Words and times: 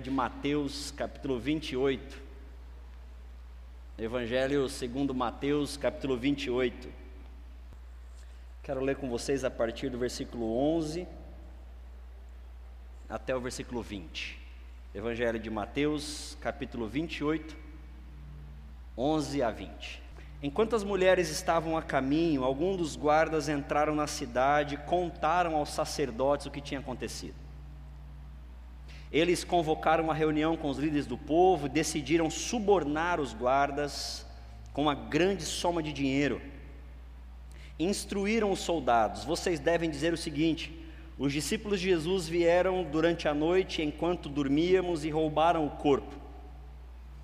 de 0.00 0.10
Mateus, 0.10 0.90
capítulo 0.90 1.38
28. 1.38 2.22
Evangelho 3.98 4.68
segundo 4.68 5.14
Mateus, 5.14 5.76
capítulo 5.76 6.16
28. 6.16 6.88
Quero 8.62 8.80
ler 8.80 8.96
com 8.96 9.08
vocês 9.08 9.44
a 9.44 9.50
partir 9.50 9.90
do 9.90 9.98
versículo 9.98 10.56
11 10.56 11.06
até 13.08 13.36
o 13.36 13.40
versículo 13.40 13.82
20. 13.82 14.40
Evangelho 14.94 15.38
de 15.38 15.50
Mateus, 15.50 16.36
capítulo 16.40 16.88
28, 16.88 17.56
11 18.96 19.42
a 19.42 19.50
20. 19.50 20.02
Enquanto 20.42 20.74
as 20.76 20.84
mulheres 20.84 21.30
estavam 21.30 21.76
a 21.76 21.82
caminho, 21.82 22.44
alguns 22.44 22.76
dos 22.76 22.96
guardas 22.96 23.48
entraram 23.48 23.94
na 23.94 24.06
cidade 24.06 24.74
e 24.74 24.78
contaram 24.78 25.56
aos 25.56 25.70
sacerdotes 25.70 26.46
o 26.46 26.50
que 26.50 26.60
tinha 26.60 26.80
acontecido. 26.80 27.43
Eles 29.14 29.44
convocaram 29.44 30.02
uma 30.02 30.12
reunião 30.12 30.56
com 30.56 30.68
os 30.68 30.76
líderes 30.76 31.06
do 31.06 31.16
povo 31.16 31.66
e 31.66 31.70
decidiram 31.70 32.28
subornar 32.28 33.20
os 33.20 33.32
guardas 33.32 34.26
com 34.72 34.82
uma 34.82 34.94
grande 34.96 35.44
soma 35.44 35.80
de 35.80 35.92
dinheiro. 35.92 36.42
Instruíram 37.78 38.50
os 38.50 38.58
soldados: 38.58 39.24
vocês 39.24 39.60
devem 39.60 39.88
dizer 39.88 40.12
o 40.12 40.16
seguinte: 40.16 40.76
os 41.16 41.32
discípulos 41.32 41.78
de 41.78 41.90
Jesus 41.90 42.26
vieram 42.26 42.82
durante 42.82 43.28
a 43.28 43.32
noite 43.32 43.82
enquanto 43.82 44.28
dormíamos 44.28 45.04
e 45.04 45.10
roubaram 45.10 45.64
o 45.64 45.70
corpo. 45.70 46.16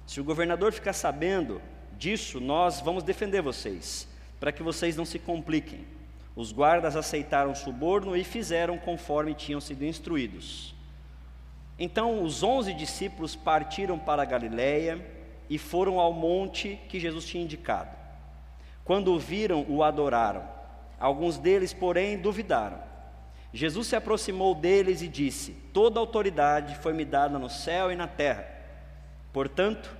Se 0.07 0.21
o 0.21 0.25
governador 0.25 0.73
ficar 0.73 0.93
sabendo 0.93 1.61
disso, 1.99 2.39
nós 2.39 2.81
vamos 2.81 3.03
defender 3.03 3.43
vocês, 3.43 4.07
para 4.39 4.53
que 4.53 4.63
vocês 4.63 4.97
não 4.97 5.05
se 5.05 5.19
compliquem. 5.19 5.85
Os 6.37 6.53
guardas 6.53 6.95
aceitaram 6.95 7.51
o 7.51 7.57
suborno 7.57 8.17
e 8.17 8.23
fizeram 8.23 8.79
conforme 8.79 9.35
tinham 9.35 9.61
sido 9.61 9.85
instruídos. 9.85 10.79
Então 11.83 12.23
os 12.23 12.43
onze 12.43 12.75
discípulos 12.75 13.35
partiram 13.35 13.99
para 13.99 14.21
a 14.21 14.27
Galiléia 14.27 15.03
e 15.49 15.57
foram 15.57 15.99
ao 15.99 16.13
monte 16.13 16.79
que 16.91 17.01
Jesus 17.01 17.25
tinha 17.25 17.43
indicado. 17.43 17.97
Quando 18.85 19.15
o 19.15 19.19
viram, 19.19 19.65
o 19.67 19.83
adoraram. 19.83 20.47
Alguns 20.99 21.39
deles, 21.39 21.73
porém, 21.73 22.19
duvidaram. 22.19 22.79
Jesus 23.51 23.87
se 23.87 23.97
aproximou 23.97 24.55
deles 24.55 25.01
e 25.01 25.09
disse: 25.09 25.53
Toda 25.73 25.99
autoridade 25.99 26.77
foi-me 26.77 27.05
dada 27.05 27.39
no 27.39 27.49
céu 27.49 27.91
e 27.91 27.97
na 27.97 28.07
terra. 28.07 28.47
Portanto, 29.33 29.97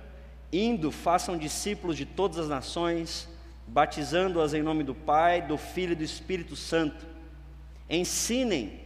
indo, 0.53 0.91
façam 0.91 1.35
discípulos 1.35 1.97
de 1.97 2.05
todas 2.05 2.37
as 2.37 2.47
nações, 2.47 3.27
batizando-as 3.65 4.53
em 4.53 4.61
nome 4.61 4.83
do 4.83 4.93
Pai, 4.93 5.41
do 5.41 5.57
Filho 5.57 5.93
e 5.93 5.95
do 5.95 6.03
Espírito 6.03 6.55
Santo. 6.55 7.07
Ensinem 7.89 8.80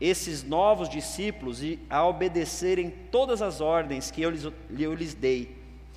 esses 0.00 0.42
novos 0.42 0.88
discípulos 0.88 1.60
a 1.88 2.04
obedecerem 2.06 2.90
todas 2.90 3.40
as 3.40 3.60
ordens 3.60 4.10
que 4.10 4.20
eu 4.20 4.30
lhes, 4.30 4.44
eu 4.78 4.94
lhes 4.94 5.14
dei. 5.14 5.56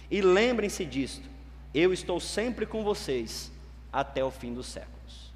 E 0.09 0.21
lembrem-se 0.21 0.85
disto: 0.85 1.29
eu 1.73 1.91
estou 1.93 2.19
sempre 2.19 2.65
com 2.65 2.83
vocês 2.83 3.51
até 3.91 4.23
o 4.23 4.31
fim 4.31 4.53
dos 4.53 4.67
séculos. 4.67 5.33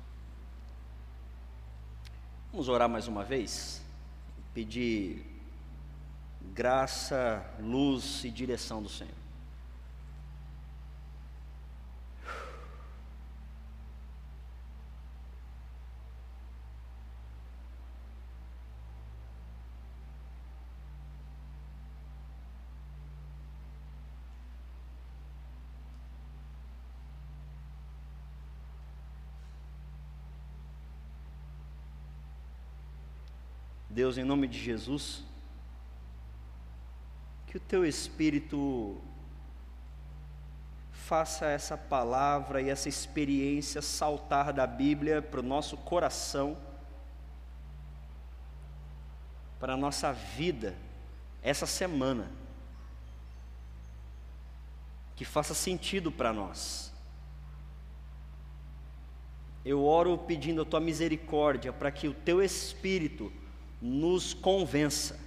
Vamos 2.52 2.70
orar 2.70 2.88
mais 2.88 3.08
uma 3.08 3.24
vez? 3.24 3.82
Pedir 4.54 5.26
graça, 6.54 7.44
luz 7.60 8.24
e 8.24 8.30
direção 8.30 8.82
do 8.82 8.90
Senhor. 8.90 9.23
Deus, 33.94 34.18
em 34.18 34.24
nome 34.24 34.48
de 34.48 34.58
Jesus, 34.58 35.24
que 37.46 37.58
o 37.58 37.60
teu 37.60 37.86
Espírito 37.86 39.00
faça 40.92 41.46
essa 41.46 41.78
palavra 41.78 42.60
e 42.60 42.70
essa 42.70 42.90
experiência 42.90 43.84
saltar 43.84 44.52
da 44.52 44.66
Bíblia 44.66 45.22
para 45.22 45.42
o 45.42 45.44
nosso 45.44 45.78
coração, 45.78 46.58
para 49.60 49.74
a 49.74 49.78
nossa 49.78 50.12
vida, 50.12 50.76
essa 51.44 51.68
semana, 51.68 52.32
que 55.16 55.24
faça 55.24 55.54
sentido 55.54 56.12
para 56.12 56.34
nós. 56.34 56.92
Eu 59.64 59.86
oro 59.86 60.18
pedindo 60.18 60.64
a 60.64 60.66
tua 60.66 60.80
misericórdia 60.80 61.72
para 61.72 61.92
que 61.92 62.08
o 62.08 62.14
teu 62.14 62.42
Espírito 62.42 63.32
nos 63.84 64.34
convença. 64.34 65.20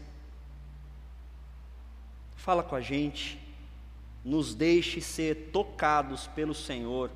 Fala 2.36 2.62
com 2.62 2.74
a 2.74 2.80
gente, 2.80 3.38
nos 4.24 4.54
deixe 4.54 5.02
ser 5.02 5.50
tocados 5.52 6.26
pelo 6.28 6.54
Senhor 6.54 7.10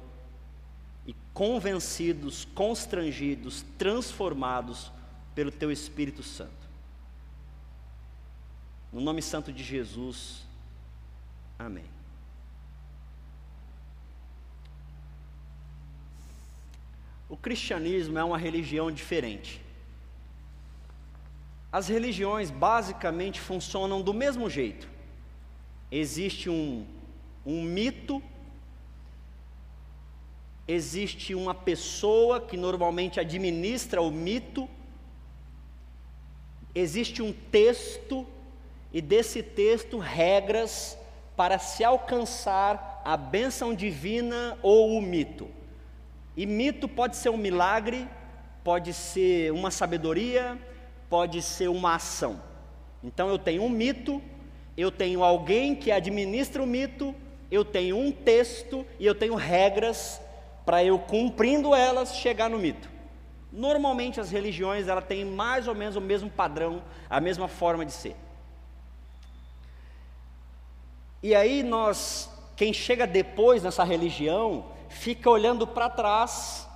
e 1.06 1.14
convencidos, 1.32 2.44
constrangidos, 2.54 3.64
transformados 3.78 4.92
pelo 5.34 5.50
Teu 5.50 5.72
Espírito 5.72 6.22
Santo. 6.22 6.52
No 8.92 9.00
nome 9.00 9.22
santo 9.22 9.50
de 9.50 9.64
Jesus, 9.64 10.44
amém. 11.58 11.86
O 17.30 17.36
cristianismo 17.36 18.18
é 18.18 18.24
uma 18.24 18.36
religião 18.36 18.92
diferente. 18.92 19.69
As 21.72 21.88
religiões 21.88 22.50
basicamente 22.50 23.40
funcionam 23.40 24.02
do 24.02 24.12
mesmo 24.12 24.50
jeito. 24.50 24.88
Existe 25.90 26.50
um, 26.50 26.84
um 27.46 27.62
mito, 27.62 28.22
existe 30.66 31.34
uma 31.34 31.54
pessoa 31.54 32.40
que 32.40 32.56
normalmente 32.56 33.20
administra 33.20 34.02
o 34.02 34.10
mito, 34.10 34.68
existe 36.74 37.22
um 37.22 37.32
texto, 37.32 38.26
e 38.92 39.00
desse 39.00 39.42
texto, 39.42 39.98
regras 39.98 40.98
para 41.36 41.58
se 41.58 41.84
alcançar 41.84 43.00
a 43.04 43.16
bênção 43.16 43.74
divina 43.74 44.58
ou 44.62 44.98
o 44.98 45.02
mito. 45.02 45.48
E 46.36 46.46
mito 46.46 46.88
pode 46.88 47.16
ser 47.16 47.30
um 47.30 47.36
milagre, 47.36 48.08
pode 48.64 48.92
ser 48.92 49.52
uma 49.52 49.70
sabedoria, 49.70 50.58
pode 51.10 51.42
ser 51.42 51.68
uma 51.68 51.96
ação. 51.96 52.40
Então 53.02 53.28
eu 53.28 53.38
tenho 53.38 53.62
um 53.64 53.68
mito, 53.68 54.22
eu 54.76 54.90
tenho 54.90 55.24
alguém 55.24 55.74
que 55.74 55.90
administra 55.90 56.62
o 56.62 56.66
mito, 56.66 57.14
eu 57.50 57.64
tenho 57.64 57.98
um 57.98 58.12
texto 58.12 58.86
e 58.98 59.04
eu 59.04 59.14
tenho 59.14 59.34
regras 59.34 60.20
para 60.64 60.84
eu 60.84 60.98
cumprindo 60.98 61.74
elas 61.74 62.14
chegar 62.14 62.48
no 62.48 62.58
mito. 62.58 62.88
Normalmente 63.52 64.20
as 64.20 64.30
religiões 64.30 64.86
ela 64.86 65.02
têm 65.02 65.24
mais 65.24 65.66
ou 65.66 65.74
menos 65.74 65.96
o 65.96 66.00
mesmo 66.00 66.30
padrão, 66.30 66.80
a 67.08 67.20
mesma 67.20 67.48
forma 67.48 67.84
de 67.84 67.92
ser. 67.92 68.14
E 71.20 71.34
aí 71.34 71.64
nós, 71.64 72.30
quem 72.56 72.72
chega 72.72 73.06
depois 73.06 73.64
nessa 73.64 73.82
religião, 73.82 74.66
fica 74.88 75.28
olhando 75.28 75.66
para 75.66 75.90
trás 75.90 76.68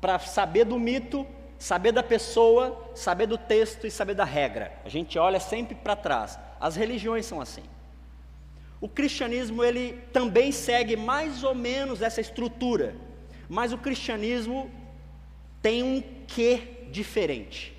para 0.00 0.18
saber 0.18 0.64
do 0.64 0.78
mito 0.78 1.26
saber 1.62 1.92
da 1.92 2.02
pessoa, 2.02 2.90
saber 2.92 3.26
do 3.26 3.38
texto 3.38 3.86
e 3.86 3.90
saber 3.90 4.14
da 4.14 4.24
regra. 4.24 4.72
A 4.84 4.88
gente 4.88 5.16
olha 5.16 5.38
sempre 5.38 5.76
para 5.76 5.94
trás. 5.94 6.36
As 6.58 6.74
religiões 6.74 7.24
são 7.24 7.40
assim. 7.40 7.62
O 8.80 8.88
cristianismo 8.88 9.62
ele 9.62 9.92
também 10.12 10.50
segue 10.50 10.96
mais 10.96 11.44
ou 11.44 11.54
menos 11.54 12.02
essa 12.02 12.20
estrutura, 12.20 12.96
mas 13.48 13.72
o 13.72 13.78
cristianismo 13.78 14.72
tem 15.62 15.84
um 15.84 16.02
quê 16.26 16.88
diferente. 16.90 17.72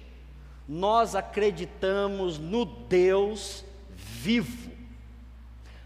Nós 0.65 1.13
acreditamos 1.13 2.39
no 2.39 2.63
Deus 2.63 3.65
vivo. 3.89 4.71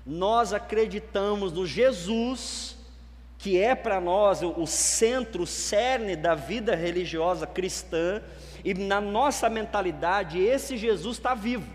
Nós 0.05 0.53
acreditamos 0.53 1.51
no 1.51 1.65
Jesus 1.65 2.76
que 3.47 3.57
é 3.57 3.73
para 3.73 4.01
nós 4.01 4.41
o, 4.43 4.67
centro, 4.67 5.43
o 5.43 5.47
cerne 5.47 6.17
da 6.17 6.35
vida 6.35 6.75
religiosa 6.75 7.47
cristã, 7.47 8.21
e 8.61 8.73
na 8.73 8.99
nossa 8.99 9.49
mentalidade 9.49 10.37
esse 10.37 10.75
Jesus 10.75 11.15
está 11.15 11.33
vivo. 11.33 11.71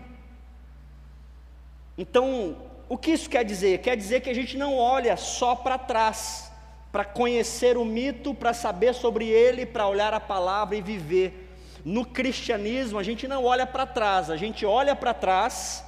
Então, 1.97 2.55
o 2.87 2.95
que 2.95 3.09
isso 3.09 3.27
quer 3.27 3.43
dizer? 3.43 3.79
Quer 3.79 3.97
dizer 3.97 4.21
que 4.21 4.29
a 4.29 4.35
gente 4.35 4.55
não 4.55 4.77
olha 4.77 5.17
só 5.17 5.55
para 5.55 5.79
trás, 5.79 6.51
para 6.91 7.03
conhecer 7.03 7.75
o 7.75 7.83
mito, 7.83 8.35
para 8.35 8.53
saber 8.53 8.93
sobre 8.93 9.27
ele, 9.27 9.65
para 9.65 9.87
olhar 9.87 10.13
a 10.13 10.19
palavra 10.19 10.75
e 10.75 10.81
viver. 10.81 11.55
No 11.83 12.05
cristianismo, 12.05 12.99
a 12.99 13.03
gente 13.03 13.27
não 13.27 13.45
olha 13.45 13.65
para 13.65 13.87
trás, 13.87 14.29
a 14.29 14.37
gente 14.37 14.63
olha 14.63 14.95
para 14.95 15.11
trás 15.11 15.83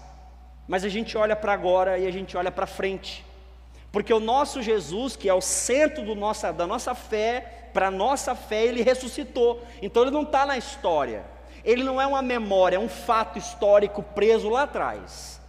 mas 0.67 0.83
a 0.83 0.89
gente 0.89 1.17
olha 1.17 1.35
para 1.35 1.53
agora 1.53 1.97
e 1.97 2.07
a 2.07 2.11
gente 2.11 2.35
olha 2.35 2.51
para 2.51 2.65
frente. 2.65 3.24
Porque 3.95 4.13
o 4.13 4.19
nosso 4.19 4.61
Jesus, 4.61 5.15
que 5.15 5.29
é 5.29 5.33
o 5.33 5.39
centro 5.39 6.13
nossa, 6.15 6.51
da 6.51 6.67
nossa 6.67 6.93
fé, 6.93 7.69
para 7.73 7.87
a 7.87 7.91
nossa 7.91 8.35
fé, 8.35 8.65
ele 8.65 8.81
ressuscitou. 8.81 9.65
Então 9.81 10.03
ele 10.03 10.11
não 10.11 10.23
está 10.23 10.45
na 10.45 10.57
história. 10.57 11.23
Ele 11.63 11.81
não 11.81 12.01
é 12.01 12.05
uma 12.05 12.21
memória, 12.21 12.75
é 12.75 12.79
um 12.79 12.89
fato 12.89 13.39
histórico 13.39 14.03
preso 14.03 14.49
lá 14.49 14.63
atrás. 14.63 15.39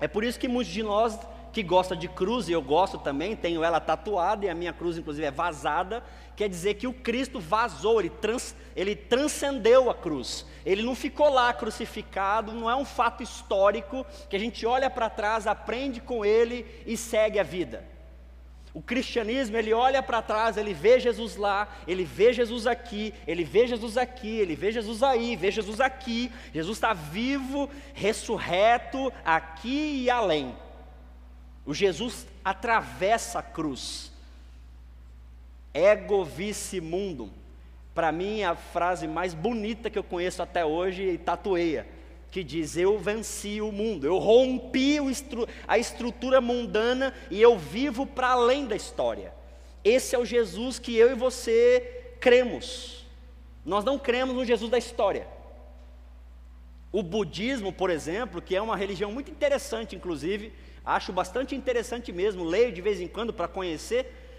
É 0.00 0.08
por 0.08 0.24
isso 0.24 0.40
que 0.40 0.48
muitos 0.48 0.72
de 0.72 0.82
nós 0.82 1.18
que 1.52 1.62
gosta 1.62 1.94
de 1.94 2.08
cruz, 2.08 2.48
e 2.48 2.52
eu 2.52 2.62
gosto 2.62 2.96
também, 2.96 3.36
tenho 3.36 3.62
ela 3.62 3.78
tatuada, 3.78 4.46
e 4.46 4.48
a 4.48 4.54
minha 4.54 4.72
cruz, 4.72 4.96
inclusive, 4.96 5.26
é 5.26 5.30
vazada, 5.30 6.02
quer 6.40 6.48
dizer 6.48 6.72
que 6.72 6.86
o 6.86 6.94
Cristo 6.94 7.38
vazou, 7.38 8.00
ele, 8.00 8.08
trans, 8.08 8.56
ele 8.74 8.96
transcendeu 8.96 9.90
a 9.90 9.94
cruz, 9.94 10.46
ele 10.64 10.82
não 10.82 10.94
ficou 10.94 11.28
lá 11.28 11.52
crucificado, 11.52 12.50
não 12.54 12.70
é 12.70 12.74
um 12.74 12.84
fato 12.86 13.22
histórico 13.22 14.06
que 14.30 14.36
a 14.36 14.38
gente 14.38 14.64
olha 14.64 14.88
para 14.88 15.10
trás, 15.10 15.46
aprende 15.46 16.00
com 16.00 16.24
ele 16.24 16.64
e 16.86 16.96
segue 16.96 17.38
a 17.38 17.42
vida. 17.42 17.84
O 18.72 18.80
cristianismo, 18.80 19.54
ele 19.54 19.74
olha 19.74 20.02
para 20.02 20.22
trás, 20.22 20.56
ele 20.56 20.72
vê 20.72 20.98
Jesus 20.98 21.36
lá, 21.36 21.68
ele 21.86 22.04
vê 22.04 22.32
Jesus 22.32 22.66
aqui, 22.66 23.12
ele 23.26 23.44
vê 23.44 23.66
Jesus 23.66 23.98
aqui, 23.98 24.38
ele 24.38 24.56
vê 24.56 24.72
Jesus 24.72 25.02
aí, 25.02 25.36
vê 25.36 25.50
Jesus 25.50 25.78
aqui. 25.78 26.32
Jesus 26.54 26.78
está 26.78 26.94
vivo, 26.94 27.68
ressurreto, 27.92 29.12
aqui 29.26 30.04
e 30.04 30.08
além. 30.08 30.56
O 31.66 31.74
Jesus 31.74 32.26
atravessa 32.42 33.40
a 33.40 33.42
cruz. 33.42 34.09
Ego 35.72 36.24
vice 36.24 36.80
mundo. 36.80 37.30
Para 37.94 38.12
mim 38.12 38.42
a 38.42 38.54
frase 38.54 39.06
mais 39.06 39.34
bonita 39.34 39.90
que 39.90 39.98
eu 39.98 40.04
conheço 40.04 40.42
até 40.42 40.64
hoje 40.64 41.02
e 41.02 41.18
tatueia, 41.18 41.86
que 42.30 42.42
diz: 42.42 42.76
Eu 42.76 42.98
venci 42.98 43.60
o 43.60 43.72
mundo, 43.72 44.06
eu 44.06 44.18
rompi 44.18 44.98
a 45.66 45.78
estrutura 45.78 46.40
mundana 46.40 47.14
e 47.30 47.40
eu 47.40 47.58
vivo 47.58 48.06
para 48.06 48.28
além 48.28 48.66
da 48.66 48.76
história. 48.76 49.32
Esse 49.82 50.14
é 50.14 50.18
o 50.18 50.24
Jesus 50.24 50.78
que 50.78 50.96
eu 50.96 51.10
e 51.10 51.14
você 51.14 52.14
cremos. 52.20 53.06
Nós 53.64 53.84
não 53.84 53.98
cremos 53.98 54.34
no 54.34 54.44
Jesus 54.44 54.70
da 54.70 54.78
história. 54.78 55.26
O 56.92 57.02
budismo, 57.02 57.72
por 57.72 57.88
exemplo, 57.88 58.42
que 58.42 58.56
é 58.56 58.60
uma 58.60 58.76
religião 58.76 59.12
muito 59.12 59.30
interessante, 59.30 59.94
inclusive, 59.94 60.52
Acho 60.84 61.12
bastante 61.12 61.54
interessante 61.54 62.10
mesmo, 62.12 62.44
leio 62.44 62.72
de 62.72 62.80
vez 62.80 63.00
em 63.00 63.08
quando 63.08 63.32
para 63.32 63.48
conhecer. 63.48 64.29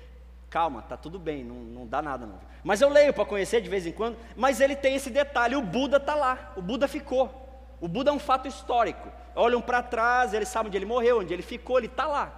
Calma, 0.51 0.81
tá 0.81 0.97
tudo 0.97 1.17
bem, 1.17 1.45
não, 1.45 1.55
não 1.55 1.87
dá 1.87 2.01
nada 2.01 2.25
não. 2.25 2.37
Mas 2.61 2.81
eu 2.81 2.89
leio 2.89 3.13
para 3.13 3.23
conhecer 3.23 3.61
de 3.61 3.69
vez 3.69 3.87
em 3.87 3.93
quando, 3.93 4.17
mas 4.35 4.59
ele 4.59 4.75
tem 4.75 4.95
esse 4.95 5.09
detalhe, 5.09 5.55
o 5.55 5.61
Buda 5.61 5.95
está 5.95 6.13
lá, 6.13 6.51
o 6.57 6.61
Buda 6.61 6.89
ficou. 6.89 7.73
O 7.79 7.87
Buda 7.87 8.11
é 8.11 8.13
um 8.13 8.19
fato 8.19 8.49
histórico. 8.49 9.09
Olham 9.33 9.61
para 9.61 9.81
trás, 9.81 10.33
eles 10.33 10.49
sabem 10.49 10.67
onde 10.67 10.77
ele 10.77 10.85
morreu, 10.85 11.19
onde 11.19 11.33
ele 11.33 11.41
ficou, 11.41 11.77
ele 11.77 11.87
está 11.87 12.05
lá. 12.05 12.37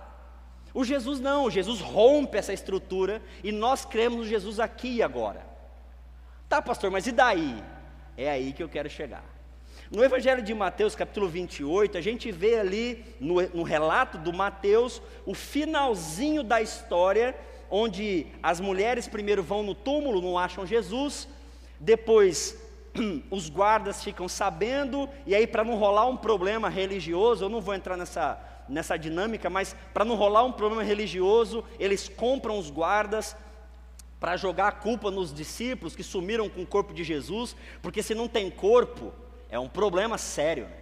O 0.75 0.86
Jesus 0.86 1.19
não, 1.19 1.45
o 1.45 1.50
Jesus 1.50 1.81
rompe 1.81 2.38
essa 2.38 2.54
estrutura 2.54 3.19
e 3.44 3.51
nós 3.51 3.83
cremos 3.83 4.19
no 4.19 4.25
Jesus 4.25 4.59
aqui 4.59 4.98
e 4.98 5.04
agora. 5.04 5.44
Tá, 6.48 6.62
pastor, 6.62 6.92
mas 6.92 7.07
e 7.07 7.12
daí? 7.12 7.63
É 8.16 8.30
aí 8.30 8.54
que 8.54 8.62
eu 8.62 8.69
quero 8.69 8.92
chegar. 8.92 9.25
No 9.89 10.04
Evangelho 10.04 10.44
de 10.44 10.54
Mateus, 10.54 10.95
capítulo 10.95 11.27
28, 11.27 11.98
a 11.98 12.01
gente 12.01 12.31
vê 12.31 12.59
ali, 12.59 13.04
no, 13.19 13.42
no 13.50 13.63
relato 13.63 14.19
do 14.19 14.31
Mateus, 14.31 15.01
o 15.25 15.33
finalzinho 15.33 16.44
da 16.44 16.62
história, 16.62 17.36
onde 17.75 18.28
as 18.44 18.60
mulheres 18.60 19.08
primeiro 19.08 19.42
vão 19.42 19.64
no 19.64 19.74
túmulo, 19.74 20.22
não 20.22 20.38
acham 20.38 20.64
Jesus, 20.64 21.28
depois 21.80 22.56
os 23.31 23.50
guardas 23.50 24.04
ficam 24.04 24.30
sabendo, 24.30 25.10
e 25.25 25.34
aí, 25.34 25.48
para 25.48 25.64
não 25.64 25.74
rolar 25.75 26.06
um 26.06 26.16
problema 26.16 26.70
religioso, 26.70 27.44
eu 27.44 27.50
não 27.50 27.60
vou 27.60 27.74
entrar 27.74 27.98
nessa, 27.98 28.40
nessa 28.70 28.96
dinâmica, 28.96 29.50
mas 29.50 29.75
para 29.92 30.06
não 30.06 30.16
rolar 30.16 30.44
um 30.44 30.52
problema 30.52 30.84
religioso, 30.84 31.64
eles 31.80 32.08
compram 32.08 32.60
os 32.60 32.70
guardas 32.70 33.36
para 34.19 34.38
jogar 34.38 34.68
a 34.68 34.72
culpa 34.72 35.10
nos 35.10 35.34
discípulos 35.34 35.96
que 35.96 36.04
sumiram 36.04 36.48
com 36.48 36.62
o 36.62 36.68
corpo 36.68 36.94
de 36.94 37.04
Jesus, 37.04 37.56
porque 37.81 38.04
se 38.04 38.14
não 38.14 38.28
tem 38.28 38.52
corpo, 38.52 39.12
é 39.50 39.58
um 39.58 39.68
problema 39.68 40.19
sério. 40.19 40.66
Né? 40.66 40.78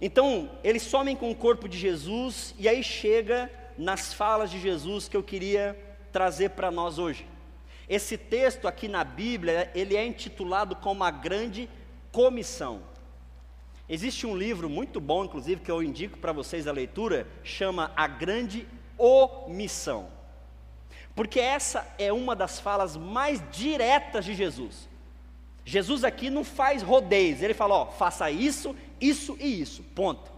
Então, 0.00 0.48
eles 0.62 0.82
somem 0.82 1.16
com 1.16 1.28
o 1.28 1.34
corpo 1.34 1.68
de 1.68 1.76
Jesus, 1.76 2.54
e 2.56 2.68
aí 2.68 2.84
chega 2.84 3.50
nas 3.76 4.12
falas 4.12 4.50
de 4.50 4.60
Jesus 4.60 5.08
que 5.08 5.16
eu 5.16 5.22
queria 5.22 5.78
trazer 6.12 6.50
para 6.50 6.70
nós 6.70 6.98
hoje. 6.98 7.26
Esse 7.88 8.16
texto 8.16 8.68
aqui 8.68 8.88
na 8.88 9.04
Bíblia, 9.04 9.70
ele 9.74 9.96
é 9.96 10.06
intitulado 10.06 10.76
como 10.76 11.04
a 11.04 11.10
grande 11.10 11.68
comissão. 12.10 12.82
Existe 13.88 14.26
um 14.26 14.36
livro 14.36 14.70
muito 14.70 15.00
bom, 15.00 15.24
inclusive, 15.24 15.60
que 15.60 15.70
eu 15.70 15.82
indico 15.82 16.18
para 16.18 16.32
vocês 16.32 16.66
a 16.66 16.72
leitura, 16.72 17.26
chama 17.42 17.92
A 17.96 18.06
Grande 18.06 18.66
Omissão. 18.96 20.08
Porque 21.14 21.40
essa 21.40 21.86
é 21.98 22.12
uma 22.12 22.34
das 22.34 22.58
falas 22.58 22.96
mais 22.96 23.42
diretas 23.50 24.24
de 24.24 24.34
Jesus. 24.34 24.88
Jesus 25.64 26.04
aqui 26.04 26.30
não 26.30 26.44
faz 26.44 26.82
rodeios, 26.82 27.42
ele 27.42 27.54
fala, 27.54 27.74
ó, 27.74 27.86
faça 27.86 28.30
isso, 28.30 28.74
isso 29.00 29.36
e 29.38 29.60
isso, 29.60 29.82
ponto. 29.94 30.32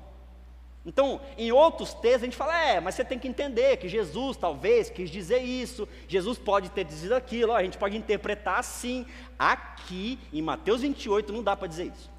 Então, 0.86 1.20
em 1.38 1.50
outros 1.50 1.94
textos 1.94 2.22
a 2.22 2.26
gente 2.26 2.36
fala, 2.36 2.62
é, 2.62 2.78
mas 2.78 2.94
você 2.94 3.04
tem 3.04 3.18
que 3.18 3.26
entender 3.26 3.78
que 3.78 3.88
Jesus 3.88 4.36
talvez 4.36 4.90
quis 4.90 5.08
dizer 5.08 5.38
isso, 5.38 5.88
Jesus 6.06 6.38
pode 6.38 6.68
ter 6.70 6.84
dizido 6.84 7.14
aquilo, 7.14 7.52
a 7.52 7.62
gente 7.62 7.78
pode 7.78 7.96
interpretar 7.96 8.58
assim. 8.58 9.06
Aqui, 9.38 10.18
em 10.32 10.42
Mateus 10.42 10.82
28, 10.82 11.32
não 11.32 11.42
dá 11.42 11.56
para 11.56 11.68
dizer 11.68 11.86
isso. 11.86 12.12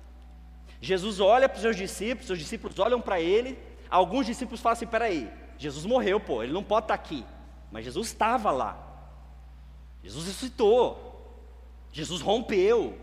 Jesus 0.81 1.19
olha 1.19 1.47
para 1.47 1.57
os 1.57 1.61
seus 1.61 1.75
discípulos, 1.75 2.27
seus 2.27 2.39
discípulos 2.39 2.77
olham 2.79 2.99
para 2.99 3.21
ele, 3.21 3.57
alguns 3.89 4.25
discípulos 4.25 4.61
falam 4.61 4.73
assim: 4.73 4.87
peraí, 4.87 5.29
Jesus 5.57 5.85
morreu, 5.85 6.19
pô, 6.19 6.43
ele 6.43 6.51
não 6.51 6.63
pode 6.63 6.85
estar 6.85 6.97
tá 6.97 7.03
aqui, 7.03 7.23
mas 7.71 7.85
Jesus 7.85 8.07
estava 8.07 8.51
lá, 8.51 8.77
Jesus 10.03 10.25
ressuscitou, 10.25 11.05
Jesus 11.91 12.21
rompeu. 12.21 12.97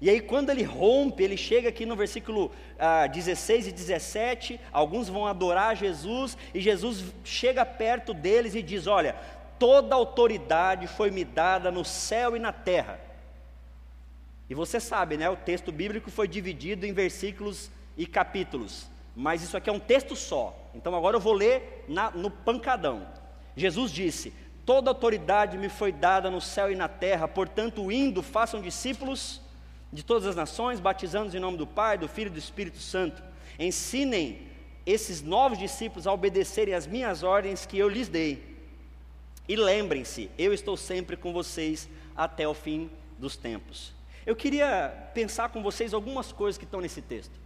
E 0.00 0.10
aí, 0.10 0.20
quando 0.20 0.50
ele 0.50 0.64
rompe, 0.64 1.22
ele 1.22 1.36
chega 1.36 1.68
aqui 1.68 1.86
no 1.86 1.94
versículo 1.94 2.50
ah, 2.84 3.06
16 3.06 3.68
e 3.68 3.72
17. 3.72 4.60
Alguns 4.72 5.08
vão 5.08 5.24
adorar 5.24 5.76
Jesus, 5.76 6.36
e 6.52 6.60
Jesus 6.60 7.04
chega 7.22 7.64
perto 7.64 8.12
deles 8.12 8.56
e 8.56 8.62
diz: 8.62 8.88
Olha, 8.88 9.14
toda 9.56 9.94
autoridade 9.94 10.88
foi 10.88 11.08
me 11.08 11.24
dada 11.24 11.70
no 11.70 11.84
céu 11.84 12.36
e 12.36 12.40
na 12.40 12.52
terra. 12.52 12.98
E 14.50 14.54
você 14.54 14.80
sabe, 14.80 15.16
né? 15.16 15.30
O 15.30 15.36
texto 15.36 15.70
bíblico 15.70 16.10
foi 16.10 16.26
dividido 16.26 16.84
em 16.84 16.92
versículos 16.92 17.70
e 17.96 18.04
capítulos, 18.04 18.88
mas 19.14 19.44
isso 19.44 19.56
aqui 19.56 19.70
é 19.70 19.72
um 19.72 19.78
texto 19.78 20.16
só. 20.16 20.52
Então 20.74 20.92
agora 20.96 21.14
eu 21.14 21.20
vou 21.20 21.34
ler 21.34 21.84
na, 21.86 22.10
no 22.10 22.32
pancadão. 22.32 23.06
Jesus 23.56 23.92
disse: 23.92 24.34
Toda 24.66 24.90
autoridade 24.90 25.56
me 25.56 25.68
foi 25.68 25.92
dada 25.92 26.28
no 26.32 26.40
céu 26.40 26.68
e 26.72 26.74
na 26.74 26.88
terra, 26.88 27.28
portanto, 27.28 27.92
indo, 27.92 28.24
façam 28.24 28.60
discípulos 28.60 29.40
de 29.92 30.02
todas 30.02 30.26
as 30.26 30.34
nações, 30.34 30.80
batizando-os 30.80 31.34
em 31.34 31.40
nome 31.40 31.58
do 31.58 31.66
Pai, 31.66 31.98
do 31.98 32.08
Filho 32.08 32.28
e 32.28 32.32
do 32.32 32.38
Espírito 32.38 32.78
Santo. 32.78 33.22
Ensinem 33.58 34.48
esses 34.86 35.22
novos 35.22 35.58
discípulos 35.58 36.06
a 36.06 36.12
obedecerem 36.12 36.74
às 36.74 36.86
minhas 36.86 37.22
ordens 37.22 37.66
que 37.66 37.78
eu 37.78 37.88
lhes 37.88 38.08
dei. 38.08 38.56
E 39.48 39.54
lembrem-se, 39.54 40.30
eu 40.38 40.52
estou 40.52 40.76
sempre 40.76 41.16
com 41.16 41.32
vocês 41.32 41.88
até 42.16 42.48
o 42.48 42.54
fim 42.54 42.90
dos 43.18 43.36
tempos. 43.36 43.92
Eu 44.24 44.34
queria 44.34 45.10
pensar 45.14 45.50
com 45.50 45.62
vocês 45.62 45.92
algumas 45.92 46.32
coisas 46.32 46.56
que 46.56 46.64
estão 46.64 46.80
nesse 46.80 47.02
texto. 47.02 47.38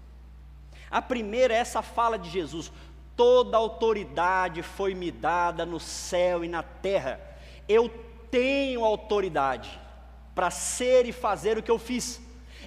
A 0.90 1.02
primeira 1.02 1.54
é 1.54 1.56
essa 1.56 1.82
fala 1.82 2.18
de 2.18 2.30
Jesus: 2.30 2.70
toda 3.16 3.56
autoridade 3.56 4.62
foi 4.62 4.94
me 4.94 5.10
dada 5.10 5.66
no 5.66 5.80
céu 5.80 6.44
e 6.44 6.48
na 6.48 6.62
terra. 6.62 7.20
Eu 7.68 7.88
tenho 8.30 8.84
autoridade 8.84 9.80
para 10.34 10.50
ser 10.50 11.06
e 11.06 11.12
fazer 11.12 11.56
o 11.58 11.62
que 11.62 11.70
eu 11.70 11.78
fiz. 11.78 12.20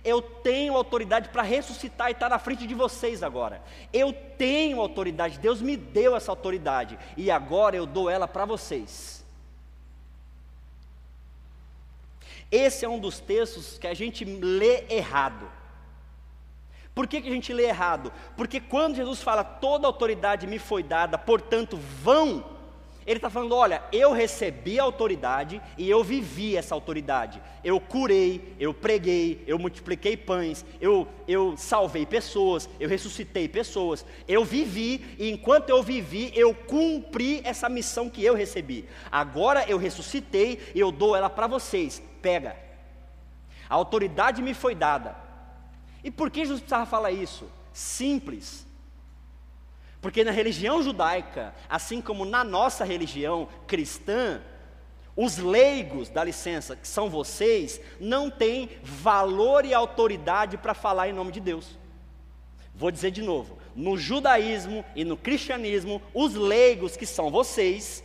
Eu 0.03 0.21
tenho 0.21 0.75
autoridade 0.75 1.29
para 1.29 1.41
ressuscitar 1.41 2.09
e 2.09 2.11
estar 2.11 2.29
na 2.29 2.39
frente 2.39 2.65
de 2.65 2.73
vocês 2.73 3.23
agora. 3.23 3.61
Eu 3.91 4.13
tenho 4.13 4.79
autoridade, 4.79 5.39
Deus 5.39 5.61
me 5.61 5.75
deu 5.75 6.15
essa 6.15 6.31
autoridade 6.31 6.97
e 7.17 7.29
agora 7.29 7.75
eu 7.75 7.85
dou 7.85 8.09
ela 8.09 8.27
para 8.27 8.45
vocês. 8.45 9.25
Esse 12.51 12.83
é 12.83 12.89
um 12.89 12.99
dos 12.99 13.19
textos 13.19 13.77
que 13.77 13.87
a 13.87 13.93
gente 13.93 14.25
lê 14.25 14.85
errado. 14.89 15.49
Por 16.95 17.07
que, 17.07 17.21
que 17.21 17.29
a 17.29 17.31
gente 17.31 17.53
lê 17.53 17.65
errado? 17.65 18.11
Porque 18.35 18.59
quando 18.59 18.95
Jesus 18.95 19.21
fala, 19.21 19.43
toda 19.43 19.87
autoridade 19.87 20.47
me 20.47 20.59
foi 20.59 20.83
dada, 20.83 21.17
portanto 21.17 21.77
vão, 21.77 22.43
ele 23.05 23.17
está 23.17 23.29
falando: 23.29 23.55
olha, 23.55 23.83
eu 23.91 24.11
recebi 24.11 24.79
autoridade 24.79 25.61
e 25.77 25.89
eu 25.89 26.03
vivi 26.03 26.55
essa 26.55 26.75
autoridade. 26.75 27.41
Eu 27.63 27.79
curei, 27.79 28.55
eu 28.59 28.73
preguei, 28.73 29.43
eu 29.47 29.57
multipliquei 29.57 30.15
pães, 30.15 30.65
eu, 30.79 31.07
eu 31.27 31.55
salvei 31.57 32.05
pessoas, 32.05 32.69
eu 32.79 32.87
ressuscitei 32.87 33.47
pessoas. 33.47 34.05
Eu 34.27 34.45
vivi 34.45 35.15
e 35.17 35.29
enquanto 35.31 35.69
eu 35.69 35.81
vivi, 35.83 36.31
eu 36.35 36.53
cumpri 36.53 37.41
essa 37.43 37.69
missão 37.69 38.09
que 38.09 38.23
eu 38.23 38.35
recebi. 38.35 38.85
Agora 39.11 39.65
eu 39.67 39.77
ressuscitei 39.77 40.59
e 40.75 40.79
eu 40.79 40.91
dou 40.91 41.15
ela 41.15 41.29
para 41.29 41.47
vocês. 41.47 42.01
Pega. 42.21 42.55
A 43.69 43.75
autoridade 43.75 44.41
me 44.41 44.53
foi 44.53 44.75
dada. 44.75 45.15
E 46.03 46.09
por 46.09 46.29
que 46.29 46.41
Jesus 46.41 46.59
precisava 46.59 46.85
falar 46.85 47.11
isso? 47.11 47.45
simples. 47.79 48.65
Porque 50.01 50.23
na 50.23 50.31
religião 50.31 50.81
judaica, 50.81 51.53
assim 51.67 52.01
como 52.01 52.23
na 52.23 52.43
nossa 52.43 52.85
religião 52.85 53.47
cristã, 53.67 54.41
os 55.15 55.37
leigos, 55.37 56.07
dá 56.07 56.23
licença, 56.23 56.75
que 56.75 56.87
são 56.87 57.09
vocês, 57.09 57.81
não 57.99 58.29
têm 58.29 58.69
valor 58.81 59.65
e 59.65 59.73
autoridade 59.73 60.57
para 60.57 60.73
falar 60.73 61.09
em 61.09 61.13
nome 61.13 61.33
de 61.33 61.41
Deus. 61.41 61.77
Vou 62.73 62.89
dizer 62.89 63.11
de 63.11 63.21
novo: 63.21 63.57
no 63.75 63.97
judaísmo 63.97 64.85
e 64.95 65.03
no 65.03 65.17
cristianismo, 65.17 66.01
os 66.13 66.33
leigos, 66.35 66.95
que 66.95 67.05
são 67.05 67.29
vocês, 67.29 68.01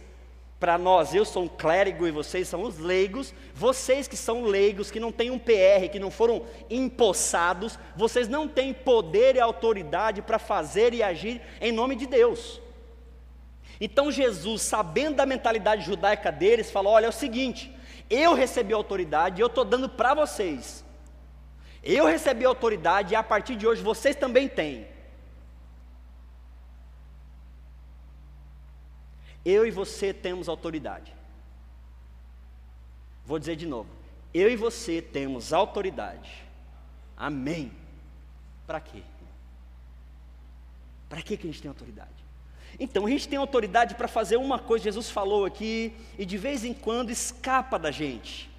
para 0.58 0.78
nós, 0.78 1.14
eu 1.14 1.25
sou 1.25 1.44
um 1.44 1.49
clérigo 1.49 2.06
e 2.06 2.11
vocês 2.11 2.49
são 2.49 2.62
os 2.62 2.78
leigos, 2.78 3.34
vocês 3.54 4.08
que 4.08 4.16
são 4.16 4.44
leigos, 4.44 4.90
que 4.90 5.00
não 5.00 5.12
têm 5.12 5.30
um 5.30 5.38
PR, 5.38 5.88
que 5.90 5.99
não 5.99 6.11
foram 6.11 6.44
empossados, 6.70 7.78
vocês 7.94 8.28
não 8.28 8.49
têm 8.49 8.73
poder 8.73 9.37
e 9.37 9.40
autoridade 9.40 10.23
para 10.23 10.38
fazer 10.38 10.94
e 10.94 11.02
agir 11.02 11.42
em 11.61 11.73
nome 11.73 11.96
de 11.96 12.06
Deus. 12.06 12.61
Então 13.80 14.11
Jesus, 14.11 14.62
sabendo 14.62 15.16
da 15.16 15.26
mentalidade 15.26 15.84
judaica 15.84 16.30
deles, 16.30 16.70
falou: 16.70 16.92
olha, 16.92 17.06
é 17.06 17.08
o 17.08 17.12
seguinte, 17.12 17.75
eu 18.08 18.32
recebi 18.32 18.73
autoridade 18.73 19.40
e 19.40 19.42
eu 19.42 19.49
estou 19.49 19.64
dando 19.64 19.88
para 19.88 20.14
vocês. 20.14 20.84
Eu 21.82 22.06
recebi 22.06 22.44
autoridade 22.44 23.12
e 23.12 23.16
a 23.16 23.23
partir 23.23 23.56
de 23.56 23.66
hoje 23.66 23.82
vocês 23.82 24.16
também 24.16 24.49
têm. 24.49 24.93
Eu 29.44 29.66
e 29.66 29.70
você 29.70 30.12
temos 30.12 30.48
autoridade. 30.48 31.12
Vou 33.26 33.38
dizer 33.38 33.56
de 33.56 33.66
novo. 33.66 33.88
Eu 34.32 34.50
e 34.50 34.56
você 34.56 35.00
temos 35.00 35.52
autoridade. 35.52 36.44
Amém. 37.16 37.72
Para 38.66 38.80
quê? 38.80 39.02
Para 41.08 41.22
que 41.22 41.34
a 41.34 41.36
gente 41.36 41.62
tem 41.62 41.68
autoridade? 41.68 42.10
Então, 42.78 43.06
a 43.06 43.10
gente 43.10 43.28
tem 43.28 43.38
autoridade 43.38 43.94
para 43.94 44.08
fazer 44.08 44.36
uma 44.36 44.58
coisa, 44.58 44.84
Jesus 44.84 45.08
falou 45.08 45.44
aqui, 45.44 45.92
e 46.18 46.26
de 46.26 46.36
vez 46.36 46.64
em 46.64 46.74
quando 46.74 47.10
escapa 47.10 47.78
da 47.78 47.90
gente. 47.90 48.50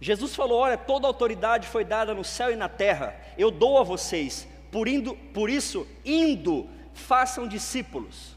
Jesus 0.00 0.34
falou: 0.34 0.58
Olha, 0.58 0.76
toda 0.76 1.06
autoridade 1.06 1.68
foi 1.68 1.84
dada 1.84 2.12
no 2.12 2.24
céu 2.24 2.50
e 2.50 2.56
na 2.56 2.68
terra, 2.68 3.14
eu 3.38 3.50
dou 3.50 3.78
a 3.78 3.84
vocês, 3.84 4.48
por, 4.70 4.88
indo, 4.88 5.14
por 5.32 5.48
isso, 5.48 5.86
indo, 6.04 6.68
façam 6.94 7.46
discípulos. 7.46 8.34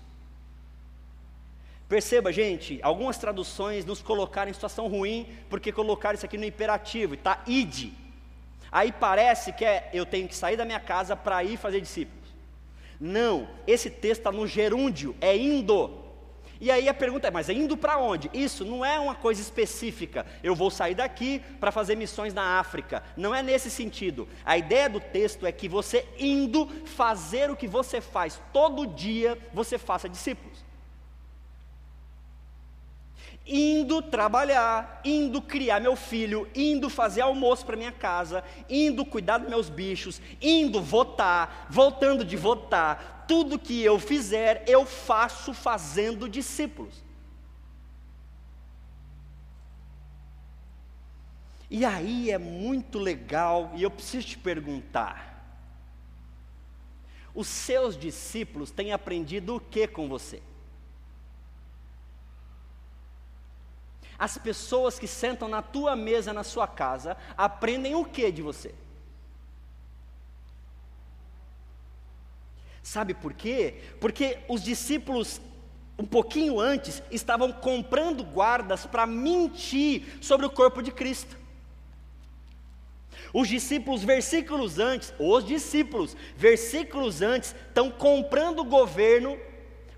Perceba, 1.87 2.33
gente, 2.33 2.79
algumas 2.83 3.17
traduções 3.17 3.85
nos 3.85 4.01
colocaram 4.01 4.51
em 4.51 4.53
situação 4.53 4.87
ruim, 4.87 5.27
porque 5.49 5.71
colocaram 5.71 6.15
isso 6.15 6.25
aqui 6.25 6.37
no 6.37 6.43
imperativo, 6.43 7.13
está 7.13 7.41
ide. 7.47 7.93
Aí 8.69 8.91
parece 8.91 9.53
que 9.53 9.63
é 9.63 9.89
eu 9.93 10.05
tenho 10.05 10.27
que 10.27 10.35
sair 10.35 10.57
da 10.57 10.65
minha 10.65 10.79
casa 10.79 11.15
para 11.15 11.43
ir 11.43 11.55
fazer 11.55 11.79
discípulos. 11.79 12.27
Não, 12.99 13.47
esse 13.65 13.89
texto 13.89 14.21
está 14.21 14.31
no 14.31 14.45
gerúndio, 14.45 15.15
é 15.21 15.37
indo. 15.37 16.06
E 16.59 16.71
aí 16.71 16.87
a 16.89 16.93
pergunta 16.93 17.27
é: 17.27 17.31
mas 17.31 17.49
indo 17.49 17.77
para 17.77 17.97
onde? 17.97 18.29
Isso 18.33 18.65
não 18.65 18.83
é 18.83 18.99
uma 18.99 19.15
coisa 19.15 19.41
específica. 19.41 20.25
Eu 20.43 20.55
vou 20.55 20.69
sair 20.69 20.95
daqui 20.95 21.41
para 21.59 21.71
fazer 21.71 21.95
missões 21.95 22.33
na 22.33 22.59
África. 22.59 23.03
Não 23.15 23.33
é 23.33 23.41
nesse 23.41 23.69
sentido. 23.69 24.27
A 24.45 24.57
ideia 24.57 24.89
do 24.89 24.99
texto 24.99 25.45
é 25.45 25.51
que 25.51 25.67
você 25.67 26.05
indo 26.19 26.67
fazer 26.85 27.49
o 27.49 27.55
que 27.55 27.67
você 27.67 28.01
faz 28.01 28.41
todo 28.53 28.87
dia, 28.87 29.37
você 29.53 29.77
faça 29.77 30.09
discípulos 30.09 30.46
indo 33.47 34.01
trabalhar, 34.01 35.01
indo 35.03 35.41
criar 35.41 35.79
meu 35.79 35.95
filho, 35.95 36.47
indo 36.53 36.89
fazer 36.89 37.21
almoço 37.21 37.65
para 37.65 37.77
minha 37.77 37.91
casa, 37.91 38.43
indo 38.69 39.05
cuidar 39.05 39.37
dos 39.37 39.49
meus 39.49 39.69
bichos, 39.69 40.21
indo 40.41 40.81
votar, 40.81 41.67
voltando 41.69 42.25
de 42.25 42.35
votar, 42.35 43.25
tudo 43.27 43.59
que 43.59 43.81
eu 43.81 43.99
fizer, 43.99 44.63
eu 44.67 44.85
faço 44.85 45.53
fazendo 45.53 46.27
discípulos. 46.27 47.03
E 51.69 51.83
aí 51.83 52.31
é 52.31 52.37
muito 52.37 52.97
legal, 52.97 53.71
e 53.75 53.83
eu 53.83 53.91
preciso 53.91 54.27
te 54.27 54.37
perguntar: 54.37 55.43
os 57.35 57.47
seus 57.47 57.97
discípulos 57.97 58.71
têm 58.71 58.93
aprendido 58.93 59.55
o 59.55 59.59
que 59.59 59.87
com 59.87 60.07
você? 60.07 60.41
As 64.17 64.37
pessoas 64.37 64.97
que 64.97 65.07
sentam 65.07 65.47
na 65.47 65.61
tua 65.61 65.95
mesa, 65.95 66.33
na 66.33 66.43
sua 66.43 66.67
casa, 66.67 67.15
aprendem 67.37 67.93
o 67.95 68.03
que 68.03 68.31
de 68.31 68.41
você? 68.41 68.73
Sabe 72.81 73.13
por 73.13 73.33
quê? 73.33 73.75
Porque 73.99 74.39
os 74.47 74.63
discípulos, 74.63 75.41
um 75.99 76.05
pouquinho 76.05 76.59
antes, 76.59 77.03
estavam 77.11 77.51
comprando 77.51 78.23
guardas 78.23 78.85
para 78.85 79.05
mentir 79.05 80.17
sobre 80.21 80.45
o 80.45 80.49
corpo 80.49 80.81
de 80.81 80.91
Cristo. 80.91 81.37
Os 83.33 83.47
discípulos, 83.47 84.03
versículos 84.03 84.79
antes, 84.79 85.13
os 85.19 85.45
discípulos, 85.45 86.15
versículos 86.35 87.21
antes, 87.21 87.53
estão 87.67 87.91
comprando 87.91 88.59
o 88.59 88.65
governo 88.65 89.37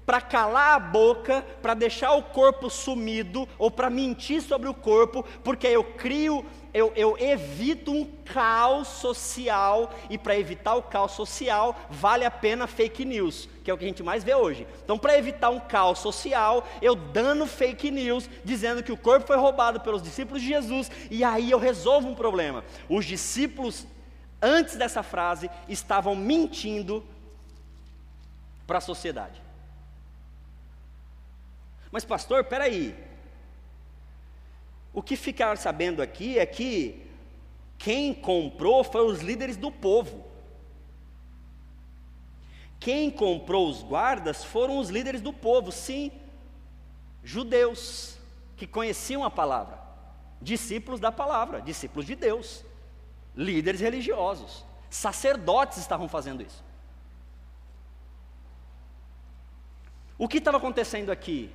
para 0.10 0.22
calar 0.22 0.76
a 0.76 0.80
boca, 0.80 1.46
para 1.62 1.76
deixar 1.76 2.14
o 2.14 2.24
corpo 2.24 2.68
sumido, 2.68 3.48
ou 3.60 3.70
para 3.70 3.92
mentir 3.92 4.42
sobre 4.42 4.68
o 4.68 4.74
corpo, 4.74 5.24
porque 5.44 5.68
eu 5.68 5.84
crio, 5.84 6.44
eu, 6.74 6.92
eu 6.96 7.16
evito 7.20 7.92
um 7.92 8.04
caos 8.26 8.88
social, 8.88 9.94
e 10.10 10.18
para 10.18 10.36
evitar 10.36 10.74
o 10.74 10.82
caos 10.82 11.12
social, 11.12 11.76
vale 11.92 12.26
a 12.26 12.32
pena 12.32 12.66
fake 12.66 13.06
news, 13.06 13.48
que 13.64 13.70
é 13.70 13.74
o 13.74 13.78
que 13.78 13.86
a 13.86 13.88
gente 13.88 14.02
mais 14.02 14.24
vê 14.24 14.34
hoje. 14.34 14.66
Então, 14.84 14.98
para 14.98 15.16
evitar 15.16 15.52
um 15.52 15.60
caos 15.60 16.00
social, 16.00 16.68
eu 16.82 16.96
dando 16.96 17.46
fake 17.46 17.92
news, 17.92 18.28
dizendo 18.44 18.82
que 18.82 18.92
o 18.92 18.98
corpo 18.98 19.28
foi 19.28 19.38
roubado 19.38 19.80
pelos 19.80 20.02
discípulos 20.02 20.42
de 20.42 20.48
Jesus, 20.48 20.90
e 21.12 21.24
aí 21.24 21.52
eu 21.52 21.60
resolvo 21.60 22.08
um 22.08 22.16
problema. 22.16 22.66
Os 22.90 23.06
discípulos, 23.06 23.86
antes 24.42 24.76
dessa 24.76 25.04
frase, 25.04 25.52
estavam 25.68 26.16
mentindo 26.16 27.06
para 28.66 28.80
a 28.80 28.82
sociedade. 28.82 29.49
Mas, 31.92 32.06
pastor, 32.06 32.44
peraí. 32.44 32.96
O 34.94 35.02
que 35.02 35.16
ficar 35.16 35.58
sabendo 35.58 36.02
aqui 36.02 36.38
é 36.38 36.46
que 36.46 37.06
quem 37.78 38.14
comprou 38.14 38.84
foram 38.84 39.08
os 39.08 39.22
líderes 39.22 39.56
do 39.56 39.72
povo. 39.72 40.28
Quem 42.80 43.12
comprou 43.12 43.70
os 43.70 43.84
guardas 43.84 44.44
foram 44.44 44.78
os 44.78 44.90
líderes 44.90 45.22
do 45.22 45.34
povo, 45.34 45.72
sim, 45.72 46.12
judeus, 47.24 48.18
que 48.56 48.66
conheciam 48.66 49.24
a 49.24 49.30
palavra, 49.30 49.80
discípulos 50.42 51.00
da 51.00 51.12
palavra, 51.12 51.62
discípulos 51.62 52.06
de 52.06 52.16
Deus, 52.16 52.64
líderes 53.36 53.82
religiosos, 53.82 54.66
sacerdotes 54.90 55.78
estavam 55.78 56.08
fazendo 56.08 56.42
isso. 56.42 56.64
O 60.18 60.28
que 60.28 60.38
estava 60.38 60.58
acontecendo 60.58 61.12
aqui? 61.12 61.52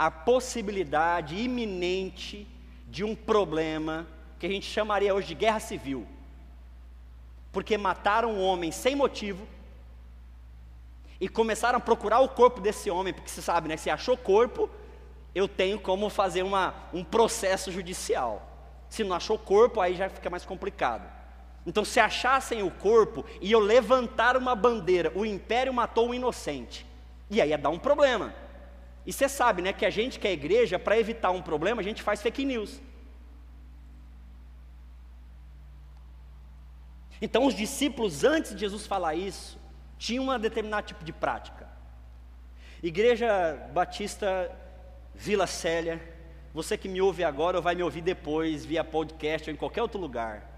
A 0.00 0.10
possibilidade 0.10 1.36
iminente 1.36 2.48
de 2.88 3.04
um 3.04 3.14
problema 3.14 4.06
que 4.38 4.46
a 4.46 4.48
gente 4.48 4.64
chamaria 4.64 5.14
hoje 5.14 5.28
de 5.28 5.34
guerra 5.34 5.60
civil. 5.60 6.06
Porque 7.52 7.76
mataram 7.76 8.32
um 8.32 8.42
homem 8.42 8.72
sem 8.72 8.96
motivo 8.96 9.46
e 11.20 11.28
começaram 11.28 11.76
a 11.76 11.80
procurar 11.82 12.20
o 12.20 12.30
corpo 12.30 12.62
desse 12.62 12.90
homem, 12.90 13.12
porque 13.12 13.28
você 13.28 13.42
sabe, 13.42 13.68
né? 13.68 13.76
Se 13.76 13.90
achou 13.90 14.16
corpo, 14.16 14.70
eu 15.34 15.46
tenho 15.46 15.78
como 15.78 16.08
fazer 16.08 16.44
uma, 16.44 16.72
um 16.94 17.04
processo 17.04 17.70
judicial. 17.70 18.40
Se 18.88 19.04
não 19.04 19.14
achou 19.14 19.38
corpo, 19.38 19.82
aí 19.82 19.94
já 19.94 20.08
fica 20.08 20.30
mais 20.30 20.46
complicado. 20.46 21.06
Então, 21.66 21.84
se 21.84 22.00
achassem 22.00 22.62
o 22.62 22.70
corpo 22.70 23.22
e 23.38 23.52
eu 23.52 23.60
levantar 23.60 24.34
uma 24.34 24.56
bandeira, 24.56 25.12
o 25.14 25.26
império 25.26 25.74
matou 25.74 26.08
um 26.08 26.14
inocente, 26.14 26.86
e 27.28 27.38
aí 27.38 27.50
ia 27.50 27.58
dar 27.58 27.68
um 27.68 27.78
problema. 27.78 28.32
E 29.10 29.12
você 29.12 29.28
sabe, 29.28 29.60
né, 29.60 29.72
que 29.72 29.84
a 29.84 29.90
gente 29.90 30.20
que 30.20 30.28
é 30.28 30.32
igreja, 30.32 30.78
para 30.78 30.96
evitar 30.96 31.32
um 31.32 31.42
problema, 31.42 31.80
a 31.80 31.82
gente 31.82 32.00
faz 32.00 32.22
fake 32.22 32.44
news. 32.44 32.80
Então, 37.20 37.44
os 37.44 37.56
discípulos, 37.56 38.22
antes 38.22 38.54
de 38.54 38.60
Jesus 38.60 38.86
falar 38.86 39.16
isso, 39.16 39.58
tinham 39.98 40.28
um 40.28 40.38
determinado 40.38 40.86
tipo 40.86 41.02
de 41.02 41.12
prática. 41.12 41.66
Igreja 42.80 43.68
Batista 43.72 44.48
Vila 45.12 45.48
Célia, 45.48 46.00
você 46.54 46.78
que 46.78 46.88
me 46.88 47.02
ouve 47.02 47.24
agora 47.24 47.56
ou 47.56 47.62
vai 47.64 47.74
me 47.74 47.82
ouvir 47.82 48.02
depois, 48.02 48.64
via 48.64 48.84
podcast 48.84 49.50
ou 49.50 49.52
em 49.52 49.58
qualquer 49.58 49.82
outro 49.82 50.00
lugar. 50.00 50.48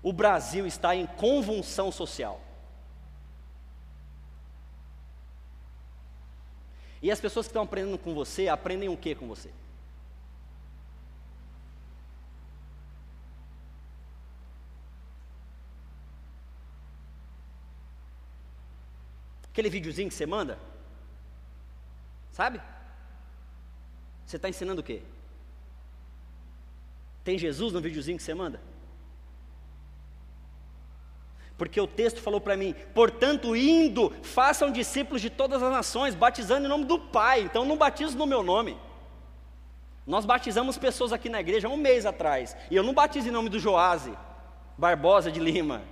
O 0.00 0.12
Brasil 0.12 0.68
está 0.68 0.94
em 0.94 1.04
convulsão 1.04 1.90
social. 1.90 2.40
E 7.02 7.10
as 7.10 7.20
pessoas 7.20 7.46
que 7.46 7.50
estão 7.50 7.64
aprendendo 7.64 7.98
com 7.98 8.14
você, 8.14 8.48
aprendem 8.48 8.88
o 8.88 8.96
que 8.96 9.14
com 9.14 9.26
você? 9.26 9.50
Aquele 19.50 19.68
videozinho 19.68 20.08
que 20.08 20.14
você 20.14 20.24
manda? 20.24 20.58
Sabe? 22.30 22.60
Você 24.24 24.36
está 24.36 24.48
ensinando 24.48 24.80
o 24.80 24.84
quê? 24.84 25.02
Tem 27.24 27.36
Jesus 27.36 27.72
no 27.72 27.80
videozinho 27.80 28.16
que 28.16 28.22
você 28.22 28.32
manda? 28.32 28.71
Porque 31.56 31.80
o 31.80 31.86
texto 31.86 32.20
falou 32.20 32.40
para 32.40 32.56
mim: 32.56 32.74
portanto, 32.94 33.54
indo, 33.54 34.12
façam 34.22 34.70
discípulos 34.70 35.20
de 35.20 35.30
todas 35.30 35.62
as 35.62 35.70
nações, 35.70 36.14
batizando 36.14 36.66
em 36.66 36.68
nome 36.68 36.84
do 36.84 36.98
Pai. 36.98 37.40
Então, 37.42 37.64
não 37.64 37.76
batizo 37.76 38.16
no 38.16 38.26
meu 38.26 38.42
nome. 38.42 38.76
Nós 40.06 40.24
batizamos 40.24 40.76
pessoas 40.76 41.12
aqui 41.12 41.28
na 41.28 41.40
igreja 41.40 41.68
um 41.68 41.76
mês 41.76 42.04
atrás, 42.04 42.56
e 42.70 42.76
eu 42.76 42.82
não 42.82 42.92
batizo 42.92 43.28
em 43.28 43.32
nome 43.32 43.48
do 43.48 43.58
Joase 43.58 44.12
Barbosa 44.76 45.30
de 45.30 45.38
Lima. 45.38 45.82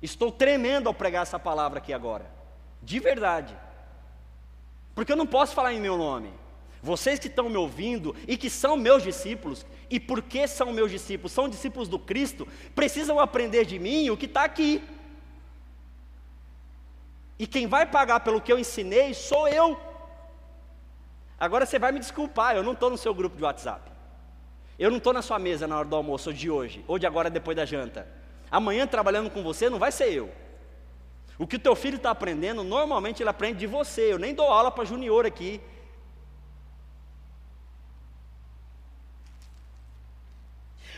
Estou 0.00 0.30
tremendo 0.30 0.86
ao 0.86 0.94
pregar 0.94 1.22
essa 1.22 1.38
palavra 1.38 1.78
aqui 1.78 1.92
agora, 1.92 2.30
de 2.82 3.00
verdade, 3.00 3.56
porque 4.94 5.12
eu 5.12 5.16
não 5.16 5.26
posso 5.26 5.54
falar 5.54 5.74
em 5.74 5.80
meu 5.80 5.96
nome. 5.96 6.32
Vocês 6.82 7.18
que 7.18 7.26
estão 7.26 7.48
me 7.48 7.56
ouvindo 7.56 8.14
e 8.26 8.36
que 8.36 8.48
são 8.48 8.76
meus 8.76 9.02
discípulos, 9.02 9.66
e 9.90 9.98
porque 9.98 10.46
são 10.46 10.72
meus 10.72 10.90
discípulos, 10.90 11.32
são 11.32 11.48
discípulos 11.48 11.88
do 11.88 11.98
Cristo, 11.98 12.46
precisam 12.74 13.18
aprender 13.18 13.64
de 13.64 13.78
mim 13.78 14.10
o 14.10 14.16
que 14.16 14.26
está 14.26 14.44
aqui. 14.44 14.82
E 17.38 17.46
quem 17.46 17.66
vai 17.66 17.86
pagar 17.86 18.20
pelo 18.20 18.40
que 18.40 18.52
eu 18.52 18.58
ensinei 18.58 19.14
sou 19.14 19.48
eu. 19.48 19.78
Agora 21.38 21.64
você 21.64 21.78
vai 21.78 21.92
me 21.92 22.00
desculpar, 22.00 22.56
eu 22.56 22.62
não 22.62 22.72
estou 22.72 22.90
no 22.90 22.98
seu 22.98 23.14
grupo 23.14 23.36
de 23.36 23.44
WhatsApp. 23.44 23.90
Eu 24.78 24.90
não 24.90 24.98
estou 24.98 25.12
na 25.12 25.22
sua 25.22 25.38
mesa 25.38 25.66
na 25.66 25.78
hora 25.78 25.88
do 25.88 25.96
almoço 25.96 26.32
de 26.32 26.50
hoje, 26.50 26.84
ou 26.86 26.98
de 26.98 27.06
agora 27.06 27.28
depois 27.28 27.56
da 27.56 27.64
janta. 27.64 28.06
Amanhã 28.50 28.86
trabalhando 28.86 29.30
com 29.30 29.42
você 29.42 29.68
não 29.68 29.78
vai 29.78 29.90
ser 29.90 30.12
eu. 30.12 30.30
O 31.38 31.46
que 31.46 31.56
o 31.56 31.60
teu 31.60 31.76
filho 31.76 31.96
está 31.96 32.10
aprendendo, 32.10 32.64
normalmente 32.64 33.22
ele 33.22 33.30
aprende 33.30 33.58
de 33.58 33.66
você. 33.66 34.12
Eu 34.12 34.18
nem 34.18 34.34
dou 34.34 34.46
aula 34.46 34.70
para 34.70 34.84
junior 34.84 35.24
aqui. 35.24 35.60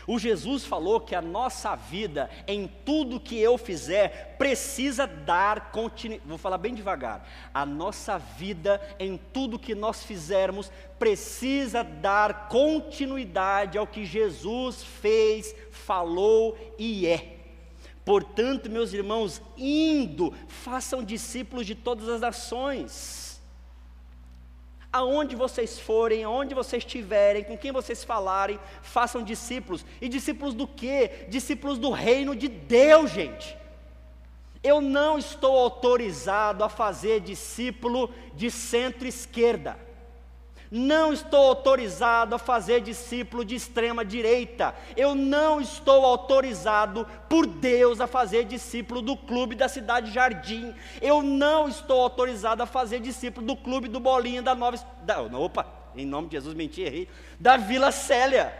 O 0.07 0.17
Jesus 0.17 0.65
falou 0.65 0.99
que 0.99 1.13
a 1.13 1.21
nossa 1.21 1.75
vida, 1.75 2.29
em 2.47 2.67
tudo 2.83 3.19
que 3.19 3.39
eu 3.39 3.57
fizer, 3.57 4.35
precisa 4.37 5.05
dar 5.05 5.71
continuidade. 5.71 6.27
Vou 6.27 6.37
falar 6.37 6.57
bem 6.57 6.73
devagar. 6.73 7.27
A 7.53 7.65
nossa 7.65 8.17
vida, 8.17 8.81
em 8.99 9.17
tudo 9.31 9.59
que 9.59 9.75
nós 9.75 10.03
fizermos, 10.03 10.71
precisa 10.97 11.83
dar 11.83 12.47
continuidade 12.47 13.77
ao 13.77 13.87
que 13.87 14.05
Jesus 14.05 14.83
fez, 14.83 15.55
falou 15.69 16.57
e 16.77 17.07
é. 17.07 17.37
Portanto, 18.03 18.69
meus 18.69 18.93
irmãos, 18.93 19.41
indo, 19.55 20.33
façam 20.47 21.03
discípulos 21.03 21.67
de 21.67 21.75
todas 21.75 22.09
as 22.09 22.21
nações 22.21 23.20
Aonde 24.93 25.35
vocês 25.35 25.79
forem, 25.79 26.23
aonde 26.23 26.53
vocês 26.53 26.83
estiverem, 26.83 27.43
com 27.43 27.57
quem 27.57 27.71
vocês 27.71 28.03
falarem, 28.03 28.59
façam 28.81 29.23
discípulos. 29.23 29.85
E 30.01 30.09
discípulos 30.09 30.53
do 30.53 30.67
quê? 30.67 31.25
Discípulos 31.29 31.77
do 31.77 31.91
reino 31.91 32.35
de 32.35 32.47
Deus, 32.47 33.11
gente. 33.11 33.57
Eu 34.63 34.81
não 34.81 35.17
estou 35.17 35.57
autorizado 35.57 36.63
a 36.63 36.69
fazer 36.69 37.21
discípulo 37.21 38.13
de 38.35 38.51
centro-esquerda. 38.51 39.90
Não 40.71 41.11
estou 41.11 41.49
autorizado 41.49 42.33
a 42.33 42.39
fazer 42.39 42.79
discípulo 42.79 43.43
de 43.43 43.55
extrema 43.55 44.05
direita. 44.05 44.73
Eu 44.95 45.13
não 45.13 45.59
estou 45.59 46.05
autorizado 46.05 47.05
por 47.27 47.45
Deus 47.45 47.99
a 47.99 48.07
fazer 48.07 48.45
discípulo 48.45 49.01
do 49.01 49.17
clube 49.17 49.53
da 49.53 49.67
cidade 49.67 50.13
Jardim. 50.13 50.73
Eu 51.01 51.21
não 51.21 51.67
estou 51.67 52.01
autorizado 52.01 52.63
a 52.63 52.65
fazer 52.65 53.01
discípulo 53.01 53.45
do 53.45 53.57
clube 53.57 53.89
do 53.89 53.99
Bolinha 53.99 54.41
da 54.41 54.55
Nova. 54.55 54.77
Da, 55.03 55.21
opa, 55.21 55.67
em 55.93 56.05
nome 56.05 56.29
de 56.29 56.37
Jesus, 56.37 56.53
menti, 56.53 56.81
errei. 56.81 57.09
Da 57.37 57.57
Vila 57.57 57.91
Célia. 57.91 58.53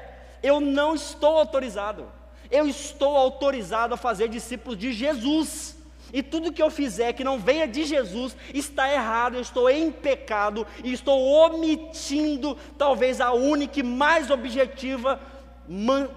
Eu 0.43 0.59
não 0.59 0.93
estou 0.93 1.37
autorizado. 1.37 2.11
Eu 2.49 2.67
estou 2.67 3.15
autorizado 3.15 3.93
a 3.93 3.97
fazer 3.97 4.27
discípulos 4.27 4.77
de 4.77 4.91
Jesus. 4.91 5.80
E 6.13 6.21
tudo 6.21 6.51
que 6.51 6.61
eu 6.61 6.69
fizer 6.69 7.13
que 7.13 7.23
não 7.23 7.39
venha 7.39 7.67
de 7.67 7.83
Jesus 7.83 8.35
está 8.53 8.91
errado, 8.91 9.35
eu 9.35 9.41
estou 9.41 9.69
em 9.69 9.91
pecado 9.91 10.65
e 10.83 10.91
estou 10.91 11.21
omitindo 11.21 12.57
talvez 12.77 13.21
a 13.21 13.31
única 13.31 13.79
e 13.79 13.83
mais 13.83 14.29
objetiva 14.29 15.19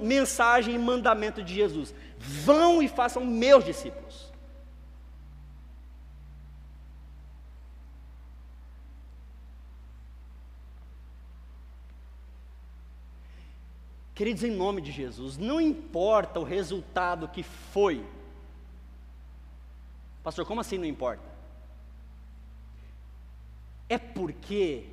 mensagem 0.01 0.75
e 0.75 0.79
mandamento 0.79 1.43
de 1.43 1.55
Jesus. 1.55 1.95
Vão 2.19 2.83
e 2.83 2.89
façam 2.89 3.25
meus 3.25 3.65
discípulos. 3.65 4.33
Queridos, 14.15 14.45
em 14.45 14.51
nome 14.51 14.81
de 14.81 14.93
Jesus, 14.93 15.37
não 15.37 15.61
importa 15.61 16.39
o 16.39 16.45
resultado 16.45 17.27
que 17.27 17.43
foi 17.43 18.05
Pastor, 20.25 20.47
como 20.47 20.63
assim 20.63 20.79
não 20.79 20.87
importa? 20.87 21.23
É 23.89 23.99
porque 23.99 24.87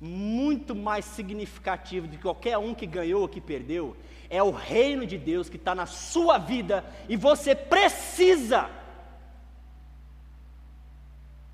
muito 0.00 0.74
mais 0.74 1.04
significativo 1.04 2.08
do 2.08 2.16
que 2.16 2.22
qualquer 2.22 2.56
um 2.56 2.74
que 2.74 2.86
ganhou 2.86 3.22
ou 3.22 3.28
que 3.28 3.40
perdeu 3.40 3.94
é 4.30 4.42
o 4.42 4.50
reino 4.50 5.06
de 5.06 5.18
Deus 5.18 5.50
que 5.50 5.58
está 5.58 5.74
na 5.74 5.84
sua 5.84 6.38
vida 6.38 6.84
e 7.06 7.16
você 7.16 7.54
precisa 7.54 8.70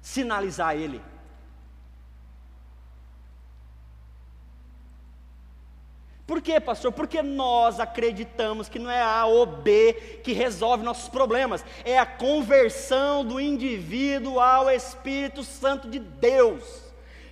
sinalizar 0.00 0.76
ele. 0.76 1.02
Por 6.28 6.42
quê, 6.42 6.60
pastor? 6.60 6.92
Porque 6.92 7.22
nós 7.22 7.80
acreditamos 7.80 8.68
que 8.68 8.78
não 8.78 8.90
é 8.90 9.02
A 9.02 9.24
ou 9.24 9.46
B 9.46 9.94
que 10.22 10.34
resolve 10.34 10.84
nossos 10.84 11.08
problemas, 11.08 11.64
é 11.86 11.98
a 11.98 12.04
conversão 12.04 13.24
do 13.24 13.40
indivíduo 13.40 14.38
ao 14.38 14.68
Espírito 14.68 15.42
Santo 15.42 15.88
de 15.88 15.98
Deus. 15.98 16.82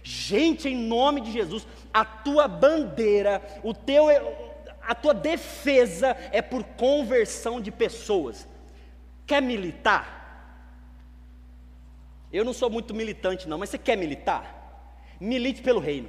Gente, 0.03 0.71
em 0.71 0.75
nome 0.75 1.21
de 1.21 1.31
Jesus, 1.31 1.67
a 1.93 2.07
tua 2.07 2.49
bandeira, 2.49 3.43
o 3.63 3.75
teu, 3.75 4.07
a 4.81 4.95
tua 4.95 5.13
defesa 5.13 6.17
é 6.33 6.41
por 6.41 6.65
conversão 6.65 7.61
de 7.61 7.71
pessoas. 7.71 8.49
Quer 9.27 9.43
militar? 9.43 10.17
Eu 12.33 12.47
não 12.47 12.55
sou 12.55 12.71
muito 12.71 12.95
militante, 12.95 13.47
não, 13.47 13.59
mas 13.59 13.69
você 13.69 13.77
quer 13.77 13.97
militar? 13.99 14.97
Milite 15.21 15.61
pelo 15.61 15.81
reino. 15.81 16.09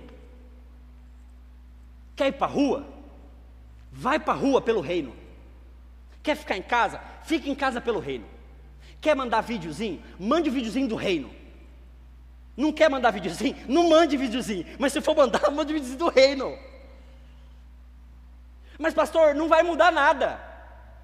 Quer 2.18 2.28
ir 2.28 2.32
para 2.34 2.48
a 2.48 2.50
rua? 2.50 2.86
Vai 3.92 4.20
para 4.20 4.34
a 4.34 4.36
rua 4.36 4.60
pelo 4.60 4.82
reino. 4.82 5.16
Quer 6.24 6.36
ficar 6.36 6.58
em 6.58 6.64
casa? 6.64 7.00
Fique 7.24 7.50
em 7.50 7.56
casa 7.56 7.80
pelo 7.80 8.00
reino. 8.00 8.26
Quer 9.00 9.16
mandar 9.16 9.42
videozinho? 9.42 10.02
Mande 10.20 10.50
o 10.50 10.52
videozinho 10.52 10.88
do 10.88 10.96
reino. 10.96 11.30
Não 12.58 12.74
quer 12.74 12.90
mandar 12.90 13.12
videozinho? 13.12 13.56
Não 13.68 13.88
mande 13.88 14.18
videozinho. 14.18 14.66
Mas 14.80 14.92
se 14.94 15.00
for 15.00 15.16
mandar, 15.16 15.50
mande 15.54 15.72
videozinho 15.72 16.00
do 16.00 16.10
reino. 16.10 16.58
Mas 18.80 18.96
pastor, 18.96 19.36
não 19.36 19.48
vai 19.48 19.62
mudar 19.62 19.92
nada. 19.92 20.42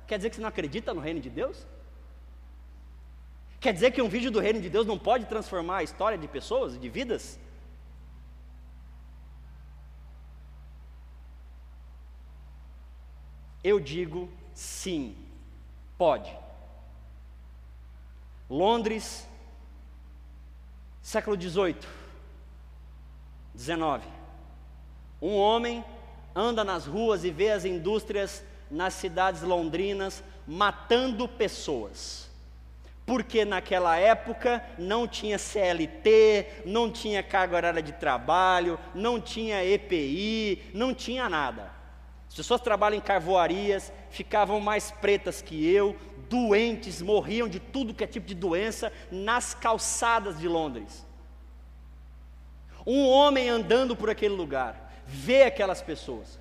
Quer 0.07 0.17
dizer 0.17 0.31
que 0.31 0.37
você 0.37 0.41
não 0.41 0.49
acredita 0.49 0.95
no 0.95 0.99
reino 0.99 1.19
de 1.19 1.29
Deus? 1.29 1.65
Quer 3.59 3.71
dizer 3.71 3.91
que 3.91 4.01
um 4.01 4.09
vídeo 4.09 4.31
do 4.31 4.39
reino 4.39 4.59
de 4.59 4.69
Deus 4.69 4.87
não 4.87 4.97
pode 4.97 5.25
transformar 5.25 5.77
a 5.77 5.83
história 5.83 6.17
de 6.17 6.27
pessoas, 6.27 6.77
de 6.77 6.89
vidas? 6.89 7.39
Eu 13.63 13.79
digo 13.79 14.29
sim, 14.53 15.15
pode. 15.97 16.35
Londres, 18.49 19.27
século 21.01 21.37
18, 21.37 21.87
19. 23.53 24.05
Um 25.21 25.37
homem 25.37 25.83
anda 26.35 26.63
nas 26.63 26.85
ruas 26.85 27.23
e 27.23 27.31
vê 27.31 27.51
as 27.51 27.63
indústrias 27.63 28.43
nas 28.69 28.93
cidades 28.93 29.41
londrinas 29.41 30.23
matando 30.45 31.27
pessoas. 31.27 32.29
Porque 33.05 33.45
naquela 33.45 33.97
época 33.97 34.63
não 34.77 35.07
tinha 35.07 35.37
CLT, 35.37 36.63
não 36.65 36.91
tinha 36.91 37.21
carga 37.21 37.55
horária 37.55 37.81
de 37.81 37.91
trabalho, 37.93 38.79
não 38.95 39.19
tinha 39.19 39.63
EPI, 39.63 40.71
não 40.73 40.93
tinha 40.93 41.29
nada. 41.29 41.82
As 42.33 42.37
pessoas 42.37 42.61
trabalham 42.61 42.97
em 42.97 42.99
carvoarias, 42.99 43.93
ficavam 44.09 44.59
mais 44.59 44.89
pretas 44.89 45.39
que 45.39 45.71
eu, 45.71 45.95
doentes, 46.27 46.99
morriam 46.99 47.47
de 47.47 47.59
tudo 47.59 47.93
que 47.93 48.03
é 48.03 48.07
tipo 48.07 48.25
de 48.25 48.33
doença 48.33 48.91
nas 49.11 49.53
calçadas 49.53 50.39
de 50.39 50.47
Londres. 50.47 51.05
Um 52.87 53.07
homem 53.07 53.49
andando 53.49 53.95
por 53.95 54.09
aquele 54.09 54.33
lugar, 54.33 54.91
vê 55.05 55.43
aquelas 55.43 55.83
pessoas, 55.83 56.39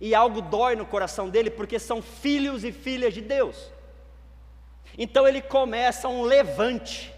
e 0.00 0.14
algo 0.14 0.40
dói 0.40 0.74
no 0.74 0.86
coração 0.86 1.28
dele, 1.28 1.50
porque 1.50 1.78
são 1.78 2.00
filhos 2.00 2.64
e 2.64 2.72
filhas 2.72 3.12
de 3.12 3.20
Deus. 3.20 3.70
Então 4.96 5.28
ele 5.28 5.42
começa 5.42 6.08
um 6.08 6.22
levante. 6.22 7.14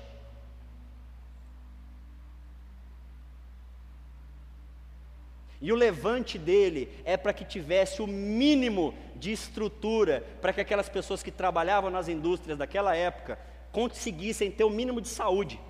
E 5.61 5.73
o 5.73 5.77
levante 5.77 6.39
dele 6.39 6.89
é 7.05 7.17
para 7.17 7.33
que 7.33 7.45
tivesse 7.45 8.01
o 8.01 8.07
mínimo 8.07 8.95
de 9.17 9.33
estrutura, 9.33 10.25
para 10.41 10.53
que 10.53 10.61
aquelas 10.61 10.89
pessoas 10.89 11.23
que 11.23 11.33
trabalhavam 11.33 11.91
nas 11.91 12.09
indústrias 12.09 12.57
daquela 12.57 12.95
época 12.95 13.39
conseguissem 13.73 14.51
ter 14.51 14.65
o 14.65 14.71
mínimo 14.71 15.01
de 15.01 15.09
saúde. 15.09 15.61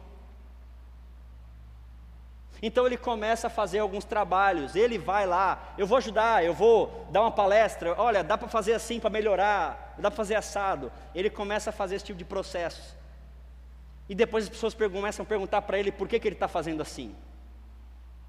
Então 2.60 2.86
ele 2.86 2.96
começa 2.96 3.46
a 3.46 3.50
fazer 3.50 3.78
alguns 3.78 4.04
trabalhos, 4.04 4.74
ele 4.74 4.98
vai 4.98 5.26
lá, 5.26 5.74
eu 5.78 5.86
vou 5.86 5.96
ajudar, 5.98 6.44
eu 6.44 6.52
vou 6.52 7.06
dar 7.10 7.20
uma 7.20 7.30
palestra, 7.30 7.94
olha, 7.96 8.24
dá 8.24 8.36
para 8.36 8.48
fazer 8.48 8.74
assim 8.74 8.98
para 8.98 9.10
melhorar, 9.10 9.94
dá 9.96 10.10
para 10.10 10.16
fazer 10.16 10.34
assado. 10.34 10.92
Ele 11.14 11.30
começa 11.30 11.70
a 11.70 11.72
fazer 11.72 11.94
esse 11.94 12.04
tipo 12.04 12.18
de 12.18 12.24
processos. 12.24 12.96
E 14.08 14.14
depois 14.14 14.44
as 14.44 14.50
pessoas 14.50 14.74
começam 14.74 15.22
a 15.22 15.26
perguntar 15.26 15.62
para 15.62 15.78
ele 15.78 15.92
por 15.92 16.08
que, 16.08 16.18
que 16.18 16.26
ele 16.26 16.34
está 16.34 16.48
fazendo 16.48 16.82
assim. 16.82 17.14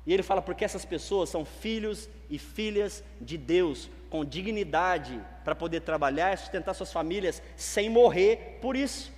E 0.09 0.13
ele 0.13 0.23
fala 0.23 0.41
porque 0.41 0.65
essas 0.65 0.83
pessoas 0.83 1.29
são 1.29 1.45
filhos 1.45 2.09
e 2.31 2.39
filhas 2.39 3.03
de 3.21 3.37
Deus, 3.37 3.91
com 4.09 4.25
dignidade 4.25 5.21
para 5.45 5.53
poder 5.53 5.81
trabalhar 5.81 6.33
e 6.33 6.37
sustentar 6.37 6.73
suas 6.73 6.91
famílias 6.91 7.43
sem 7.55 7.91
morrer 7.91 8.57
por 8.59 8.75
isso. 8.75 9.13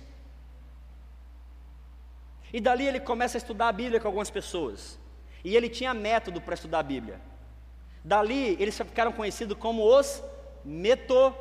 E 2.52 2.60
dali 2.60 2.86
ele 2.86 3.00
começa 3.00 3.38
a 3.38 3.40
estudar 3.40 3.68
a 3.68 3.72
Bíblia 3.72 3.98
com 4.00 4.06
algumas 4.06 4.28
pessoas. 4.28 4.98
E 5.42 5.56
ele 5.56 5.70
tinha 5.70 5.94
método 5.94 6.42
para 6.42 6.52
estudar 6.52 6.80
a 6.80 6.82
Bíblia. 6.82 7.18
Dali 8.04 8.54
eles 8.60 8.76
ficaram 8.76 9.12
conhecidos 9.12 9.56
como 9.56 9.82
os 9.98 10.22
metodistas. 10.62 11.40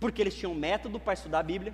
Porque 0.00 0.20
eles 0.20 0.34
tinham 0.34 0.52
método 0.52 0.98
para 0.98 1.12
estudar 1.12 1.38
a 1.38 1.44
Bíblia, 1.44 1.72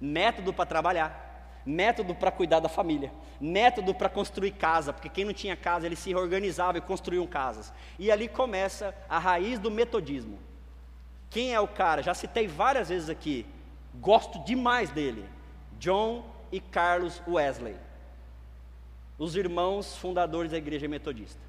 método 0.00 0.54
para 0.54 0.64
trabalhar, 0.64 1.33
método 1.64 2.14
para 2.14 2.30
cuidar 2.30 2.60
da 2.60 2.68
família, 2.68 3.12
método 3.40 3.94
para 3.94 4.08
construir 4.08 4.52
casa, 4.52 4.92
porque 4.92 5.08
quem 5.08 5.24
não 5.24 5.32
tinha 5.32 5.56
casa, 5.56 5.86
eles 5.86 5.98
se 5.98 6.10
reorganizavam 6.10 6.76
e 6.76 6.80
construíam 6.80 7.26
casas. 7.26 7.72
E 7.98 8.10
ali 8.10 8.28
começa 8.28 8.94
a 9.08 9.18
raiz 9.18 9.58
do 9.58 9.70
metodismo. 9.70 10.38
Quem 11.30 11.54
é 11.54 11.60
o 11.60 11.68
cara? 11.68 12.02
Já 12.02 12.14
citei 12.14 12.46
várias 12.46 12.88
vezes 12.88 13.08
aqui, 13.08 13.46
gosto 13.94 14.44
demais 14.44 14.90
dele. 14.90 15.24
John 15.78 16.24
e 16.52 16.60
Carlos 16.60 17.20
Wesley 17.26 17.76
os 19.18 19.36
irmãos 19.36 19.96
fundadores 19.96 20.50
da 20.50 20.58
igreja 20.58 20.88
metodista. 20.88 21.40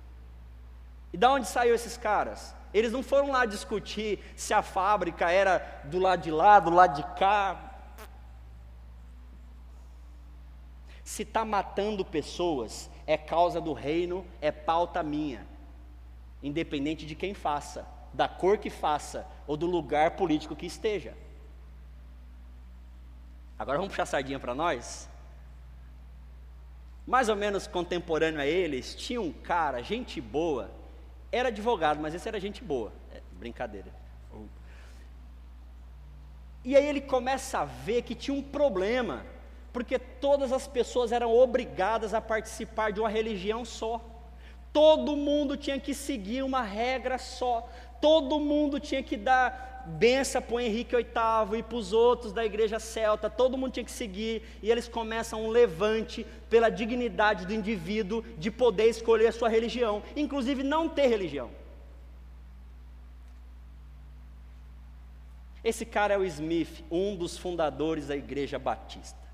E 1.12 1.18
da 1.18 1.32
onde 1.32 1.48
saiu 1.48 1.74
esses 1.74 1.98
caras? 1.98 2.54
Eles 2.74 2.92
não 2.92 3.02
foram 3.02 3.32
lá 3.32 3.46
discutir 3.46 4.20
se 4.36 4.54
a 4.54 4.62
fábrica 4.62 5.32
era 5.32 5.82
do 5.86 5.98
lado 5.98 6.22
de 6.22 6.32
lá, 6.32 6.60
do 6.60 6.70
lado 6.70 6.96
de 6.96 7.04
cá. 7.18 7.65
Se 11.06 11.24
está 11.24 11.46
matando 11.46 12.04
pessoas, 12.04 12.90
é 13.08 13.18
causa 13.18 13.62
do 13.62 13.72
reino, 13.72 14.26
é 14.42 14.52
pauta 14.52 15.02
minha, 15.02 15.48
independente 16.44 17.06
de 17.06 17.16
quem 17.16 17.34
faça, 17.34 17.88
da 18.14 18.28
cor 18.28 18.58
que 18.58 18.70
faça 18.70 19.26
ou 19.48 19.56
do 19.56 19.66
lugar 19.66 20.18
político 20.18 20.54
que 20.54 20.66
esteja. 20.66 21.14
Agora 23.58 23.78
vamos 23.78 23.94
puxar 23.94 24.04
a 24.04 24.08
sardinha 24.08 24.40
para 24.40 24.54
nós? 24.54 25.08
mais 27.06 27.30
ou 27.30 27.36
menos 27.36 27.68
contemporâneo 27.68 28.40
a 28.40 28.46
eles, 28.46 28.96
tinha 28.96 29.22
um 29.22 29.32
cara, 29.32 29.82
gente 29.84 30.20
boa, 30.20 30.72
era 31.32 31.50
advogado, 31.50 32.00
mas 32.02 32.16
esse 32.16 32.28
era 32.28 32.40
gente 32.40 32.64
boa, 32.64 32.92
é, 33.14 33.22
brincadeira. 33.34 33.94
E 36.64 36.76
aí 36.76 36.88
ele 36.88 37.02
começa 37.02 37.60
a 37.60 37.66
ver 37.66 38.02
que 38.02 38.16
tinha 38.16 38.36
um 38.36 38.42
problema, 38.42 39.24
porque 39.76 40.00
todas 40.00 40.54
as 40.54 40.70
pessoas 40.70 41.12
eram 41.12 41.36
obrigadas 41.36 42.14
a 42.14 42.22
participar 42.22 42.94
de 42.94 43.02
uma 43.02 43.10
religião 43.10 43.66
só. 43.66 44.00
Todo 44.72 45.18
mundo 45.18 45.58
tinha 45.58 45.78
que 45.78 45.94
seguir 45.94 46.44
uma 46.44 46.62
regra 46.62 47.18
só. 47.18 47.70
Todo 48.00 48.40
mundo 48.40 48.80
tinha 48.80 49.04
que 49.04 49.18
dar 49.18 49.84
benção 49.86 50.42
para 50.42 50.56
o 50.56 50.60
Henrique 50.62 50.96
VIII 50.96 51.60
e 51.60 51.62
para 51.62 51.76
os 51.76 51.92
outros 51.92 52.32
da 52.32 52.46
igreja 52.46 52.80
celta, 52.80 53.30
todo 53.30 53.58
mundo 53.58 53.74
tinha 53.74 53.84
que 53.84 53.92
seguir, 53.92 54.44
e 54.64 54.72
eles 54.72 54.88
começam 54.88 55.44
um 55.44 55.50
levante 55.50 56.26
pela 56.50 56.70
dignidade 56.70 57.46
do 57.46 57.54
indivíduo 57.54 58.24
de 58.38 58.50
poder 58.50 58.88
escolher 58.88 59.28
a 59.28 59.34
sua 59.34 59.50
religião, 59.50 60.02
inclusive 60.16 60.64
não 60.64 60.88
ter 60.88 61.08
religião. 61.08 61.52
Esse 65.62 65.86
cara 65.86 66.14
é 66.14 66.18
o 66.18 66.24
Smith, 66.24 66.82
um 66.90 67.14
dos 67.14 67.38
fundadores 67.38 68.08
da 68.08 68.16
igreja 68.16 68.58
batista. 68.58 69.25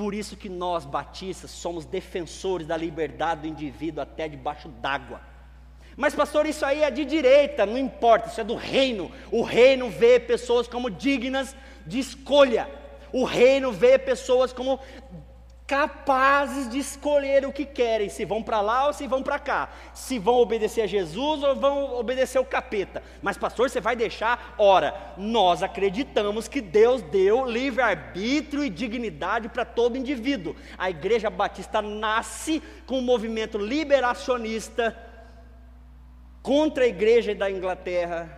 Por 0.00 0.14
isso 0.14 0.34
que 0.34 0.48
nós 0.48 0.86
batistas 0.86 1.50
somos 1.50 1.84
defensores 1.84 2.66
da 2.66 2.74
liberdade 2.74 3.42
do 3.42 3.48
indivíduo 3.48 4.02
até 4.02 4.26
debaixo 4.26 4.66
d'água. 4.66 5.20
Mas, 5.94 6.14
pastor, 6.14 6.46
isso 6.46 6.64
aí 6.64 6.82
é 6.82 6.90
de 6.90 7.04
direita, 7.04 7.66
não 7.66 7.76
importa, 7.76 8.30
isso 8.30 8.40
é 8.40 8.44
do 8.44 8.54
reino. 8.54 9.12
O 9.30 9.42
reino 9.42 9.90
vê 9.90 10.18
pessoas 10.18 10.66
como 10.66 10.90
dignas 10.90 11.54
de 11.86 11.98
escolha. 11.98 12.66
O 13.12 13.24
reino 13.24 13.70
vê 13.72 13.98
pessoas 13.98 14.54
como 14.54 14.80
capazes 15.70 16.68
de 16.68 16.80
escolher 16.80 17.46
o 17.46 17.52
que 17.52 17.64
querem, 17.64 18.08
se 18.08 18.24
vão 18.24 18.42
para 18.42 18.60
lá 18.60 18.88
ou 18.88 18.92
se 18.92 19.06
vão 19.06 19.22
para 19.22 19.38
cá, 19.38 19.68
se 19.94 20.18
vão 20.18 20.34
obedecer 20.34 20.80
a 20.80 20.86
Jesus 20.86 21.44
ou 21.44 21.54
vão 21.54 21.94
obedecer 21.94 22.40
o 22.40 22.44
capeta. 22.44 23.00
Mas, 23.22 23.38
pastor, 23.38 23.70
você 23.70 23.80
vai 23.80 23.94
deixar? 23.94 24.56
Ora, 24.58 25.14
nós 25.16 25.62
acreditamos 25.62 26.48
que 26.48 26.60
Deus 26.60 27.02
deu 27.02 27.46
livre-arbítrio 27.46 28.64
e 28.64 28.68
dignidade 28.68 29.48
para 29.48 29.64
todo 29.64 29.96
indivíduo. 29.96 30.56
A 30.76 30.90
Igreja 30.90 31.30
Batista 31.30 31.80
nasce 31.80 32.60
com 32.84 32.98
um 32.98 33.02
movimento 33.02 33.56
liberacionista 33.56 34.98
contra 36.42 36.82
a 36.82 36.88
igreja 36.88 37.32
da 37.32 37.48
Inglaterra, 37.48 38.28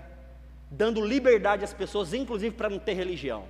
dando 0.71 1.03
liberdade 1.03 1.65
às 1.65 1.73
pessoas, 1.73 2.13
inclusive 2.13 2.55
para 2.55 2.69
não 2.69 2.79
ter 2.79 2.93
religião. 2.93 3.45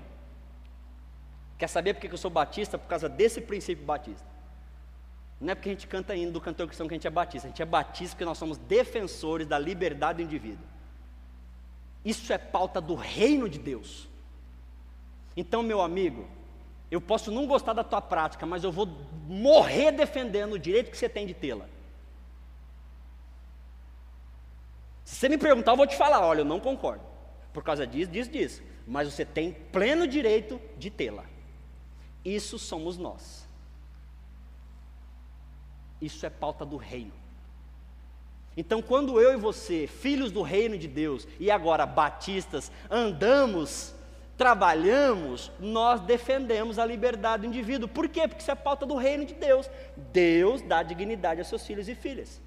Quer 1.58 1.68
saber 1.68 1.94
por 1.94 2.00
que 2.00 2.12
eu 2.12 2.18
sou 2.18 2.30
batista? 2.30 2.76
Por 2.76 2.88
causa 2.88 3.08
desse 3.08 3.40
princípio 3.40 3.84
batista. 3.84 4.26
Não 5.40 5.52
é 5.52 5.54
porque 5.54 5.70
a 5.70 5.72
gente 5.72 5.86
canta 5.86 6.14
indo 6.14 6.32
do 6.32 6.40
cantor 6.40 6.66
cristão 6.66 6.86
que 6.86 6.94
a 6.94 6.96
gente 6.96 7.06
é 7.06 7.10
batista, 7.10 7.48
a 7.48 7.50
gente 7.50 7.62
é 7.62 7.66
batista 7.66 8.14
porque 8.14 8.24
nós 8.24 8.38
somos 8.38 8.58
defensores 8.58 9.46
da 9.46 9.58
liberdade 9.58 10.18
do 10.18 10.22
indivíduo. 10.22 10.64
Isso 12.04 12.32
é 12.32 12.38
pauta 12.38 12.80
do 12.80 12.94
reino 12.94 13.48
de 13.48 13.58
Deus. 13.58 14.08
Então, 15.36 15.62
meu 15.62 15.80
amigo, 15.80 16.28
eu 16.90 17.00
posso 17.00 17.32
não 17.32 17.46
gostar 17.46 17.72
da 17.72 17.82
tua 17.82 18.00
prática, 18.00 18.44
mas 18.46 18.62
eu 18.62 18.70
vou 18.70 18.86
morrer 19.26 19.92
defendendo 19.92 20.52
o 20.52 20.58
direito 20.58 20.90
que 20.90 20.96
você 20.96 21.08
tem 21.08 21.26
de 21.26 21.34
tê-la. 21.34 21.66
Se 25.04 25.16
você 25.16 25.28
me 25.28 25.38
perguntar, 25.38 25.72
eu 25.72 25.76
vou 25.76 25.86
te 25.86 25.96
falar: 25.96 26.20
olha, 26.20 26.40
eu 26.40 26.44
não 26.44 26.60
concordo. 26.60 27.02
Por 27.52 27.62
causa 27.62 27.86
disso, 27.86 28.10
disso, 28.10 28.30
disso. 28.30 28.62
Mas 28.86 29.12
você 29.12 29.24
tem 29.24 29.52
pleno 29.52 30.06
direito 30.06 30.60
de 30.78 30.90
tê-la. 30.90 31.24
Isso 32.24 32.58
somos 32.58 32.96
nós. 32.96 33.46
Isso 36.00 36.24
é 36.26 36.30
pauta 36.30 36.64
do 36.64 36.76
reino. 36.76 37.12
Então, 38.56 38.82
quando 38.82 39.20
eu 39.20 39.32
e 39.32 39.36
você, 39.36 39.86
filhos 39.86 40.30
do 40.30 40.42
reino 40.42 40.76
de 40.76 40.86
Deus, 40.86 41.26
e 41.40 41.50
agora 41.50 41.86
batistas, 41.86 42.70
andamos, 42.90 43.94
trabalhamos, 44.36 45.50
nós 45.58 46.00
defendemos 46.00 46.78
a 46.78 46.84
liberdade 46.84 47.42
do 47.42 47.48
indivíduo. 47.48 47.88
Por 47.88 48.08
quê? 48.08 48.26
Porque 48.28 48.42
isso 48.42 48.50
é 48.50 48.54
pauta 48.54 48.84
do 48.84 48.96
reino 48.96 49.24
de 49.24 49.34
Deus. 49.34 49.70
Deus 50.12 50.60
dá 50.60 50.82
dignidade 50.82 51.40
aos 51.40 51.48
seus 51.48 51.66
filhos 51.66 51.88
e 51.88 51.94
filhas. 51.94 52.40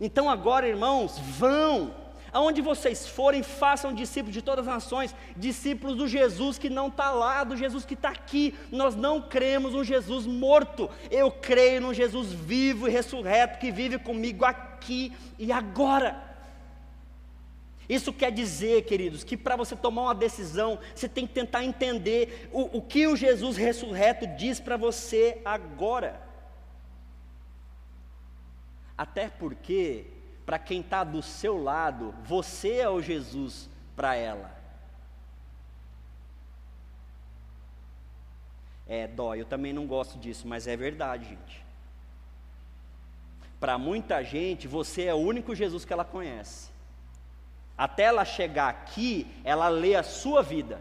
Então 0.00 0.28
agora, 0.28 0.66
irmãos, 0.66 1.18
vão. 1.18 1.94
Aonde 2.32 2.60
vocês 2.60 3.06
forem, 3.06 3.42
façam 3.42 3.92
discípulos 3.92 4.34
de 4.34 4.42
todas 4.42 4.66
as 4.66 4.74
nações, 4.74 5.14
discípulos 5.36 5.96
do 5.96 6.06
Jesus 6.06 6.58
que 6.58 6.68
não 6.68 6.88
está 6.88 7.10
lá, 7.10 7.44
do 7.44 7.56
Jesus 7.56 7.84
que 7.84 7.94
está 7.94 8.10
aqui. 8.10 8.54
Nós 8.70 8.94
não 8.94 9.20
cremos 9.22 9.74
um 9.74 9.84
Jesus 9.84 10.26
morto, 10.26 10.90
eu 11.10 11.30
creio 11.30 11.80
num 11.80 11.94
Jesus 11.94 12.32
vivo 12.32 12.86
e 12.86 12.90
ressurreto 12.90 13.58
que 13.58 13.70
vive 13.70 13.98
comigo 13.98 14.44
aqui 14.44 15.12
e 15.38 15.50
agora. 15.50 16.28
Isso 17.88 18.12
quer 18.12 18.30
dizer, 18.30 18.84
queridos, 18.84 19.24
que 19.24 19.36
para 19.36 19.56
você 19.56 19.74
tomar 19.74 20.02
uma 20.02 20.14
decisão, 20.14 20.78
você 20.94 21.08
tem 21.08 21.26
que 21.26 21.32
tentar 21.32 21.64
entender 21.64 22.50
o, 22.52 22.78
o 22.78 22.82
que 22.82 23.06
o 23.06 23.16
Jesus 23.16 23.56
ressurreto 23.56 24.26
diz 24.26 24.60
para 24.60 24.76
você 24.76 25.40
agora. 25.42 26.20
Até 28.96 29.30
porque, 29.30 30.04
para 30.48 30.58
quem 30.58 30.80
está 30.80 31.04
do 31.04 31.20
seu 31.20 31.62
lado, 31.62 32.14
você 32.24 32.76
é 32.76 32.88
o 32.88 33.02
Jesus 33.02 33.68
para 33.94 34.14
ela. 34.14 34.50
É, 38.86 39.06
dói, 39.06 39.42
eu 39.42 39.44
também 39.44 39.74
não 39.74 39.86
gosto 39.86 40.18
disso, 40.18 40.48
mas 40.48 40.66
é 40.66 40.74
verdade, 40.74 41.26
gente. 41.26 41.62
Para 43.60 43.76
muita 43.76 44.24
gente, 44.24 44.66
você 44.66 45.04
é 45.04 45.12
o 45.12 45.18
único 45.18 45.54
Jesus 45.54 45.84
que 45.84 45.92
ela 45.92 46.02
conhece. 46.02 46.70
Até 47.76 48.04
ela 48.04 48.24
chegar 48.24 48.70
aqui, 48.70 49.30
ela 49.44 49.68
lê 49.68 49.96
a 49.96 50.02
sua 50.02 50.42
vida. 50.42 50.80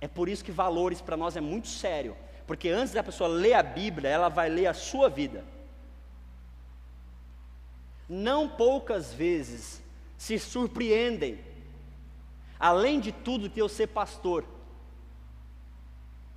É 0.00 0.08
por 0.08 0.30
isso 0.30 0.42
que 0.42 0.50
valores 0.50 1.02
para 1.02 1.14
nós 1.14 1.36
é 1.36 1.42
muito 1.42 1.68
sério, 1.68 2.16
porque 2.48 2.70
antes 2.70 2.94
da 2.94 3.02
pessoa 3.02 3.28
ler 3.28 3.52
a 3.52 3.62
Bíblia, 3.62 4.08
ela 4.08 4.30
vai 4.30 4.48
ler 4.48 4.66
a 4.66 4.72
sua 4.72 5.10
vida. 5.10 5.44
Não 8.08 8.48
poucas 8.48 9.12
vezes 9.12 9.82
se 10.16 10.38
surpreendem, 10.38 11.38
além 12.58 13.00
de 13.00 13.12
tudo 13.12 13.50
que 13.50 13.60
eu 13.60 13.68
ser 13.68 13.88
pastor. 13.88 14.46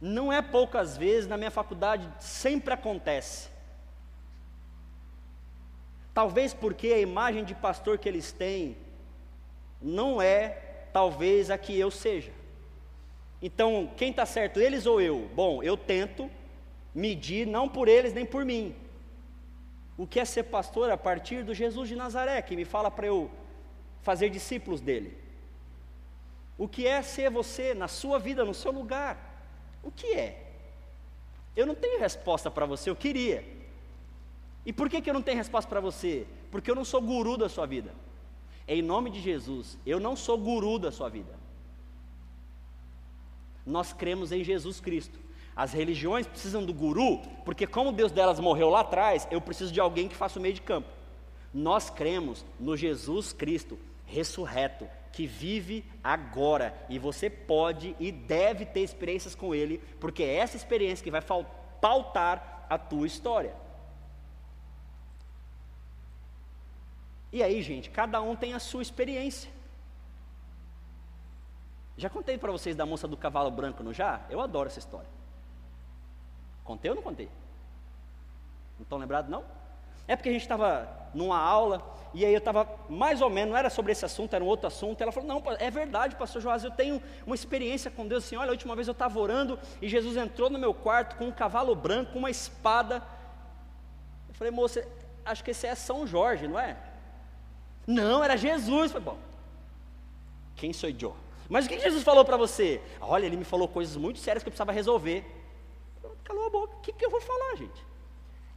Não 0.02 0.34
é 0.34 0.41
poucas 0.41 0.97
vezes, 0.97 1.30
na 1.30 1.38
minha 1.38 1.50
faculdade 1.50 2.12
sempre 2.19 2.74
acontece. 2.74 3.50
Talvez 6.13 6.54
porque 6.54 6.88
a 6.88 7.00
imagem 7.00 7.45
de 7.45 7.56
pastor 7.56 7.97
que 7.97 8.10
eles 8.10 8.34
têm 8.34 8.76
não 9.82 10.21
é, 10.21 10.50
talvez, 10.91 11.50
a 11.50 11.58
que 11.58 11.80
eu 11.80 11.89
seja. 11.89 12.40
Então, 13.41 13.89
quem 13.97 14.12
está 14.12 14.25
certo, 14.25 14.60
eles 14.60 14.86
ou 14.86 15.01
eu? 15.01 15.30
Bom, 15.34 15.63
eu 15.63 15.75
tento 15.75 16.30
medir 16.93 17.47
não 17.47 17.67
por 17.67 17.88
eles 17.88 18.13
nem 18.13 18.25
por 18.25 18.45
mim. 18.45 18.75
O 19.97 20.06
que 20.06 20.19
é 20.19 20.25
ser 20.25 20.43
pastor 20.43 20.91
a 20.91 20.97
partir 20.97 21.43
do 21.43 21.54
Jesus 21.54 21.89
de 21.89 21.95
Nazaré, 21.95 22.41
que 22.41 22.56
me 22.56 22.65
fala 22.65 22.91
para 22.91 23.08
eu 23.08 23.32
fazer 24.01 24.30
discípulos 24.30 24.82
dele? 24.82 25.17
O 26.58 26.67
que 26.67 26.86
é 26.86 27.01
ser 27.01 27.30
você 27.30 27.73
na 27.73 27.88
sua 27.88 28.19
vida, 28.19 28.45
no 28.45 28.54
seu 28.54 28.71
lugar? 28.71 29.17
O 29.84 29.91
que 29.91 30.13
é? 30.13 30.47
Eu 31.56 31.65
não 31.65 31.75
tenho 31.75 31.99
resposta 31.99 32.51
para 32.51 32.65
você, 32.65 32.89
eu 32.89 32.95
queria. 32.95 33.43
E 34.65 34.71
por 34.71 34.89
que, 34.89 35.01
que 35.01 35.10
eu 35.10 35.13
não 35.13 35.21
tenho 35.21 35.38
resposta 35.38 35.67
para 35.67 35.80
você? 35.80 36.27
Porque 36.51 36.69
eu 36.69 36.75
não 36.75 36.86
sou 36.86 37.01
guru 37.01 37.36
da 37.36 37.49
sua 37.49 37.65
vida. 37.65 37.93
Em 38.67 38.82
nome 38.82 39.10
de 39.10 39.19
Jesus, 39.19 39.77
eu 39.86 39.99
não 39.99 40.15
sou 40.15 40.38
guru 40.38 40.77
da 40.77 40.91
sua 40.91 41.10
vida. 41.10 41.40
Nós 43.65 43.93
cremos 43.93 44.32
em 44.32 44.43
Jesus 44.43 44.80
Cristo. 44.80 45.19
As 45.56 45.74
religiões 45.74 46.26
precisam 46.26 46.65
do 46.65 46.74
guru, 46.74 47.19
porque 47.45 47.67
como 47.67 47.91
Deus 47.91 48.12
delas 48.12 48.39
morreu 48.39 48.69
lá 48.69 48.82
atrás, 48.82 49.28
eu 49.30 49.41
preciso 49.41 49.71
de 49.71 49.80
alguém 49.80 50.08
que 50.08 50.15
faça 50.15 50.39
o 50.39 50.41
meio 50.41 50.54
de 50.54 50.62
campo. 50.62 50.88
Nós 51.54 51.89
cremos 51.89 52.45
no 52.60 52.78
Jesus 52.78 53.34
Cristo 53.34 53.78
ressurreto, 54.06 54.88
que 55.12 55.28
vive 55.28 55.86
agora, 56.04 56.74
e 56.89 56.97
você 56.97 57.30
pode 57.30 57.95
e 58.00 58.12
deve 58.12 58.65
ter 58.65 58.82
experiências 58.82 59.36
com 59.36 59.54
Ele, 59.54 59.82
porque 60.00 60.24
é 60.24 60.36
essa 60.36 60.56
experiência 60.56 61.04
que 61.04 61.12
vai 61.12 61.21
pautar 61.82 62.65
a 62.69 62.78
tua 62.78 63.06
história. 63.06 63.54
E 67.32 67.41
aí, 67.41 67.62
gente, 67.62 67.89
cada 67.89 68.21
um 68.21 68.36
tem 68.36 68.54
a 68.54 68.60
sua 68.60 68.82
experiência. 68.82 69.50
Já 71.97 72.10
contei 72.10 72.38
para 72.38 72.51
vocês 72.51 72.75
da 72.75 72.86
moça 72.86 73.08
do 73.08 73.17
cavalo 73.17 73.51
branco, 73.51 73.84
não 73.84 73.93
já? 73.93 74.21
Eu 74.30 74.41
adoro 74.41 74.67
essa 74.67 74.80
história. 74.80 75.10
Contei 76.63 76.89
ou 76.89 76.95
não 76.95 77.04
contei? 77.04 77.30
Não 78.77 78.84
estão 78.84 78.97
lembrados, 78.97 79.30
não? 79.30 79.43
É 80.08 80.15
porque 80.15 80.30
a 80.30 80.32
gente 80.32 80.41
estava 80.41 80.89
numa 81.13 81.38
aula, 81.38 81.82
e 82.13 82.25
aí 82.25 82.34
eu 82.34 82.39
estava 82.39 82.67
mais 82.89 83.21
ou 83.21 83.30
menos, 83.30 83.51
não 83.51 83.58
era 83.58 83.69
sobre 83.69 83.91
esse 83.91 84.04
assunto, 84.04 84.34
era 84.34 84.43
um 84.43 84.47
outro 84.47 84.67
assunto. 84.67 85.01
Ela 85.01 85.12
falou: 85.12 85.27
Não, 85.27 85.43
é 85.60 85.71
verdade, 85.71 86.15
pastor 86.15 86.41
Joás, 86.41 86.63
eu 86.63 86.71
tenho 86.71 87.01
uma 87.25 87.36
experiência 87.36 87.89
com 87.89 88.08
Deus 88.08 88.25
assim. 88.25 88.36
Olha, 88.36 88.49
a 88.49 88.51
última 88.51 88.75
vez 88.75 88.88
eu 88.88 88.93
estava 88.93 89.19
orando 89.19 89.58
e 89.82 89.88
Jesus 89.88 90.17
entrou 90.17 90.49
no 90.49 90.60
meu 90.60 90.73
quarto 90.73 91.15
com 91.15 91.27
um 91.27 91.32
cavalo 91.32 91.75
branco, 91.75 92.17
uma 92.17 92.30
espada. 92.30 93.01
Eu 94.27 94.36
falei, 94.36 94.51
moça, 94.51 94.86
acho 95.23 95.43
que 95.43 95.51
esse 95.51 95.67
é 95.67 95.75
São 95.75 96.06
Jorge, 96.06 96.47
não 96.47 96.60
é? 96.60 96.75
Não, 97.88 98.23
era 98.23 98.36
Jesus. 98.36 98.91
Eu 98.91 99.01
falei, 99.01 99.06
bom, 99.06 99.17
quem 100.56 100.73
sou 100.73 100.89
eu? 100.89 101.15
Mas 101.52 101.66
o 101.66 101.70
que 101.70 101.78
Jesus 101.78 102.02
falou 102.02 102.24
para 102.24 102.38
você? 102.38 102.80
Olha, 103.02 103.26
ele 103.26 103.36
me 103.36 103.44
falou 103.44 103.68
coisas 103.68 103.98
muito 103.98 104.20
sérias 104.20 104.42
que 104.42 104.48
eu 104.48 104.52
precisava 104.52 104.72
resolver. 104.72 105.26
Calou 106.24 106.46
a 106.46 106.50
boca. 106.50 106.78
O 106.78 106.80
que, 106.80 106.94
que 106.94 107.06
eu 107.06 107.10
vou 107.10 107.20
falar, 107.20 107.58
gente? 107.58 107.86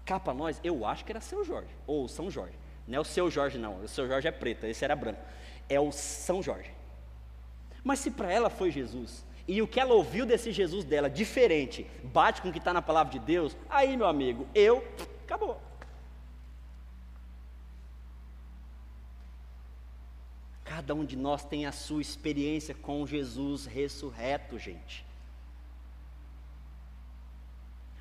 Cá 0.04 0.20
para 0.20 0.32
nós, 0.32 0.60
eu 0.62 0.86
acho 0.86 1.04
que 1.04 1.10
era 1.10 1.20
seu 1.20 1.44
Jorge, 1.44 1.74
ou 1.88 2.06
São 2.06 2.30
Jorge. 2.30 2.56
Não 2.86 2.98
é 2.98 3.00
o 3.00 3.04
seu 3.04 3.28
Jorge, 3.28 3.58
não. 3.58 3.80
O 3.80 3.88
seu 3.88 4.06
Jorge 4.06 4.28
é 4.28 4.30
preto, 4.30 4.64
esse 4.66 4.84
era 4.84 4.94
branco. 4.94 5.20
É 5.68 5.80
o 5.80 5.90
São 5.90 6.40
Jorge. 6.40 6.70
Mas 7.82 7.98
se 7.98 8.12
para 8.12 8.32
ela 8.32 8.48
foi 8.48 8.70
Jesus, 8.70 9.26
e 9.48 9.60
o 9.60 9.66
que 9.66 9.80
ela 9.80 9.94
ouviu 9.94 10.24
desse 10.24 10.52
Jesus 10.52 10.84
dela, 10.84 11.10
diferente, 11.10 11.90
bate 12.04 12.40
com 12.40 12.50
o 12.50 12.52
que 12.52 12.58
está 12.58 12.72
na 12.72 12.80
palavra 12.80 13.12
de 13.12 13.18
Deus, 13.18 13.56
aí, 13.68 13.96
meu 13.96 14.06
amigo, 14.06 14.46
eu, 14.54 14.84
acabou. 15.24 15.60
Cada 20.74 20.92
um 20.92 21.04
de 21.04 21.16
nós 21.16 21.44
tem 21.44 21.66
a 21.66 21.70
sua 21.70 22.02
experiência 22.02 22.74
com 22.74 23.06
Jesus 23.06 23.64
ressurreto, 23.64 24.58
gente. 24.58 25.06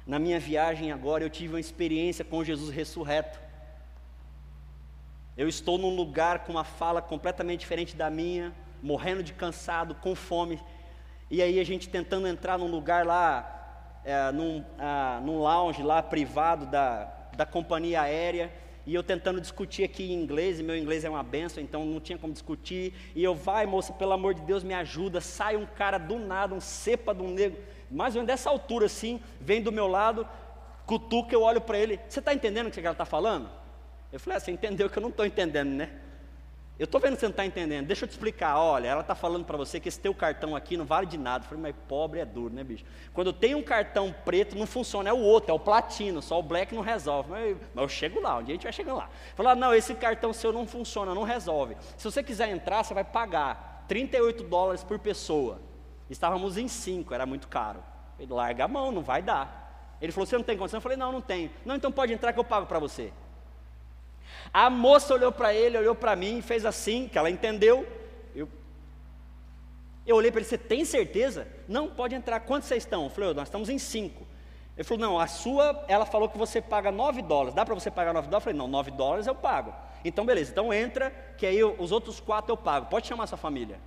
Na 0.08 0.18
minha 0.18 0.40
viagem 0.40 0.92
agora, 0.92 1.24
eu 1.24 1.30
tive 1.30 1.54
uma 1.54 1.60
experiência 1.60 2.26
com 2.26 2.44
Jesus 2.44 2.72
ressurreto. 2.72 3.40
Eu 5.38 5.48
estou 5.48 5.78
num 5.78 5.96
lugar 5.96 6.46
com 6.46 6.54
uma 6.54 6.64
fala 6.64 7.00
completamente 7.00 7.60
diferente 7.60 7.96
da 7.96 8.10
minha, 8.10 8.52
morrendo 8.82 9.22
de 9.22 9.34
cansado, 9.34 9.94
com 9.94 10.16
fome. 10.16 10.60
E 11.30 11.44
aí 11.44 11.60
a 11.60 11.64
gente 11.64 11.88
tentando 11.88 12.28
entrar 12.28 12.58
num 12.58 12.72
lugar 12.72 13.06
lá, 13.06 14.02
é, 14.04 14.32
num, 14.32 14.66
ah, 14.80 15.22
num 15.24 15.38
lounge 15.38 15.84
lá 15.84 16.02
privado 16.02 16.66
da, 16.66 17.04
da 17.38 17.46
companhia 17.46 18.02
aérea 18.02 18.52
e 18.86 18.94
eu 18.94 19.02
tentando 19.02 19.40
discutir 19.40 19.84
aqui 19.84 20.12
em 20.12 20.22
inglês, 20.22 20.60
e 20.60 20.64
meu 20.64 20.78
inglês 20.78 21.06
é 21.06 21.10
uma 21.10 21.24
benção, 21.24 21.64
então 21.64 21.86
não 21.86 22.02
tinha 22.02 22.18
como 22.18 22.34
discutir. 22.34 22.94
E 23.16 23.24
eu, 23.24 23.34
vai 23.34 23.66
moça, 23.66 23.94
pelo 23.94 24.12
amor 24.12 24.34
de 24.34 24.42
Deus, 24.42 24.64
me 24.64 24.74
ajuda. 24.74 25.22
Sai 25.22 25.56
um 25.56 25.66
cara 25.66 25.98
do 25.98 26.20
nada, 26.20 26.54
um 26.54 26.60
cepa 26.60 27.14
de 27.14 27.22
um 27.22 27.32
negro, 27.32 27.62
mais 27.90 28.16
ou 28.16 28.20
menos 28.20 28.28
dessa 28.28 28.50
altura 28.50 28.88
assim, 28.88 29.22
vem 29.40 29.62
do 29.62 29.72
meu 29.72 29.88
lado, 29.88 30.28
cutuca, 30.86 31.34
eu 31.34 31.44
olho 31.44 31.62
para 31.62 31.78
ele. 31.78 32.00
Você 32.10 32.20
está 32.20 32.34
entendendo 32.34 32.68
o 32.68 32.72
que 32.72 32.80
ela 32.80 32.92
está 32.92 33.06
falando? 33.06 33.50
Eu 34.12 34.20
falei, 34.20 34.38
ah, 34.38 34.40
você 34.40 34.52
entendeu 34.52 34.90
que 34.90 34.98
eu 34.98 35.02
não 35.02 35.10
estou 35.10 35.26
entendendo, 35.26 35.70
né? 35.70 35.90
Eu 36.80 36.86
estou 36.86 37.00
vendo 37.00 37.14
que 37.14 37.20
você 37.20 37.28
não 37.28 37.32
está 37.32 37.46
entendendo. 37.46 37.86
Deixa 37.86 38.04
eu 38.04 38.08
te 38.08 38.14
explicar. 38.14 38.58
Olha, 38.58 38.88
ela 38.88 39.02
está 39.02 39.14
falando 39.14 39.46
para 39.46 39.56
você 39.56 39.80
que 39.80 39.88
esse 39.88 40.00
teu 40.00 40.14
cartão 40.14 40.56
aqui 40.56 40.76
não 40.76 40.86
vale 40.86 41.06
de 41.06 41.20
nada. 41.20 41.46
Eu 41.46 41.50
falei, 41.50 41.62
mas 41.62 41.76
pobre 41.88 42.20
é 42.20 42.26
duro, 42.26 42.52
né, 42.52 42.64
bicho? 42.64 42.84
Quando 43.14 43.32
tem 43.32 43.54
um 43.54 43.62
cartão 43.62 44.14
preto, 44.26 44.58
não 44.58 44.66
funciona, 44.66 45.08
é 45.10 45.14
o 45.14 45.20
outro, 45.20 45.52
é 45.52 45.54
o 45.54 45.60
platino, 45.60 46.20
só 46.20 46.40
o 46.40 46.44
black 46.44 46.74
não 46.74 46.82
resolve. 46.82 47.30
Mas, 47.30 47.58
mas 47.76 47.84
eu 47.84 47.90
chego 47.90 48.20
lá, 48.20 48.42
dia 48.42 48.54
a 48.54 48.56
gente 48.56 48.64
vai 48.64 48.74
chegando 48.74 48.98
lá. 48.98 49.10
Falar, 49.36 49.56
não, 49.56 49.74
esse 49.74 49.94
cartão 49.94 50.34
seu 50.34 50.52
não 50.52 50.66
funciona, 50.66 51.14
não 51.14 51.24
resolve. 51.24 51.78
Se 51.96 52.04
você 52.04 52.24
quiser 52.24 52.50
entrar, 52.50 52.84
você 52.84 52.94
vai 52.94 53.04
pagar 53.04 53.86
38 53.88 54.44
dólares 54.44 54.84
por 54.84 54.98
pessoa. 54.98 55.62
Estávamos 56.10 56.58
em 56.58 56.68
cinco, 56.68 57.14
era 57.14 57.26
muito 57.26 57.48
caro. 57.48 57.84
Ele 58.20 58.34
larga 58.34 58.66
a 58.66 58.68
mão, 58.68 58.92
não 58.92 59.04
vai 59.04 59.22
dar. 59.22 59.96
Ele 60.02 60.12
falou, 60.12 60.26
você 60.26 60.36
não 60.36 60.44
tem 60.44 60.58
condição? 60.58 60.80
Eu 60.80 60.82
falei, 60.82 60.98
não, 60.98 61.12
não 61.12 61.22
tenho. 61.22 61.52
Não, 61.64 61.76
então 61.76 61.92
pode 61.92 62.12
entrar 62.12 62.34
que 62.34 62.40
eu 62.40 62.44
pago 62.44 62.66
para 62.66 62.80
você. 62.80 63.14
A 64.54 64.70
moça 64.70 65.14
olhou 65.14 65.32
para 65.32 65.54
ele, 65.54 65.78
olhou 65.78 65.96
para 65.96 66.16
mim, 66.16 66.42
fez 66.42 66.66
assim, 66.66 67.08
que 67.08 67.18
ela 67.18 67.30
entendeu. 67.30 67.88
Eu, 68.36 68.48
eu 70.06 70.16
olhei 70.16 70.32
para 70.32 70.42
ele, 70.42 70.50
você 70.50 70.58
tem 70.58 70.86
certeza? 70.86 71.48
Não, 71.68 71.90
pode 71.90 72.16
entrar. 72.16 72.40
Quantos 72.42 72.68
vocês 72.68 72.84
estão? 72.84 73.04
Eu 73.04 73.10
falei, 73.10 73.34
nós 73.34 73.48
estamos 73.48 73.70
em 73.70 73.78
cinco. 73.78 74.26
Ele 74.76 74.84
falou, 74.84 75.02
não, 75.02 75.20
a 75.20 75.28
sua, 75.28 75.86
ela 75.88 76.06
falou 76.06 76.28
que 76.28 76.38
você 76.38 76.62
paga 76.62 76.92
nove 76.92 77.22
dólares. 77.22 77.54
Dá 77.54 77.64
para 77.66 77.76
você 77.76 77.92
pagar 77.92 78.14
nove 78.14 78.28
dólares? 78.28 78.46
Eu 78.46 78.52
falei, 78.52 78.58
não, 78.58 78.68
nove 78.68 78.92
dólares 78.92 79.28
eu 79.28 79.36
pago. 79.36 79.74
Então, 80.04 80.26
beleza, 80.26 80.52
então 80.52 80.74
entra, 80.74 81.12
que 81.38 81.46
aí 81.46 81.64
os 81.64 81.92
outros 81.92 82.20
quatro 82.20 82.52
eu 82.52 82.58
pago. 82.58 82.88
Pode 82.88 83.08
chamar 83.08 83.28
sua 83.28 83.38
família. 83.38 83.80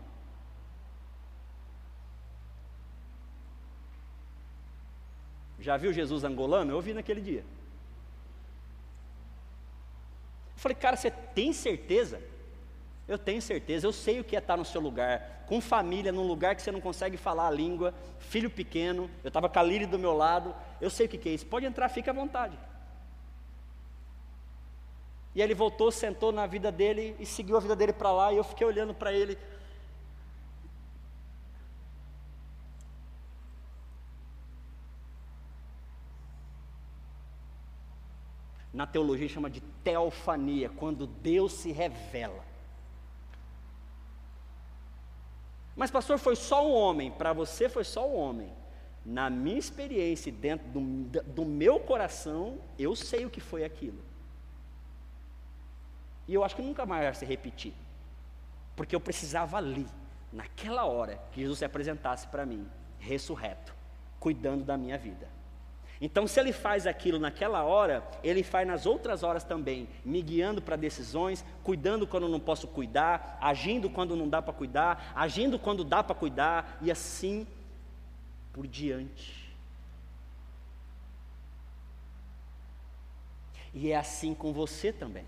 Já 5.59 5.77
viu 5.77 5.93
Jesus 5.93 6.23
angolano? 6.23 6.71
Eu 6.71 6.77
ouvi 6.77 6.95
naquele 6.95 7.21
dia. 7.21 7.45
Eu 10.57 10.61
falei, 10.61 10.75
cara, 10.75 10.97
você 10.97 11.11
tem 11.11 11.53
certeza? 11.53 12.21
Eu 13.07 13.19
tenho 13.19 13.41
certeza, 13.41 13.87
eu 13.87 13.93
sei 13.93 14.19
o 14.19 14.25
que 14.25 14.35
é 14.35 14.41
estar 14.41 14.57
no 14.57 14.65
seu 14.65 14.81
lugar, 14.81 15.45
com 15.47 15.61
família, 15.61 16.11
num 16.11 16.27
lugar 16.27 16.57
que 16.57 16.63
você 16.63 16.73
não 16.73 16.81
consegue 16.81 17.17
falar 17.17 17.47
a 17.47 17.51
língua, 17.51 17.95
filho 18.19 18.51
pequeno, 18.51 19.09
eu 19.23 19.29
estava 19.29 19.49
com 19.49 19.59
a 19.61 19.63
Lili 19.63 19.87
do 19.87 19.99
meu 19.99 20.13
lado, 20.13 20.53
eu 20.81 20.91
sei 20.91 21.07
o 21.07 21.09
que 21.09 21.29
é 21.29 21.33
isso, 21.33 21.47
pode 21.47 21.67
entrar, 21.67 21.89
fique 21.89 22.11
à 22.11 22.13
vontade. 22.13 22.59
E 25.37 25.43
ele 25.43 25.55
voltou, 25.55 25.93
sentou 25.93 26.33
na 26.33 26.47
vida 26.47 26.73
dele 26.73 27.15
e 27.21 27.27
seguiu 27.27 27.57
a 27.57 27.61
vida 27.61 27.77
dele 27.77 27.93
para 27.93 28.11
lá, 28.11 28.33
e 28.33 28.39
eu 28.39 28.45
fiquei 28.45 28.67
olhando 28.67 28.93
para 28.93 29.13
ele, 29.13 29.39
na 38.77 38.87
teologia 38.87 39.27
chama 39.27 39.49
de 39.49 39.63
teofania, 39.83 40.69
quando 40.69 41.07
Deus 41.07 41.55
se 41.55 41.73
revela. 41.73 42.45
Mas, 45.75 45.91
pastor, 45.91 46.19
foi 46.19 46.37
só 46.37 46.67
um 46.69 46.75
homem, 46.75 47.11
para 47.11 47.33
você 47.33 47.71
foi 47.71 47.85
só 47.85 48.07
um 48.07 48.15
homem. 48.15 48.53
Na 49.03 49.31
minha 49.31 49.59
experiência, 49.59 50.31
dentro 50.31 50.69
do, 50.69 51.23
do 51.23 51.45
meu 51.47 51.81
coração, 51.81 52.59
eu 52.79 52.95
sei 52.95 53.25
o 53.25 53.31
que 53.31 53.41
foi 53.41 53.65
aquilo. 53.65 54.05
E 56.29 56.35
eu 56.35 56.45
acho 56.45 56.55
que 56.55 56.63
nunca 56.63 56.85
mais 56.85 57.03
vai 57.03 57.15
se 57.15 57.25
repetir. 57.25 57.73
Porque 58.75 58.95
eu 58.95 59.01
precisava 59.01 59.57
ali, 59.57 59.87
naquela 60.31 60.85
hora, 60.85 61.19
que 61.33 61.41
Jesus 61.41 61.61
se 61.61 61.65
apresentasse 61.65 62.27
para 62.27 62.45
mim, 62.45 62.69
ressurreto, 62.99 63.75
cuidando 64.21 64.65
da 64.65 64.77
minha 64.77 64.99
vida. 64.99 65.36
Então, 66.01 66.27
se 66.27 66.39
ele 66.39 66.53
faz 66.53 66.87
aquilo 66.87 67.19
naquela 67.19 67.65
hora, 67.65 68.07
ele 68.23 68.43
faz 68.43 68.67
nas 68.67 68.85
outras 68.85 69.23
horas 69.23 69.45
também, 69.45 69.89
me 70.05 70.21
guiando 70.21 70.61
para 70.61 70.77
decisões, 70.77 71.45
cuidando 71.63 72.07
quando 72.07 72.29
não 72.29 72.39
posso 72.39 72.69
cuidar, 72.69 73.39
agindo 73.41 73.89
quando 73.89 74.15
não 74.15 74.29
dá 74.29 74.43
para 74.43 74.53
cuidar, 74.53 75.13
agindo 75.15 75.59
quando 75.59 75.85
dá 75.85 76.03
para 76.03 76.15
cuidar, 76.15 76.79
e 76.83 76.91
assim 76.91 77.47
por 78.53 78.67
diante. 78.67 79.47
E 83.73 83.91
é 83.91 83.97
assim 83.97 84.35
com 84.35 84.53
você 84.53 84.93
também. 84.93 85.25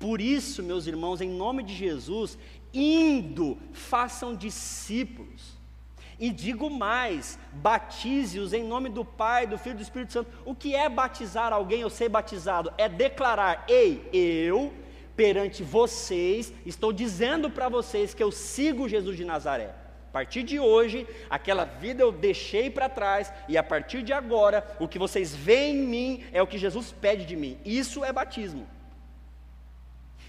Por 0.00 0.20
isso, 0.20 0.64
meus 0.64 0.88
irmãos, 0.88 1.20
em 1.20 1.30
nome 1.30 1.62
de 1.62 1.74
Jesus, 1.74 2.36
indo, 2.74 3.56
façam 3.72 4.34
discípulos. 4.34 5.51
E 6.18 6.30
digo 6.30 6.70
mais: 6.70 7.38
batize-os 7.52 8.52
em 8.52 8.64
nome 8.64 8.88
do 8.88 9.04
Pai, 9.04 9.46
do 9.46 9.58
Filho 9.58 9.74
e 9.74 9.76
do 9.76 9.82
Espírito 9.82 10.12
Santo. 10.12 10.30
O 10.44 10.54
que 10.54 10.74
é 10.74 10.88
batizar 10.88 11.52
alguém 11.52 11.84
ou 11.84 11.90
ser 11.90 12.08
batizado? 12.08 12.72
É 12.78 12.88
declarar: 12.88 13.64
ei, 13.68 14.08
eu, 14.12 14.72
perante 15.16 15.62
vocês, 15.62 16.52
estou 16.64 16.92
dizendo 16.92 17.50
para 17.50 17.68
vocês 17.68 18.14
que 18.14 18.22
eu 18.22 18.30
sigo 18.32 18.88
Jesus 18.88 19.16
de 19.16 19.24
Nazaré. 19.24 19.74
A 20.08 20.12
partir 20.12 20.42
de 20.42 20.60
hoje, 20.60 21.06
aquela 21.30 21.64
vida 21.64 22.02
eu 22.02 22.12
deixei 22.12 22.68
para 22.68 22.86
trás, 22.86 23.32
e 23.48 23.56
a 23.56 23.62
partir 23.62 24.02
de 24.02 24.12
agora, 24.12 24.76
o 24.78 24.86
que 24.86 24.98
vocês 24.98 25.34
veem 25.34 25.76
em 25.76 25.86
mim 25.86 26.24
é 26.32 26.42
o 26.42 26.46
que 26.46 26.58
Jesus 26.58 26.92
pede 26.92 27.24
de 27.24 27.34
mim. 27.34 27.58
Isso 27.64 28.04
é 28.04 28.12
batismo. 28.12 28.68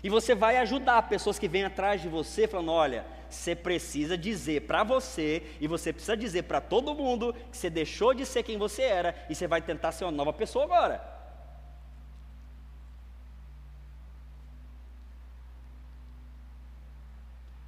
E 0.01 0.09
você 0.09 0.33
vai 0.35 0.57
ajudar 0.57 1.09
pessoas 1.09 1.37
que 1.37 1.49
vêm 1.49 1.65
atrás 1.65 2.01
de 2.01 2.07
você, 2.07 2.47
falando: 2.47 2.71
olha, 2.71 3.05
você 3.33 3.55
precisa 3.55 4.17
dizer 4.17 4.61
para 4.61 4.83
você, 4.83 5.43
e 5.59 5.67
você 5.67 5.91
precisa 5.91 6.15
dizer 6.15 6.43
para 6.43 6.61
todo 6.61 6.95
mundo, 6.95 7.33
que 7.51 7.57
você 7.57 7.69
deixou 7.69 8.13
de 8.13 8.25
ser 8.25 8.43
quem 8.43 8.57
você 8.57 8.83
era, 8.83 9.15
e 9.29 9.35
você 9.35 9.47
vai 9.47 9.61
tentar 9.61 9.91
ser 9.91 10.05
uma 10.05 10.11
nova 10.11 10.31
pessoa 10.31 10.65
agora. 10.65 11.13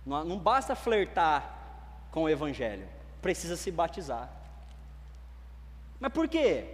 Não, 0.06 0.24
não 0.24 0.38
basta 0.38 0.76
flertar 0.76 2.08
com 2.12 2.24
o 2.24 2.30
Evangelho, 2.30 2.88
precisa 3.22 3.58
se 3.58 3.72
batizar. 3.72 4.32
Mas 6.00 6.14
por 6.14 6.28
quê? 6.28 6.66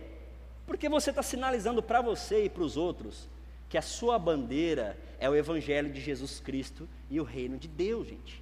Porque 0.65 0.89
você 0.89 1.09
está 1.09 1.23
sinalizando 1.23 1.81
para 1.81 2.01
você 2.01 2.45
e 2.45 2.49
para 2.49 2.63
os 2.63 2.75
outros 2.75 3.29
que 3.69 3.77
a 3.77 3.81
sua 3.81 4.19
bandeira 4.19 4.97
é 5.17 5.29
o 5.29 5.35
Evangelho 5.35 5.91
de 5.91 6.01
Jesus 6.01 6.41
Cristo 6.41 6.89
e 7.09 7.21
o 7.21 7.23
reino 7.23 7.57
de 7.57 7.69
Deus, 7.69 8.07
gente. 8.07 8.40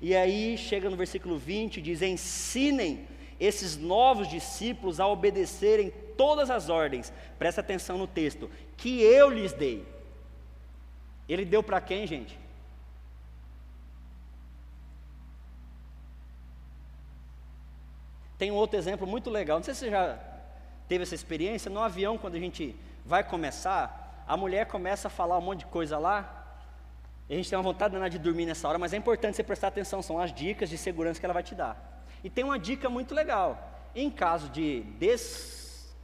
E 0.00 0.14
aí 0.14 0.58
chega 0.58 0.90
no 0.90 0.96
versículo 0.96 1.38
20, 1.38 1.80
diz: 1.80 2.02
ensinem 2.02 3.06
esses 3.38 3.76
novos 3.76 4.28
discípulos 4.28 5.00
a 5.00 5.06
obedecerem 5.06 5.92
todas 6.16 6.50
as 6.50 6.68
ordens, 6.68 7.12
presta 7.38 7.60
atenção 7.60 7.98
no 7.98 8.06
texto, 8.06 8.50
que 8.76 9.00
eu 9.02 9.28
lhes 9.28 9.52
dei. 9.52 9.86
Ele 11.28 11.44
deu 11.44 11.62
para 11.62 11.80
quem, 11.80 12.06
gente? 12.06 12.38
Tem 18.38 18.50
um 18.50 18.54
outro 18.54 18.78
exemplo 18.78 19.06
muito 19.06 19.30
legal. 19.30 19.58
Não 19.58 19.64
sei 19.64 19.74
se 19.74 19.80
você 19.80 19.90
já 19.90 20.18
teve 20.88 21.02
essa 21.02 21.14
experiência. 21.14 21.70
No 21.70 21.80
avião, 21.80 22.18
quando 22.18 22.34
a 22.34 22.40
gente 22.40 22.76
vai 23.04 23.24
começar, 23.24 24.24
a 24.26 24.36
mulher 24.36 24.66
começa 24.66 25.08
a 25.08 25.10
falar 25.10 25.38
um 25.38 25.42
monte 25.42 25.60
de 25.60 25.66
coisa 25.66 25.98
lá. 25.98 26.45
A 27.28 27.34
gente 27.34 27.50
tem 27.50 27.58
uma 27.58 27.62
vontade 27.62 27.96
de 28.10 28.18
dormir 28.18 28.46
nessa 28.46 28.68
hora, 28.68 28.78
mas 28.78 28.92
é 28.92 28.96
importante 28.96 29.36
você 29.36 29.42
prestar 29.42 29.68
atenção. 29.68 30.00
São 30.00 30.18
as 30.20 30.32
dicas 30.32 30.70
de 30.70 30.78
segurança 30.78 31.18
que 31.18 31.26
ela 31.26 31.34
vai 31.34 31.42
te 31.42 31.54
dar. 31.54 32.04
E 32.22 32.30
tem 32.30 32.44
uma 32.44 32.58
dica 32.58 32.88
muito 32.88 33.14
legal. 33.14 33.90
Em 33.94 34.10
caso 34.10 34.48
de 34.48 34.82
des. 34.98 35.94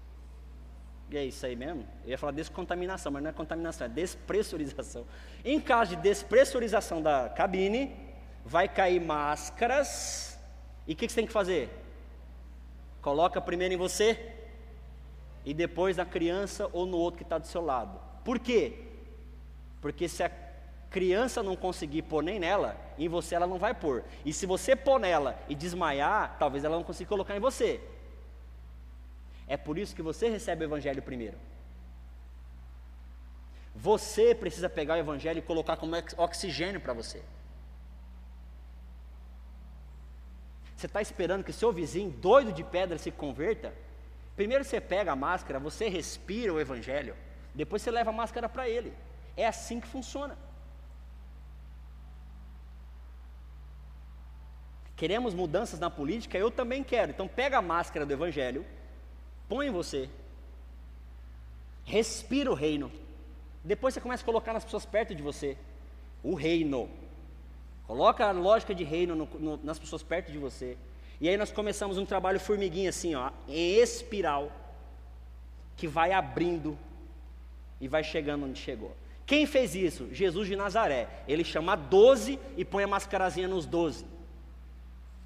E 1.11 1.17
é 1.17 1.25
isso 1.25 1.45
aí 1.45 1.55
mesmo? 1.55 1.87
Eu 2.05 2.11
ia 2.11 2.19
falar 2.19 2.33
descontaminação, 2.33 3.13
mas 3.13 3.23
não 3.23 3.31
é 3.31 3.33
contaminação, 3.33 3.87
é 3.87 3.91
despressurização. 3.91 5.07
Em 5.45 5.61
caso 5.61 5.95
de 5.95 6.03
despressurização 6.03 7.03
da 7.03 7.29
cabine, 7.29 7.95
vai 8.45 8.69
cair 8.69 9.01
máscaras. 9.01 10.39
E 10.87 10.95
o 10.95 10.97
que, 10.97 11.07
que 11.07 11.13
você 11.13 11.21
tem 11.21 11.27
que 11.27 11.33
fazer? 11.33 11.69
Coloca 13.01 13.41
primeiro 13.41 13.75
em 13.75 13.77
você 13.77 14.33
e 15.45 15.53
depois 15.53 15.97
na 15.97 16.05
criança 16.05 16.69
ou 16.73 16.87
no 16.87 16.97
outro 16.97 17.19
que 17.19 17.25
está 17.25 17.39
do 17.39 17.47
seu 17.47 17.61
lado. 17.61 18.01
Por 18.25 18.39
quê? 18.39 18.79
Porque 19.81 20.09
se 20.09 20.23
a 20.23 20.31
criança 20.93 21.43
não 21.43 21.57
conseguir 21.57 22.03
pôr 22.03 22.23
nem 22.23 22.39
nela, 22.39 22.77
em 22.99 23.09
você 23.09 23.35
ela 23.35 23.47
não 23.47 23.59
vai 23.59 23.75
pôr. 23.75 24.05
E 24.25 24.33
se 24.33 24.47
você 24.47 24.77
pôr 24.77 25.01
nela 25.01 25.39
e 25.49 25.55
desmaiar, 25.55 26.37
talvez 26.39 26.63
ela 26.65 26.77
não 26.77 26.85
consiga 26.85 27.09
colocar 27.09 27.37
em 27.37 27.41
você. 27.41 27.81
É 29.49 29.57
por 29.57 29.79
isso 29.79 29.97
que 29.97 30.03
você 30.03 30.29
recebe 30.29 30.65
o 30.65 30.69
evangelho 30.69 31.03
primeiro. 31.03 31.37
Você 33.75 34.35
precisa 34.35 34.69
pegar 34.69 34.95
o 34.95 34.99
evangelho 34.99 35.39
e 35.39 35.43
colocar 35.43 35.77
como 35.77 35.97
oxigênio 36.19 36.81
para 36.81 36.93
você. 36.93 37.23
Você 40.77 40.87
está 40.87 41.01
esperando 41.01 41.45
que 41.45 41.53
seu 41.53 41.73
vizinho, 41.73 42.11
doido 42.11 42.53
de 42.53 42.63
pedra, 42.63 42.99
se 42.99 43.11
converta? 43.11 43.73
Primeiro 44.37 44.65
você 44.65 44.81
pega 44.81 45.13
a 45.13 45.17
máscara, 45.17 45.59
você 45.59 45.89
respira 45.89 46.53
o 46.53 46.61
Evangelho, 46.61 47.15
depois 47.55 47.83
você 47.83 47.91
leva 47.91 48.11
a 48.11 48.13
máscara 48.13 48.49
para 48.49 48.69
ele. 48.69 48.93
É 49.37 49.47
assim 49.47 49.81
que 49.81 49.87
funciona. 49.87 50.37
Queremos 55.03 55.35
mudanças 55.35 55.81
na 55.81 55.91
política? 55.91 56.39
Eu 56.39 56.49
também 56.49 56.85
quero. 56.85 57.11
Então 57.11 57.27
pega 57.27 57.59
a 57.59 57.61
máscara 57.61 58.07
do 58.07 58.13
Evangelho, 58.13 58.65
põe 59.49 59.67
em 59.67 59.71
você, 59.73 60.09
respira 61.85 62.49
o 62.49 62.55
reino. 62.55 62.89
Depois 63.65 63.95
você 63.95 64.01
começa 64.01 64.23
a 64.23 64.25
colocar 64.25 64.53
nas 64.53 64.63
pessoas 64.63 64.87
perto 64.87 65.13
de 65.13 65.21
você. 65.21 65.59
O 66.23 66.37
reino. 66.37 66.89
Coloca 67.85 68.25
a 68.25 68.31
lógica 68.31 68.73
de 68.73 68.85
reino 68.85 69.17
no, 69.17 69.29
no, 69.41 69.57
nas 69.65 69.77
pessoas 69.77 70.05
perto 70.05 70.31
de 70.31 70.39
você. 70.39 70.79
E 71.21 71.29
aí 71.29 71.37
nós 71.37 71.51
começamos 71.51 71.99
um 71.99 72.07
trabalho 72.07 72.39
formiguinha 72.39 72.91
assim, 72.91 73.17
ó, 73.17 73.33
em 73.49 73.81
espiral, 73.81 74.53
que 75.77 75.89
vai 75.89 76.13
abrindo 76.13 76.79
e 77.81 77.89
vai 77.89 78.05
chegando 78.05 78.47
onde 78.47 78.61
chegou. 78.61 78.97
Quem 79.27 79.47
fez 79.47 79.75
isso? 79.75 80.09
Jesus 80.15 80.47
de 80.47 80.55
Nazaré. 80.55 81.09
Ele 81.27 81.43
chama 81.43 81.75
12 81.75 82.39
e 82.57 82.65
põe 82.65 82.85
a 82.85 82.87
mascarazinha 82.87 83.49
nos 83.49 83.67
12. 83.67 84.13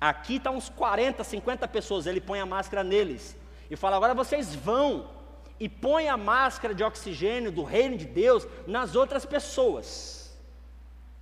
Aqui 0.00 0.36
estão 0.36 0.52
tá 0.52 0.58
uns 0.58 0.68
40, 0.68 1.24
50 1.24 1.68
pessoas, 1.68 2.06
ele 2.06 2.20
põe 2.20 2.38
a 2.38 2.46
máscara 2.46 2.84
neles. 2.84 3.36
E 3.70 3.76
fala: 3.76 3.96
agora 3.96 4.14
vocês 4.14 4.54
vão 4.54 5.10
e 5.58 5.68
põe 5.68 6.08
a 6.08 6.16
máscara 6.16 6.74
de 6.74 6.84
oxigênio 6.84 7.50
do 7.50 7.62
reino 7.62 7.96
de 7.96 8.04
Deus 8.04 8.46
nas 8.66 8.94
outras 8.94 9.24
pessoas. 9.24 10.36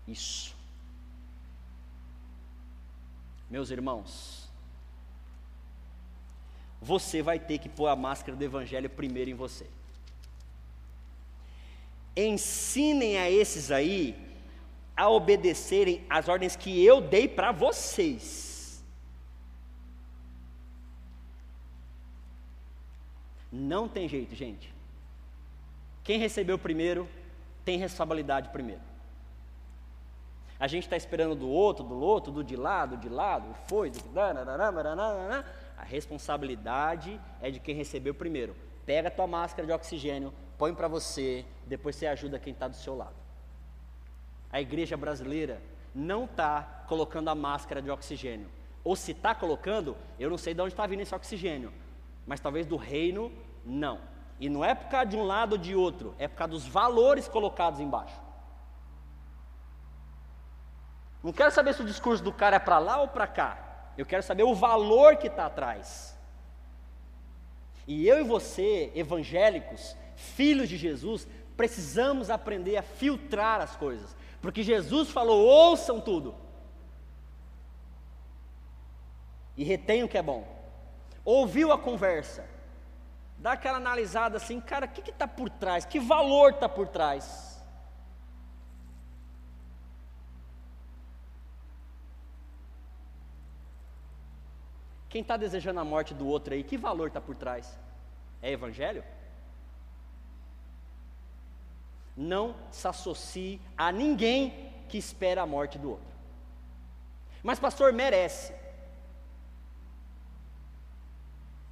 Isso. 0.07 0.55
Meus 3.49 3.71
irmãos, 3.71 4.51
você 6.83 7.23
vai 7.23 7.39
ter 7.39 7.59
que 7.59 7.69
pôr 7.69 7.87
a 7.87 7.97
máscara 7.97 8.37
do 8.37 8.43
Evangelho 8.43 8.91
primeiro 8.91 9.31
em 9.31 9.35
você. 9.35 9.67
Ensinem 12.17 13.19
a 13.19 13.31
esses 13.31 13.71
aí 13.71 14.17
a 14.97 15.09
obedecerem 15.09 16.05
as 16.11 16.29
ordens 16.29 16.57
que 16.57 16.85
eu 16.85 17.01
dei 17.01 17.29
para 17.29 17.53
vocês. 17.53 18.44
Não 23.57 23.89
tem 23.89 24.09
jeito, 24.09 24.35
gente. 24.35 24.75
Quem 26.03 26.19
recebeu 26.19 26.59
primeiro 26.59 27.09
tem 27.65 27.79
responsabilidade 27.79 28.49
primeiro. 28.49 28.81
A 30.59 30.67
gente 30.67 30.85
está 30.85 30.97
esperando 30.97 31.37
do 31.37 31.49
outro, 31.49 31.85
do 31.85 31.95
outro, 31.95 32.33
do 32.33 32.43
de 32.43 32.57
lá, 32.57 32.85
do 32.85 32.97
de 32.97 33.09
lá, 33.09 33.39
do 33.39 33.55
foi, 33.69 33.91
do 33.91 34.01
a 35.77 35.85
responsabilidade 35.85 37.21
é 37.41 37.51
de 37.51 37.61
quem 37.61 37.77
recebeu 37.77 38.13
primeiro. 38.13 38.57
Pega 38.85 39.07
a 39.07 39.11
tua 39.11 39.27
máscara 39.29 39.67
de 39.67 39.73
oxigênio, 39.73 40.35
põe 40.59 40.75
para 40.75 40.89
você, 40.89 41.45
depois 41.65 41.95
você 41.95 42.09
ajuda 42.09 42.41
quem 42.41 42.53
está 42.53 42.67
do 42.67 42.77
seu 42.77 42.97
lado. 42.97 43.15
A 44.51 44.61
igreja 44.61 44.97
brasileira 44.97 45.63
não 45.95 46.25
está 46.25 46.85
colocando 46.89 47.29
a 47.29 47.35
máscara 47.37 47.81
de 47.81 47.91
oxigênio. 47.91 48.49
Ou 48.83 48.97
se 48.97 49.13
está 49.13 49.33
colocando, 49.33 49.97
eu 50.19 50.29
não 50.29 50.39
sei 50.39 50.55
de 50.55 50.61
onde 50.61 50.73
está 50.73 50.87
vindo 50.87 51.01
esse 51.01 51.15
oxigênio, 51.15 51.73
mas 52.27 52.41
talvez 52.41 52.67
do 52.67 52.77
reino, 52.77 53.33
não. 53.65 54.01
E 54.39 54.49
não 54.49 54.65
é 54.65 54.75
por 54.75 54.89
causa 54.89 55.07
de 55.07 55.17
um 55.17 55.25
lado 55.25 55.53
ou 55.53 55.59
de 55.59 55.75
outro, 55.75 56.15
é 56.19 56.29
por 56.29 56.37
causa 56.37 56.53
dos 56.53 56.67
valores 56.67 57.29
colocados 57.29 57.81
embaixo. 57.81 58.21
Não 61.23 61.33
quero 61.33 61.51
saber 61.51 61.73
se 61.73 61.83
o 61.83 61.87
discurso 61.87 62.23
do 62.23 62.33
cara 62.33 62.57
é 62.57 62.59
para 62.59 62.79
lá 62.79 63.01
ou 63.01 63.09
para 63.09 63.27
cá. 63.27 63.59
Eu 63.97 64.05
quero 64.05 64.23
saber 64.23 64.43
o 64.43 64.55
valor 64.55 65.17
que 65.17 65.29
está 65.29 65.47
atrás. 65.47 66.19
E 67.87 68.07
eu 68.07 68.21
e 68.21 68.25
você, 68.25 68.93
evangélicos, 68.95 69.97
filhos 70.17 70.69
de 70.69 70.77
Jesus, 70.77 71.27
precisamos 71.57 72.31
aprender 72.31 72.77
a 72.77 72.83
filtrar 72.83 73.61
as 73.61 73.77
coisas, 73.77 74.15
porque 74.41 74.63
Jesus 74.63 75.11
falou: 75.11 75.47
ouçam 75.47 76.01
tudo 76.01 76.35
e 79.57 79.65
retenham 79.65 80.07
o 80.07 80.09
que 80.09 80.19
é 80.19 80.23
bom. 80.23 80.47
Ouviu 81.25 81.73
a 81.73 81.79
conversa, 81.79 82.45
dá 83.45 83.53
aquela 83.53 83.77
analisada 83.77 84.39
assim, 84.39 84.59
cara, 84.59 84.87
o 84.87 84.89
que 84.89 85.11
está 85.11 85.29
por 85.29 85.51
trás? 85.51 85.85
Que 85.85 86.01
valor 86.01 86.53
está 86.55 86.67
por 86.67 86.89
trás? 86.89 87.63
Quem 95.11 95.21
está 95.21 95.37
desejando 95.37 95.79
a 95.79 95.85
morte 95.85 96.15
do 96.15 96.27
outro 96.27 96.55
aí, 96.55 96.65
que 96.65 96.79
valor 96.79 97.09
está 97.09 97.21
por 97.21 97.37
trás? 97.37 97.79
É 98.41 98.51
evangelho? 98.51 99.05
Não 102.17 102.57
se 102.71 102.89
associe 102.89 103.61
a 103.77 103.93
ninguém 103.93 104.73
que 104.89 104.97
espera 104.97 105.43
a 105.43 105.47
morte 105.47 105.79
do 105.79 105.91
outro. 105.91 106.15
Mas, 107.43 107.61
pastor, 107.61 107.93
merece. 107.93 108.55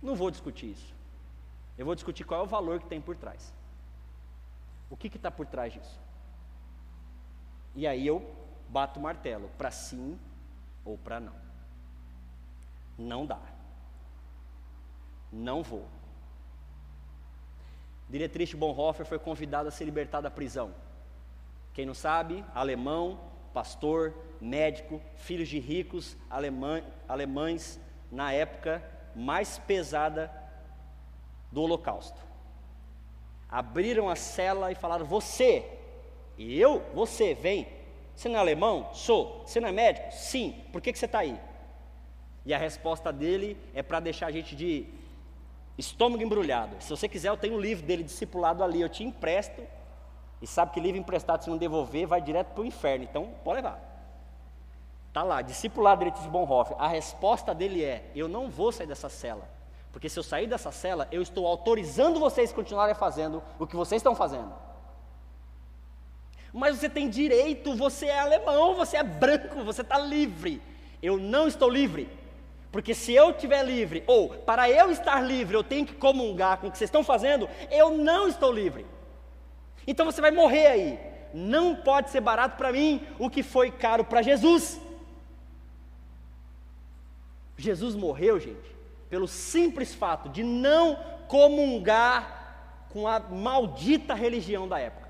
Não 0.02 0.14
vou 0.14 0.30
discutir 0.30 0.72
isso. 0.72 0.91
Eu 1.82 1.86
vou 1.86 1.96
discutir 1.96 2.22
qual 2.22 2.42
é 2.42 2.44
o 2.44 2.46
valor 2.46 2.78
que 2.78 2.86
tem 2.86 3.00
por 3.00 3.16
trás. 3.16 3.52
O 4.88 4.96
que 4.96 5.08
está 5.08 5.32
por 5.32 5.46
trás 5.46 5.72
disso? 5.72 6.00
E 7.74 7.88
aí 7.88 8.06
eu 8.06 8.24
bato 8.68 9.00
o 9.00 9.02
martelo, 9.02 9.50
para 9.58 9.72
sim 9.72 10.16
ou 10.84 10.96
para 10.96 11.18
não. 11.18 11.34
Não 12.96 13.26
dá. 13.26 13.40
Não 15.32 15.60
vou. 15.64 15.88
Dietrich 18.08 18.54
Bonhoeffer 18.54 19.04
foi 19.04 19.18
convidado 19.18 19.68
a 19.68 19.72
se 19.72 19.84
libertar 19.84 20.20
da 20.20 20.30
prisão. 20.30 20.72
Quem 21.74 21.84
não 21.84 21.94
sabe, 21.94 22.44
alemão, 22.54 23.18
pastor, 23.52 24.14
médico, 24.40 25.02
filhos 25.16 25.48
de 25.48 25.58
ricos 25.58 26.16
alemã, 26.30 26.80
alemães 27.08 27.80
na 28.08 28.32
época 28.32 28.80
mais 29.16 29.58
pesada 29.58 30.41
do 31.52 31.62
Holocausto. 31.62 32.20
Abriram 33.48 34.08
a 34.08 34.16
cela 34.16 34.72
e 34.72 34.74
falaram: 34.74 35.04
Você, 35.04 35.64
e 36.38 36.58
eu, 36.58 36.82
você, 36.94 37.34
vem. 37.34 37.68
Você 38.16 38.28
não 38.28 38.36
é 38.36 38.40
alemão? 38.40 38.88
Sou. 38.92 39.42
Você 39.46 39.60
não 39.60 39.68
é 39.68 39.72
médico? 39.72 40.10
Sim. 40.12 40.64
Por 40.72 40.80
que, 40.80 40.92
que 40.92 40.98
você 40.98 41.06
está 41.06 41.20
aí? 41.20 41.38
E 42.44 42.52
a 42.52 42.58
resposta 42.58 43.12
dele 43.12 43.56
é 43.74 43.82
para 43.82 44.00
deixar 44.00 44.26
a 44.26 44.30
gente 44.30 44.56
de 44.56 44.86
estômago 45.78 46.22
embrulhado. 46.22 46.76
Se 46.80 46.90
você 46.90 47.08
quiser, 47.08 47.28
eu 47.28 47.36
tenho 47.36 47.54
um 47.54 47.60
livro 47.60 47.86
dele 47.86 48.02
discipulado 48.02 48.64
ali, 48.64 48.80
eu 48.80 48.88
te 48.88 49.04
empresto. 49.04 49.62
E 50.40 50.46
sabe 50.46 50.72
que 50.72 50.80
livro 50.80 51.00
emprestado, 51.00 51.44
se 51.44 51.50
não 51.50 51.56
devolver, 51.56 52.06
vai 52.06 52.20
direto 52.20 52.48
para 52.48 52.62
o 52.62 52.66
inferno. 52.66 53.04
Então, 53.04 53.30
pode 53.44 53.56
levar. 53.56 53.80
Está 55.08 55.22
lá, 55.22 55.42
discipulado 55.42 56.10
de 56.10 56.28
Bonhoeffer. 56.28 56.76
A 56.78 56.88
resposta 56.88 57.54
dele 57.54 57.84
é: 57.84 58.10
Eu 58.14 58.28
não 58.28 58.50
vou 58.50 58.72
sair 58.72 58.86
dessa 58.86 59.08
cela. 59.08 59.48
Porque 59.92 60.08
se 60.08 60.18
eu 60.18 60.22
sair 60.22 60.46
dessa 60.46 60.72
cela, 60.72 61.06
eu 61.12 61.20
estou 61.20 61.46
autorizando 61.46 62.18
vocês 62.18 62.50
a 62.50 62.54
continuarem 62.54 62.94
fazendo 62.94 63.42
o 63.58 63.66
que 63.66 63.76
vocês 63.76 64.00
estão 64.00 64.14
fazendo. 64.14 64.52
Mas 66.52 66.76
você 66.76 66.88
tem 66.88 67.08
direito, 67.08 67.74
você 67.74 68.06
é 68.06 68.18
alemão, 68.18 68.74
você 68.74 68.96
é 68.96 69.02
branco, 69.02 69.62
você 69.62 69.82
está 69.82 69.98
livre. 69.98 70.60
Eu 71.02 71.18
não 71.18 71.46
estou 71.46 71.68
livre. 71.68 72.08
Porque 72.70 72.94
se 72.94 73.12
eu 73.12 73.30
estiver 73.30 73.62
livre, 73.62 74.02
ou 74.06 74.30
para 74.30 74.68
eu 74.70 74.90
estar 74.90 75.20
livre, 75.20 75.54
eu 75.54 75.62
tenho 75.62 75.86
que 75.86 75.94
comungar 75.94 76.58
com 76.58 76.68
o 76.68 76.70
que 76.70 76.78
vocês 76.78 76.88
estão 76.88 77.04
fazendo, 77.04 77.48
eu 77.70 77.90
não 77.90 78.28
estou 78.28 78.50
livre. 78.50 78.86
Então 79.86 80.06
você 80.06 80.20
vai 80.20 80.30
morrer 80.30 80.66
aí. 80.66 80.98
Não 81.34 81.76
pode 81.76 82.10
ser 82.10 82.20
barato 82.20 82.56
para 82.56 82.72
mim 82.72 83.06
o 83.18 83.28
que 83.28 83.42
foi 83.42 83.70
caro 83.70 84.04
para 84.04 84.22
Jesus. 84.22 84.80
Jesus 87.56 87.94
morreu, 87.94 88.40
gente, 88.40 88.76
pelo 89.12 89.28
simples 89.28 89.94
fato 89.94 90.30
de 90.30 90.42
não 90.42 90.98
comungar 91.28 92.86
com 92.88 93.06
a 93.06 93.20
maldita 93.20 94.14
religião 94.14 94.66
da 94.66 94.78
época. 94.78 95.06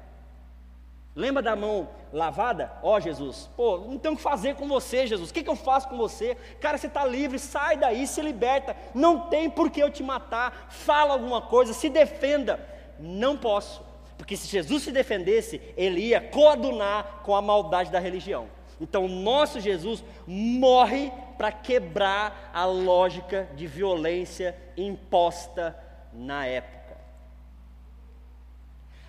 Lembra 1.14 1.40
da 1.40 1.54
mão 1.54 1.88
lavada? 2.12 2.72
Ó 2.82 2.96
oh, 2.96 3.00
Jesus, 3.00 3.48
pô, 3.56 3.78
não 3.78 3.98
tenho 3.98 4.14
o 4.14 4.16
que 4.16 4.22
fazer 4.24 4.56
com 4.56 4.66
você, 4.66 5.06
Jesus. 5.06 5.30
O 5.30 5.32
que, 5.32 5.44
que 5.44 5.48
eu 5.48 5.54
faço 5.54 5.88
com 5.88 5.96
você? 5.96 6.36
Cara, 6.60 6.76
você 6.76 6.88
está 6.88 7.06
livre, 7.06 7.38
sai 7.38 7.76
daí, 7.76 8.04
se 8.08 8.20
liberta. 8.20 8.76
Não 8.92 9.28
tem 9.28 9.48
por 9.48 9.70
que 9.70 9.80
eu 9.80 9.88
te 9.88 10.02
matar. 10.02 10.66
Fala 10.68 11.12
alguma 11.12 11.40
coisa, 11.40 11.72
se 11.72 11.88
defenda. 11.88 12.58
Não 12.98 13.36
posso, 13.36 13.82
porque 14.18 14.36
se 14.36 14.48
Jesus 14.48 14.82
se 14.82 14.90
defendesse, 14.90 15.62
ele 15.76 16.00
ia 16.08 16.20
coadunar 16.20 17.20
com 17.22 17.36
a 17.36 17.40
maldade 17.40 17.92
da 17.92 18.00
religião. 18.00 18.48
Então, 18.82 19.06
nosso 19.06 19.60
Jesus 19.60 20.02
morre 20.26 21.12
para 21.38 21.52
quebrar 21.52 22.50
a 22.52 22.64
lógica 22.64 23.48
de 23.54 23.64
violência 23.64 24.58
imposta 24.76 25.78
na 26.12 26.44
época. 26.46 26.96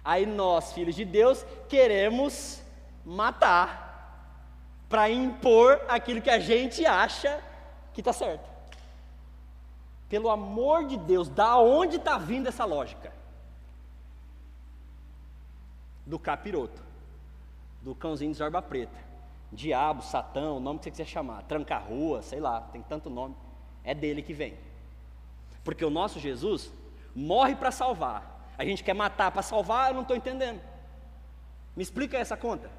Aí 0.06 0.28
nós, 0.28 0.74
filhos 0.74 0.94
de 0.94 1.04
Deus, 1.04 1.44
queremos 1.68 2.62
matar 3.04 4.86
para 4.88 5.10
impor 5.10 5.82
aquilo 5.88 6.22
que 6.22 6.30
a 6.30 6.38
gente 6.38 6.86
acha 6.86 7.42
que 7.96 8.02
está 8.02 8.14
certo. 8.14 8.48
Pelo 10.08 10.30
amor 10.30 10.86
de 10.86 10.98
Deus, 10.98 11.28
da 11.28 11.58
onde 11.58 11.96
está 11.96 12.20
vindo 12.20 12.48
essa 12.48 12.64
lógica? 12.64 13.12
Do 16.06 16.20
capiroto, 16.20 16.80
do 17.82 17.96
cãozinho 17.96 18.32
de 18.32 18.38
zorba 18.38 18.62
preta, 18.62 19.13
diabo, 19.54 20.02
satão, 20.02 20.58
o 20.58 20.60
nome 20.60 20.80
que 20.80 20.86
você 20.86 20.92
quiser 20.92 21.06
chamar, 21.06 21.44
tranca-rua, 21.44 22.22
sei 22.22 22.40
lá, 22.40 22.62
tem 22.62 22.82
tanto 22.82 23.10
nome, 23.10 23.36
é 23.84 23.94
dele 23.94 24.22
que 24.22 24.34
vem. 24.34 24.58
Porque 25.64 25.86
o 25.86 25.90
nosso 25.90 26.20
Jesus 26.20 26.72
morre 27.16 27.56
para 27.56 27.72
salvar, 27.72 28.52
a 28.58 28.66
gente 28.66 28.84
quer 28.84 28.94
matar 28.94 29.32
para 29.32 29.42
salvar, 29.42 29.90
eu 29.90 29.96
não 29.96 30.02
estou 30.02 30.18
entendendo. 30.18 30.62
Me 31.76 31.84
explica 31.84 32.18
essa 32.18 32.36
conta. 32.36 32.70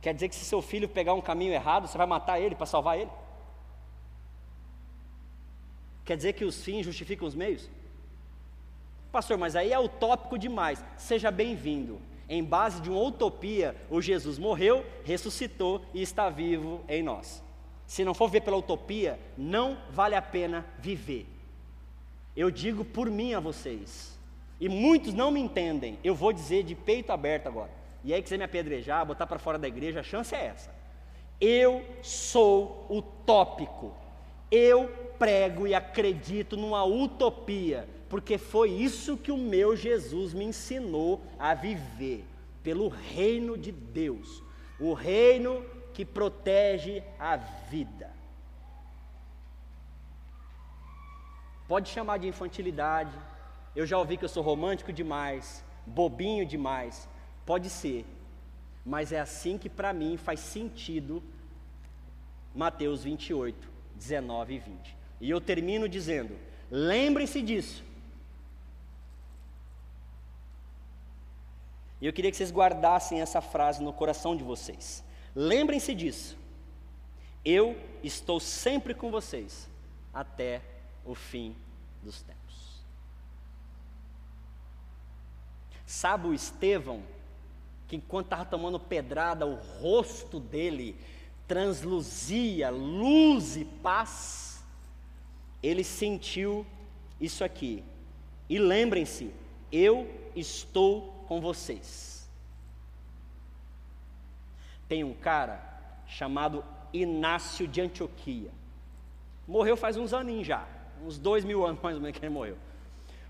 Quer 0.00 0.14
dizer 0.14 0.28
que 0.28 0.34
se 0.34 0.44
seu 0.44 0.62
filho 0.62 0.88
pegar 0.88 1.12
um 1.12 1.20
caminho 1.20 1.52
errado, 1.52 1.86
você 1.86 1.98
vai 1.98 2.06
matar 2.06 2.40
ele 2.40 2.54
para 2.54 2.64
salvar 2.64 2.98
ele? 2.98 3.10
Quer 6.04 6.16
dizer 6.16 6.32
que 6.32 6.44
os 6.44 6.62
fins 6.64 6.84
justificam 6.84 7.28
os 7.28 7.34
meios? 7.34 7.68
Pastor, 9.10 9.36
mas 9.36 9.56
aí 9.56 9.72
é 9.72 9.78
utópico 9.78 10.38
demais. 10.38 10.84
Seja 10.96 11.30
bem-vindo. 11.30 12.00
Em 12.28 12.44
base 12.44 12.80
de 12.80 12.90
uma 12.90 13.00
utopia, 13.00 13.74
o 13.90 14.00
Jesus 14.00 14.38
morreu, 14.38 14.86
ressuscitou 15.04 15.82
e 15.92 16.00
está 16.00 16.30
vivo 16.30 16.84
em 16.88 17.02
nós 17.02 17.42
se 17.90 18.04
não 18.04 18.14
for 18.14 18.30
ver 18.30 18.42
pela 18.42 18.56
utopia, 18.56 19.18
não 19.36 19.76
vale 19.90 20.14
a 20.14 20.22
pena 20.22 20.64
viver. 20.78 21.26
Eu 22.36 22.48
digo 22.48 22.84
por 22.84 23.10
mim 23.10 23.34
a 23.34 23.40
vocês, 23.40 24.16
e 24.60 24.68
muitos 24.68 25.12
não 25.12 25.32
me 25.32 25.40
entendem, 25.40 25.98
eu 26.04 26.14
vou 26.14 26.32
dizer 26.32 26.62
de 26.62 26.76
peito 26.76 27.10
aberto 27.10 27.48
agora. 27.48 27.72
E 28.04 28.14
aí 28.14 28.22
quiser 28.22 28.38
me 28.38 28.44
apedrejar, 28.44 29.04
botar 29.04 29.26
para 29.26 29.40
fora 29.40 29.58
da 29.58 29.66
igreja, 29.66 29.98
a 29.98 30.02
chance 30.04 30.32
é 30.32 30.46
essa. 30.46 30.72
Eu 31.40 31.84
sou 32.00 32.86
utópico. 32.88 33.92
Eu 34.52 34.86
prego 35.18 35.66
e 35.66 35.74
acredito 35.74 36.56
numa 36.56 36.84
utopia, 36.84 37.88
porque 38.10 38.36
foi 38.36 38.70
isso 38.70 39.16
que 39.16 39.30
o 39.30 39.38
meu 39.38 39.76
Jesus 39.76 40.34
me 40.34 40.44
ensinou 40.44 41.22
a 41.38 41.54
viver, 41.54 42.24
pelo 42.60 42.88
reino 42.88 43.56
de 43.56 43.70
Deus. 43.70 44.42
O 44.80 44.92
reino 44.92 45.64
que 45.94 46.04
protege 46.04 47.04
a 47.20 47.36
vida. 47.36 48.10
Pode 51.68 51.88
chamar 51.88 52.18
de 52.18 52.26
infantilidade. 52.26 53.16
Eu 53.76 53.86
já 53.86 53.96
ouvi 53.96 54.16
que 54.16 54.24
eu 54.24 54.28
sou 54.28 54.42
romântico 54.42 54.92
demais, 54.92 55.64
bobinho 55.86 56.44
demais. 56.44 57.08
Pode 57.46 57.70
ser, 57.70 58.04
mas 58.84 59.12
é 59.12 59.20
assim 59.20 59.56
que 59.56 59.68
para 59.68 59.92
mim 59.92 60.16
faz 60.16 60.40
sentido 60.40 61.22
Mateus 62.52 63.04
28, 63.04 63.70
19 63.94 64.54
e 64.54 64.58
20. 64.58 64.96
E 65.20 65.30
eu 65.30 65.40
termino 65.40 65.88
dizendo: 65.88 66.36
lembrem-se 66.68 67.40
disso. 67.40 67.88
E 72.00 72.06
eu 72.06 72.12
queria 72.12 72.30
que 72.30 72.36
vocês 72.36 72.52
guardassem 72.52 73.20
essa 73.20 73.40
frase 73.40 73.82
no 73.82 73.92
coração 73.92 74.36
de 74.36 74.42
vocês. 74.42 75.04
Lembrem-se 75.34 75.94
disso. 75.94 76.36
Eu 77.44 77.76
estou 78.02 78.40
sempre 78.40 78.94
com 78.94 79.10
vocês 79.10 79.68
até 80.12 80.62
o 81.04 81.14
fim 81.14 81.54
dos 82.02 82.22
tempos. 82.22 82.40
Sabe 85.86 86.28
o 86.28 86.34
Estevão, 86.34 87.02
que 87.88 87.96
enquanto 87.96 88.26
estava 88.26 88.44
tomando 88.44 88.78
pedrada, 88.78 89.46
o 89.46 89.54
rosto 89.54 90.38
dele 90.38 90.96
transluzia 91.46 92.70
luz 92.70 93.56
e 93.56 93.64
paz? 93.64 94.50
ele 95.62 95.84
sentiu 95.84 96.66
isso 97.20 97.44
aqui. 97.44 97.82
E 98.48 98.58
lembrem-se, 98.58 99.30
eu 99.70 100.08
estou 100.34 101.19
com 101.30 101.40
vocês. 101.40 102.28
Tem 104.88 105.04
um 105.04 105.14
cara 105.14 105.62
chamado 106.04 106.64
Inácio 106.92 107.68
de 107.68 107.80
Antioquia. 107.80 108.50
Morreu 109.46 109.76
faz 109.76 109.96
uns 109.96 110.12
aninhos 110.12 110.48
já, 110.48 110.66
uns 111.04 111.20
dois 111.20 111.44
mil 111.44 111.64
anos 111.64 111.80
mais 111.80 111.94
ou 111.94 112.02
menos 112.02 112.18
que 112.18 112.26
ele 112.26 112.34
morreu. 112.34 112.58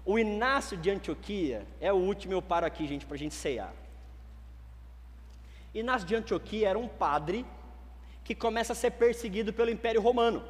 O 0.02 0.18
Inácio 0.18 0.78
de 0.78 0.88
Antioquia 0.88 1.66
é 1.78 1.92
o 1.92 1.96
último, 1.96 2.32
eu 2.32 2.40
paro 2.40 2.64
aqui, 2.64 2.86
gente, 2.86 3.04
para 3.04 3.16
a 3.16 3.18
gente 3.18 3.34
ceiar. 3.34 3.74
Inácio 5.74 6.08
de 6.08 6.14
Antioquia 6.14 6.70
era 6.70 6.78
um 6.78 6.88
padre 6.88 7.44
que 8.24 8.34
começa 8.34 8.72
a 8.72 8.76
ser 8.76 8.92
perseguido 8.92 9.52
pelo 9.52 9.68
Império 9.68 10.00
Romano. 10.00 10.42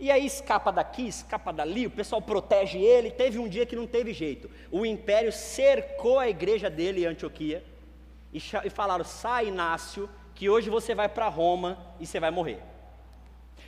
E 0.00 0.12
aí 0.12 0.24
escapa 0.24 0.70
daqui, 0.70 1.08
escapa 1.08 1.52
dali, 1.52 1.86
o 1.86 1.90
pessoal 1.90 2.22
protege 2.22 2.78
ele. 2.78 3.10
Teve 3.10 3.38
um 3.38 3.48
dia 3.48 3.66
que 3.66 3.74
não 3.74 3.86
teve 3.86 4.12
jeito. 4.12 4.48
O 4.70 4.86
império 4.86 5.32
cercou 5.32 6.18
a 6.20 6.28
igreja 6.28 6.70
dele 6.70 7.02
em 7.02 7.06
Antioquia 7.06 7.64
e, 8.32 8.38
e 8.38 8.70
falaram: 8.70 9.04
sai, 9.04 9.48
Inácio, 9.48 10.08
que 10.34 10.48
hoje 10.48 10.70
você 10.70 10.94
vai 10.94 11.08
para 11.08 11.28
Roma 11.28 11.78
e 11.98 12.06
você 12.06 12.20
vai 12.20 12.30
morrer. 12.30 12.62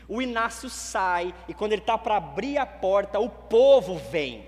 O 0.08 0.22
Inácio 0.22 0.70
sai 0.70 1.34
e 1.48 1.54
quando 1.54 1.72
ele 1.72 1.82
está 1.82 1.98
para 1.98 2.16
abrir 2.16 2.58
a 2.58 2.66
porta, 2.66 3.18
o 3.18 3.28
povo 3.28 3.96
vem. 3.96 4.46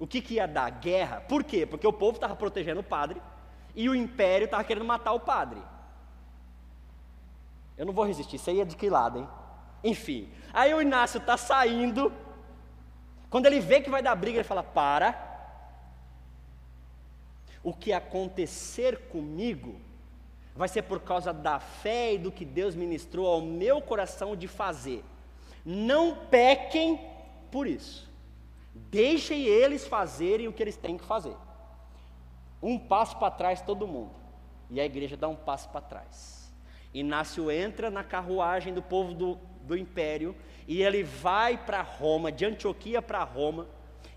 O 0.00 0.06
que, 0.06 0.20
que 0.20 0.34
ia 0.34 0.48
dar? 0.48 0.70
Guerra. 0.70 1.20
Por 1.20 1.44
quê? 1.44 1.64
Porque 1.64 1.86
o 1.86 1.92
povo 1.92 2.16
estava 2.16 2.34
protegendo 2.34 2.80
o 2.80 2.84
padre 2.84 3.20
e 3.74 3.88
o 3.88 3.94
império 3.94 4.46
estava 4.46 4.64
querendo 4.64 4.84
matar 4.84 5.12
o 5.12 5.20
padre. 5.20 5.60
Eu 7.76 7.86
não 7.86 7.92
vou 7.92 8.04
resistir, 8.04 8.38
você 8.38 8.52
ia 8.52 8.66
de 8.66 8.76
que 8.76 8.90
lado, 8.90 9.18
hein? 9.18 9.28
Enfim, 9.82 10.28
aí 10.52 10.72
o 10.74 10.82
Inácio 10.82 11.18
está 11.18 11.36
saindo. 11.36 12.12
Quando 13.28 13.46
ele 13.46 13.60
vê 13.60 13.80
que 13.80 13.90
vai 13.90 14.02
dar 14.02 14.14
briga, 14.14 14.38
ele 14.38 14.44
fala: 14.44 14.62
Para. 14.62 15.28
O 17.62 17.74
que 17.74 17.92
acontecer 17.92 19.08
comigo 19.08 19.80
vai 20.56 20.68
ser 20.68 20.82
por 20.82 21.00
causa 21.00 21.32
da 21.32 21.60
fé 21.60 22.14
e 22.14 22.18
do 22.18 22.32
que 22.32 22.44
Deus 22.44 22.74
ministrou 22.74 23.26
ao 23.26 23.40
meu 23.40 23.80
coração 23.80 24.34
de 24.34 24.48
fazer. 24.48 25.04
Não 25.64 26.16
pequem 26.26 27.00
por 27.50 27.66
isso. 27.66 28.10
Deixem 28.74 29.44
eles 29.44 29.86
fazerem 29.86 30.48
o 30.48 30.52
que 30.52 30.62
eles 30.62 30.76
têm 30.76 30.96
que 30.96 31.04
fazer. 31.04 31.36
Um 32.62 32.78
passo 32.78 33.18
para 33.18 33.30
trás 33.30 33.60
todo 33.60 33.86
mundo. 33.86 34.14
E 34.70 34.80
a 34.80 34.84
igreja 34.84 35.16
dá 35.16 35.28
um 35.28 35.36
passo 35.36 35.68
para 35.68 35.80
trás. 35.80 36.52
Inácio 36.92 37.50
entra 37.50 37.90
na 37.90 38.02
carruagem 38.02 38.74
do 38.74 38.82
povo 38.82 39.14
do, 39.14 39.38
do 39.70 39.76
império 39.76 40.34
e 40.66 40.82
ele 40.82 41.02
vai 41.02 41.56
para 41.56 41.80
Roma, 41.80 42.30
de 42.30 42.44
Antioquia 42.44 43.00
para 43.00 43.22
Roma, 43.22 43.66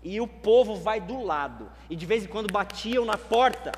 e 0.02 0.20
o 0.20 0.26
povo 0.26 0.76
vai 0.76 1.00
do 1.00 1.22
lado. 1.22 1.70
E 1.88 1.96
de 1.96 2.04
vez 2.04 2.24
em 2.24 2.28
quando 2.28 2.52
batiam 2.52 3.04
na 3.04 3.16
porta. 3.16 3.72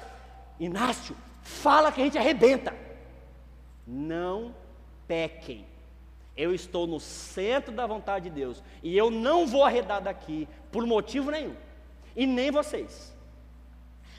Inácio, 0.58 1.14
fala 1.42 1.92
que 1.92 2.00
a 2.00 2.04
gente 2.04 2.18
arrebenta. 2.18 2.74
Não 3.86 4.54
pequem. 5.06 5.64
Eu 6.36 6.54
estou 6.54 6.86
no 6.86 6.98
centro 6.98 7.72
da 7.72 7.86
vontade 7.86 8.28
de 8.28 8.34
Deus 8.34 8.62
e 8.82 8.96
eu 8.96 9.10
não 9.10 9.46
vou 9.46 9.64
arredar 9.64 10.02
daqui 10.02 10.48
por 10.72 10.86
motivo 10.86 11.30
nenhum. 11.30 11.54
E 12.14 12.26
nem 12.26 12.50
vocês. 12.50 13.14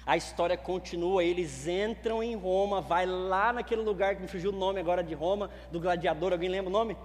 A 0.05 0.15
história 0.15 0.55
continua, 0.55 1.23
eles 1.23 1.67
entram 1.67 2.23
em 2.23 2.35
Roma, 2.35 2.79
vai 2.79 3.05
lá 3.05 3.51
naquele 3.51 3.81
lugar 3.81 4.15
que 4.15 4.21
me 4.21 4.27
fugiu 4.27 4.51
o 4.51 4.55
nome 4.55 4.79
agora 4.79 5.03
de 5.03 5.13
Roma, 5.13 5.49
do 5.69 5.81
gladiador, 5.81 6.31
alguém 6.31 6.49
lembra 6.49 6.69
o 6.69 6.73
nome? 6.73 6.95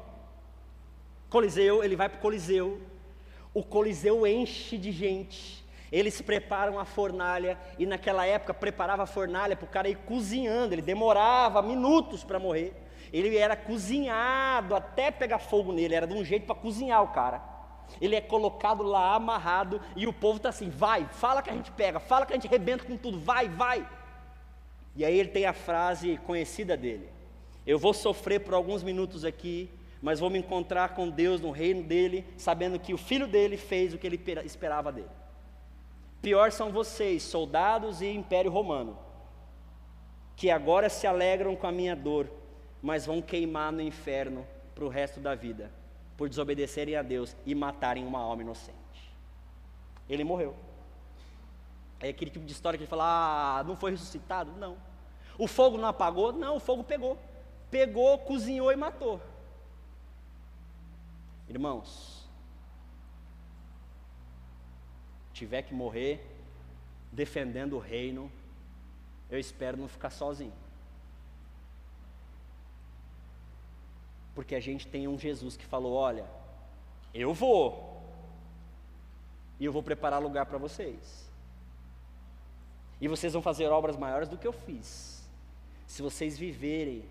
Coliseu, 1.32 1.82
ele 1.82 1.96
vai 1.96 2.10
para 2.10 2.18
o 2.18 2.20
Coliseu. 2.20 2.78
O 3.54 3.64
Coliseu 3.64 4.26
enche 4.26 4.76
de 4.76 4.92
gente. 4.92 5.64
Eles 5.90 6.20
preparam 6.20 6.78
a 6.78 6.84
fornalha 6.84 7.58
e 7.78 7.86
naquela 7.86 8.26
época 8.26 8.52
preparava 8.52 9.04
a 9.04 9.06
fornalha 9.06 9.56
para 9.56 9.64
o 9.64 9.70
cara 9.70 9.88
ir 9.88 9.96
cozinhando. 9.96 10.74
Ele 10.74 10.82
demorava 10.82 11.62
minutos 11.62 12.22
para 12.22 12.38
morrer. 12.38 12.74
Ele 13.10 13.34
era 13.34 13.56
cozinhado 13.56 14.74
até 14.74 15.10
pegar 15.10 15.38
fogo 15.38 15.72
nele. 15.72 15.94
Era 15.94 16.06
de 16.06 16.12
um 16.12 16.22
jeito 16.22 16.44
para 16.44 16.54
cozinhar 16.54 17.02
o 17.02 17.08
cara. 17.08 17.42
Ele 17.98 18.14
é 18.14 18.20
colocado 18.20 18.82
lá 18.82 19.14
amarrado 19.14 19.80
e 19.96 20.06
o 20.06 20.12
povo 20.12 20.36
está 20.36 20.50
assim: 20.50 20.68
vai, 20.68 21.08
fala 21.12 21.40
que 21.40 21.48
a 21.48 21.54
gente 21.54 21.70
pega, 21.72 21.98
fala 21.98 22.26
que 22.26 22.34
a 22.34 22.36
gente 22.36 22.48
rebenta 22.48 22.84
com 22.84 22.96
tudo, 22.98 23.18
vai, 23.18 23.48
vai. 23.48 23.88
E 24.94 25.02
aí 25.02 25.18
ele 25.18 25.30
tem 25.30 25.46
a 25.46 25.54
frase 25.54 26.18
conhecida 26.26 26.76
dele: 26.76 27.08
Eu 27.66 27.78
vou 27.78 27.94
sofrer 27.94 28.40
por 28.40 28.52
alguns 28.52 28.82
minutos 28.82 29.24
aqui, 29.24 29.70
mas 30.02 30.18
vou 30.18 30.28
me 30.28 30.40
encontrar 30.40 30.90
com 30.90 31.08
Deus 31.08 31.40
no 31.40 31.52
reino 31.52 31.84
dele, 31.84 32.26
sabendo 32.36 32.78
que 32.78 32.92
o 32.92 32.98
filho 32.98 33.28
dele 33.28 33.56
fez 33.56 33.94
o 33.94 33.98
que 33.98 34.06
ele 34.06 34.20
esperava 34.44 34.90
dele. 34.90 35.08
Pior 36.20 36.50
são 36.50 36.72
vocês, 36.72 37.22
soldados 37.22 38.02
e 38.02 38.08
império 38.08 38.50
romano, 38.50 38.98
que 40.34 40.50
agora 40.50 40.88
se 40.88 41.06
alegram 41.06 41.54
com 41.54 41.68
a 41.68 41.72
minha 41.72 41.94
dor, 41.94 42.28
mas 42.82 43.06
vão 43.06 43.22
queimar 43.22 43.70
no 43.70 43.80
inferno 43.80 44.44
para 44.74 44.84
o 44.84 44.88
resto 44.88 45.20
da 45.20 45.36
vida, 45.36 45.70
por 46.16 46.28
desobedecerem 46.28 46.96
a 46.96 47.02
Deus 47.02 47.36
e 47.46 47.54
matarem 47.54 48.04
uma 48.04 48.18
alma 48.18 48.42
inocente. 48.42 48.76
Ele 50.08 50.24
morreu. 50.24 50.56
É 52.00 52.08
aquele 52.08 52.30
tipo 52.30 52.44
de 52.44 52.52
história 52.52 52.76
que 52.76 52.82
ele 52.82 52.90
fala: 52.90 53.58
ah, 53.58 53.64
não 53.64 53.76
foi 53.76 53.92
ressuscitado? 53.92 54.50
Não. 54.58 54.76
O 55.38 55.46
fogo 55.46 55.78
não 55.78 55.88
apagou? 55.88 56.32
Não, 56.32 56.56
o 56.56 56.60
fogo 56.60 56.82
pegou. 56.82 57.16
Pegou, 57.70 58.18
cozinhou 58.18 58.72
e 58.72 58.76
matou. 58.76 59.20
Irmãos, 61.52 62.26
tiver 65.34 65.60
que 65.60 65.74
morrer 65.74 66.26
defendendo 67.12 67.74
o 67.74 67.78
reino, 67.78 68.32
eu 69.30 69.38
espero 69.38 69.76
não 69.76 69.86
ficar 69.86 70.08
sozinho. 70.08 70.54
Porque 74.34 74.54
a 74.54 74.60
gente 74.60 74.86
tem 74.86 75.06
um 75.06 75.18
Jesus 75.18 75.54
que 75.54 75.66
falou: 75.66 75.92
olha, 75.92 76.24
eu 77.12 77.34
vou, 77.34 78.02
e 79.60 79.66
eu 79.66 79.72
vou 79.72 79.82
preparar 79.82 80.22
lugar 80.22 80.46
para 80.46 80.56
vocês. 80.56 81.30
E 82.98 83.06
vocês 83.08 83.34
vão 83.34 83.42
fazer 83.42 83.66
obras 83.66 83.98
maiores 83.98 84.26
do 84.26 84.38
que 84.38 84.46
eu 84.46 84.54
fiz. 84.54 85.22
Se 85.86 86.00
vocês 86.00 86.38
viverem 86.38 87.04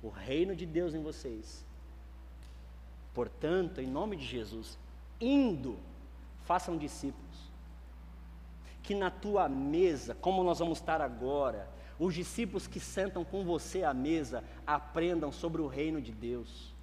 o 0.00 0.10
reino 0.10 0.54
de 0.54 0.64
Deus 0.64 0.94
em 0.94 1.02
vocês, 1.02 1.64
Portanto, 3.14 3.80
em 3.80 3.86
nome 3.86 4.16
de 4.16 4.24
Jesus, 4.24 4.78
indo, 5.20 5.78
façam 6.44 6.76
discípulos. 6.76 7.50
Que 8.82 8.94
na 8.94 9.10
tua 9.10 9.48
mesa, 9.48 10.14
como 10.14 10.42
nós 10.42 10.58
vamos 10.58 10.78
estar 10.78 11.00
agora, 11.00 11.68
os 11.98 12.14
discípulos 12.14 12.66
que 12.66 12.80
sentam 12.80 13.24
com 13.24 13.44
você 13.44 13.84
à 13.84 13.92
mesa 13.92 14.42
aprendam 14.66 15.30
sobre 15.30 15.60
o 15.60 15.66
reino 15.66 16.00
de 16.00 16.12
Deus. 16.12 16.74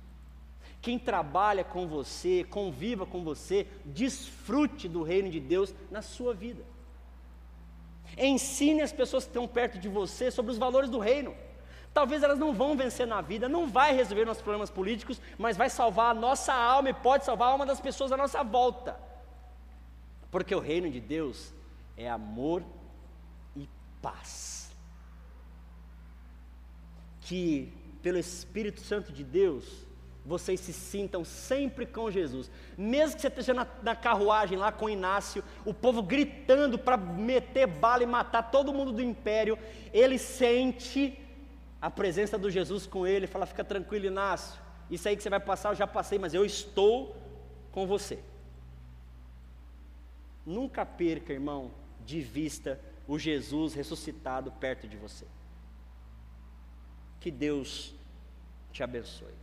Quem 0.82 1.00
trabalha 1.00 1.64
com 1.64 1.88
você, 1.88 2.44
conviva 2.44 3.06
com 3.06 3.24
você, 3.24 3.68
desfrute 3.84 4.88
do 4.88 5.02
reino 5.02 5.30
de 5.30 5.40
Deus 5.40 5.74
na 5.90 6.02
sua 6.02 6.34
vida. 6.34 6.64
Ensine 8.18 8.82
as 8.82 8.94
pessoas 8.94 9.24
que 9.24 9.32
estão 9.32 9.48
perto 9.48 9.80
de 9.80 9.90
você 9.90 10.30
sobre 10.32 10.52
os 10.52 10.58
valores 10.58 10.90
do 10.90 11.00
reino. 11.00 11.36
Talvez 11.98 12.22
elas 12.22 12.38
não 12.38 12.54
vão 12.54 12.78
vencer 12.78 13.08
na 13.08 13.22
vida, 13.22 13.50
não 13.50 13.66
vai 13.68 13.92
resolver 13.92 14.24
nossos 14.24 14.44
problemas 14.44 14.70
políticos, 14.70 15.20
mas 15.36 15.58
vai 15.58 15.68
salvar 15.68 16.12
a 16.12 16.14
nossa 16.14 16.54
alma 16.54 16.92
e 16.92 16.94
pode 16.94 17.26
salvar 17.26 17.48
a 17.48 17.52
alma 17.54 17.66
das 17.66 17.82
pessoas 17.82 18.12
à 18.12 18.18
nossa 18.18 18.44
volta. 18.44 18.96
Porque 20.30 20.54
o 20.54 20.60
reino 20.60 20.92
de 20.92 21.00
Deus 21.00 21.52
é 21.98 22.08
amor 22.08 22.64
e 23.56 23.68
paz. 24.00 24.72
Que 27.22 27.74
pelo 28.04 28.20
Espírito 28.20 28.82
Santo 28.82 29.12
de 29.12 29.24
Deus, 29.24 29.88
vocês 30.24 30.60
se 30.60 30.74
sintam 30.74 31.26
sempre 31.26 31.88
com 31.88 32.12
Jesus. 32.12 32.52
Mesmo 32.78 33.16
que 33.16 33.24
você 33.24 33.28
esteja 33.28 33.56
na, 33.56 33.66
na 33.82 33.96
carruagem 33.96 34.56
lá 34.56 34.72
com 34.72 34.88
Inácio, 34.88 35.44
o 35.66 35.74
povo 35.74 36.04
gritando 36.04 36.78
para 36.78 36.96
meter 36.96 37.66
bala 37.66 38.04
e 38.04 38.06
matar 38.06 38.52
todo 38.52 38.72
mundo 38.72 38.92
do 38.92 39.02
império, 39.02 39.58
ele 39.92 40.20
sente 40.20 41.24
a 41.82 41.90
presença 41.90 42.38
do 42.38 42.50
Jesus 42.50 42.86
com 42.86 43.06
ele, 43.06 43.28
fala: 43.28 43.46
fica 43.46 43.64
tranquilo, 43.64 44.06
Inácio, 44.06 44.60
isso 44.90 45.08
aí 45.08 45.16
que 45.16 45.24
você 45.24 45.30
vai 45.30 45.40
passar 45.40 45.70
eu 45.70 45.76
já 45.76 45.88
passei, 45.88 46.18
mas 46.18 46.34
eu 46.34 46.46
estou 46.46 47.16
com 47.72 47.86
você. 47.86 48.20
Nunca 50.46 50.86
perca, 50.86 51.34
irmão, 51.34 51.72
de 52.06 52.22
vista 52.22 52.80
o 53.08 53.20
Jesus 53.20 53.74
ressuscitado 53.74 54.52
perto 54.52 54.88
de 54.88 54.98
você. 54.98 55.26
Que 57.20 57.30
Deus 57.30 57.94
te 58.72 58.82
abençoe. 58.84 59.34